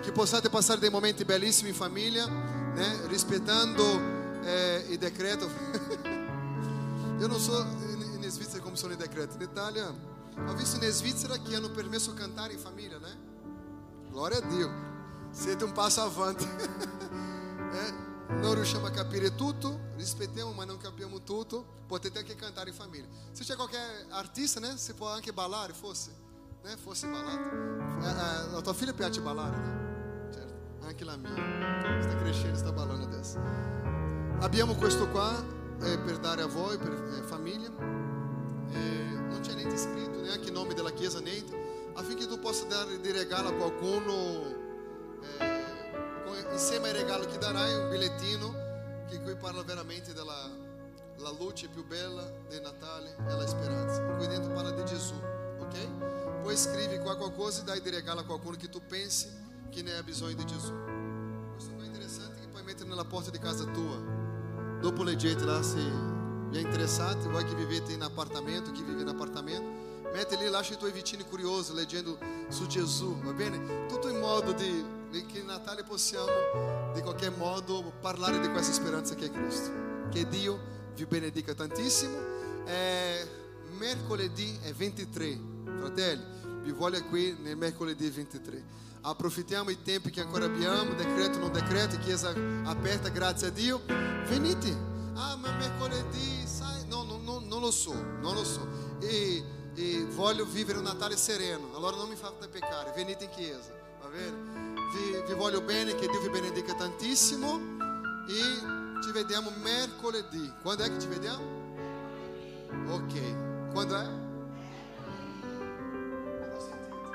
Che 0.00 0.12
possiate 0.12 0.50
passare 0.50 0.80
dei 0.80 0.90
momenti 0.90 1.24
bellissimi 1.24 1.68
in 1.68 1.74
famiglia, 1.74 2.26
né? 2.26 3.06
rispettando 3.06 3.82
eh, 4.42 4.86
il 4.88 4.98
decreto. 4.98 5.48
Io 7.20 7.26
non 7.26 7.38
so 7.38 7.60
in, 7.60 8.28
Svizzera 8.30 8.62
come 8.62 8.76
sono 8.76 8.92
i 8.92 8.96
decreti. 8.96 9.34
In 9.36 9.42
Italia 9.42 9.92
ho 10.46 10.54
visto 10.54 10.82
in 10.82 10.90
Svizzera 10.90 11.36
che 11.38 11.54
hanno 11.54 11.70
permesso 11.70 12.12
cantare 12.14 12.52
in 12.52 12.58
famiglia, 12.58 12.98
né? 12.98 13.28
Glória 14.10 14.38
a 14.38 14.40
Dio. 14.40 14.70
Siete 15.30 15.64
un 15.64 15.72
passo 15.72 16.02
avanti. 16.02 16.44
eh? 16.44 18.08
Non 18.30 18.54
riusciamo 18.54 18.86
a 18.86 18.90
capire 18.90 19.34
tutto, 19.34 19.88
rispettiamo 19.96 20.52
ma 20.52 20.64
non 20.64 20.76
capiamo 20.76 21.20
tutto, 21.24 21.82
potete 21.88 22.20
anche 22.20 22.36
cantare 22.36 22.70
in 22.70 22.76
famiglia. 22.76 23.06
Se 23.32 23.42
c'è 23.42 23.56
qualche 23.56 23.76
artista, 24.10 24.60
né? 24.60 24.76
Si 24.76 24.94
può 24.94 25.08
anche 25.08 25.32
ballare, 25.32 25.72
forse. 25.72 26.14
Né? 26.62 26.76
Fosse 26.76 27.08
ballare. 27.08 27.98
Eh, 28.00 28.08
eh, 28.08 28.50
la 28.52 28.60
tua 28.60 28.72
figlia 28.72 28.92
piace 28.92 29.20
ballare, 29.20 29.56
né? 29.56 30.30
Certo. 30.32 30.86
Anche 30.86 31.04
la 31.04 31.16
mia. 31.16 32.00
Sta 32.00 32.16
crescendo, 32.18 32.56
sta 32.56 32.70
ballando 32.72 33.06
adesso. 33.06 33.38
Abbiamo 34.38 34.74
questo 34.76 35.08
qua 35.08 35.36
eh, 35.80 35.98
per 35.98 36.18
dare 36.18 36.42
a 36.42 36.46
voi, 36.46 36.78
per 36.78 36.92
eh, 36.92 37.22
famiglia. 37.24 37.68
Eh, 38.70 39.19
non 39.40 39.48
c'è 39.48 39.54
niente 39.54 39.76
scritto, 39.78 40.20
neanche 40.20 40.46
il 40.48 40.52
nome 40.52 40.74
della 40.74 40.92
chiesa, 40.92 41.18
niente. 41.18 41.90
Affinché 41.94 42.26
tu 42.26 42.38
possa 42.38 42.64
dare 42.66 43.00
di 43.00 43.10
regalo 43.10 43.48
a 43.48 43.52
qualcuno. 43.52 44.58
Eh, 45.38 46.52
insieme 46.52 46.88
ai 46.88 46.94
regalo 46.94 47.24
che 47.24 47.38
darai 47.38 47.74
un 47.74 47.88
bigliettino 47.88 48.68
che 49.08 49.20
qui 49.20 49.34
parla 49.36 49.62
veramente 49.62 50.12
della 50.12 50.68
la 51.16 51.30
luce 51.38 51.68
più 51.68 51.86
bella 51.86 52.22
del 52.48 52.62
Natale 52.62 53.14
e 53.28 53.32
la 53.32 53.46
speranza. 53.46 54.02
Qui 54.16 54.26
dentro 54.26 54.52
parla 54.52 54.70
di 54.70 54.84
Gesù, 54.84 55.14
ok? 55.58 56.40
Poi 56.42 56.56
scrivi 56.56 56.98
qua 56.98 57.16
qualcosa 57.16 57.60
e 57.60 57.64
dai 57.64 57.82
di 57.82 57.90
regalo 57.90 58.20
a 58.20 58.24
qualcuno 58.24 58.56
che 58.56 58.68
tu 58.68 58.80
pensi 58.86 59.28
che 59.70 59.82
ne 59.82 59.96
ha 59.96 60.02
bisogno 60.02 60.34
di 60.34 60.46
Gesù. 60.46 60.72
Questo 61.52 61.74
qua 61.74 61.82
è 61.82 61.86
interessante 61.86 62.40
che 62.40 62.46
puoi 62.46 62.62
mettere 62.62 62.88
nella 62.88 63.04
porta 63.04 63.30
di 63.30 63.38
casa 63.38 63.64
tua. 63.64 63.98
Dopo 64.80 65.02
leggete 65.02 65.44
là 65.44 65.62
se 65.62 66.19
vi 66.50 66.58
è 66.58 66.60
interessato, 66.60 67.30
voi 67.30 67.44
che 67.44 67.54
vivete 67.54 67.92
in 67.92 68.02
appartamento, 68.02 68.72
chi 68.72 68.82
vive 68.82 69.02
in 69.02 69.08
appartamento, 69.08 70.08
mette 70.12 70.36
lì, 70.36 70.48
lascia 70.48 70.74
i 70.74 70.78
tuoi 70.78 70.90
vicini 70.90 71.24
curiosi 71.24 71.72
leggendo 71.72 72.18
su 72.48 72.66
Gesù, 72.66 73.16
va 73.20 73.32
bene? 73.32 73.86
Tutto 73.86 74.08
in 74.08 74.18
modo 74.18 74.52
di 74.52 74.98
che 75.10 75.38
in 75.38 75.84
possiamo 75.86 76.92
di 76.92 77.00
qualche 77.00 77.30
modo 77.30 77.92
parlare 78.00 78.40
di 78.40 78.48
questa 78.48 78.72
speranza 78.72 79.14
che 79.14 79.26
è 79.26 79.30
Cristo. 79.30 79.70
Che 80.10 80.28
Dio 80.28 80.58
vi 80.94 81.06
benedica 81.06 81.54
tantissimo. 81.54 82.16
È 82.64 83.26
mercoledì 83.78 84.58
è 84.62 84.72
23, 84.72 85.38
fratelli, 85.78 86.24
vi 86.62 86.72
voglio 86.72 87.02
qui 87.04 87.36
nel 87.40 87.56
mercoledì 87.56 88.08
23. 88.08 88.78
Approfittiamo 89.02 89.70
i 89.70 89.82
tempi 89.82 90.10
che 90.10 90.20
ancora 90.20 90.44
abbiamo, 90.44 90.94
decreto 90.94 91.38
non 91.38 91.52
decreto, 91.52 91.96
chiesa 91.98 92.34
aperta, 92.64 93.08
grazie 93.08 93.48
a 93.48 93.50
Dio. 93.50 93.80
Venite. 94.26 94.89
Ah, 95.20 95.36
ma 95.36 95.50
mercoledì, 95.52 96.46
sai? 96.46 96.86
No, 96.88 97.02
no, 97.04 97.18
no, 97.18 97.42
non 97.44 97.60
lo 97.60 97.70
so, 97.70 97.92
non 97.92 98.34
lo. 98.34 98.42
E, 99.00 99.44
e 99.74 100.04
voglio 100.14 100.46
vivere 100.46 100.78
un 100.78 100.84
Natale 100.84 101.16
sereno. 101.16 101.76
Allora 101.76 101.96
non 101.96 102.08
mi 102.08 102.16
fate 102.16 102.48
peccare, 102.48 102.92
venite 102.94 103.24
in 103.24 103.30
chiesa, 103.30 103.70
va 104.00 104.08
bene? 104.08 104.70
vi, 104.90 105.22
vi 105.26 105.34
voglio 105.34 105.60
bene, 105.60 105.94
che 105.94 106.08
Dio 106.08 106.20
vi 106.20 106.30
benedica 106.30 106.74
tantissimo 106.74 107.58
e 108.28 109.02
ci 109.02 109.12
vediamo 109.12 109.50
mercoledì. 109.62 110.52
Quando 110.62 110.82
è 110.84 110.90
che 110.90 111.00
ci 111.00 111.08
vediamo? 111.08 111.44
Ok. 112.88 113.72
Quando 113.72 113.94
sentito. 116.58 117.10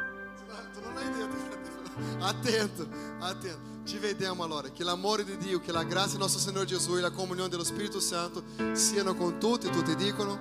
Tu 0.73 0.81
non 0.81 0.97
hai 0.97 1.11
detto. 1.11 1.64
Attento, 2.19 2.87
attento. 3.19 3.73
Ci 3.85 3.97
vediamo 3.97 4.43
allora. 4.43 4.69
Che 4.69 4.83
l'amore 4.83 5.23
di 5.23 5.37
Dio, 5.37 5.59
che 5.59 5.71
la 5.71 5.83
grazia 5.83 6.11
del 6.11 6.21
nostro 6.21 6.39
Signore 6.39 6.65
Gesù 6.65 6.97
e 6.97 7.01
la 7.01 7.11
comunione 7.11 7.49
dello 7.49 7.63
Spirito 7.63 7.99
Santo 7.99 8.43
siano 8.73 9.15
con 9.15 9.39
tutti. 9.39 9.69
Tutti 9.69 9.95
dicono: 9.95 10.37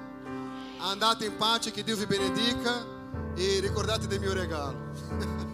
Andate 0.79 1.27
in 1.27 1.37
pace, 1.37 1.71
che 1.71 1.85
Dio 1.85 1.97
vi 1.97 2.07
benedica 2.07 2.85
e 3.35 3.61
ricordate 3.61 4.07
del 4.07 4.21
mio 4.21 4.33
regalo. 4.33 5.53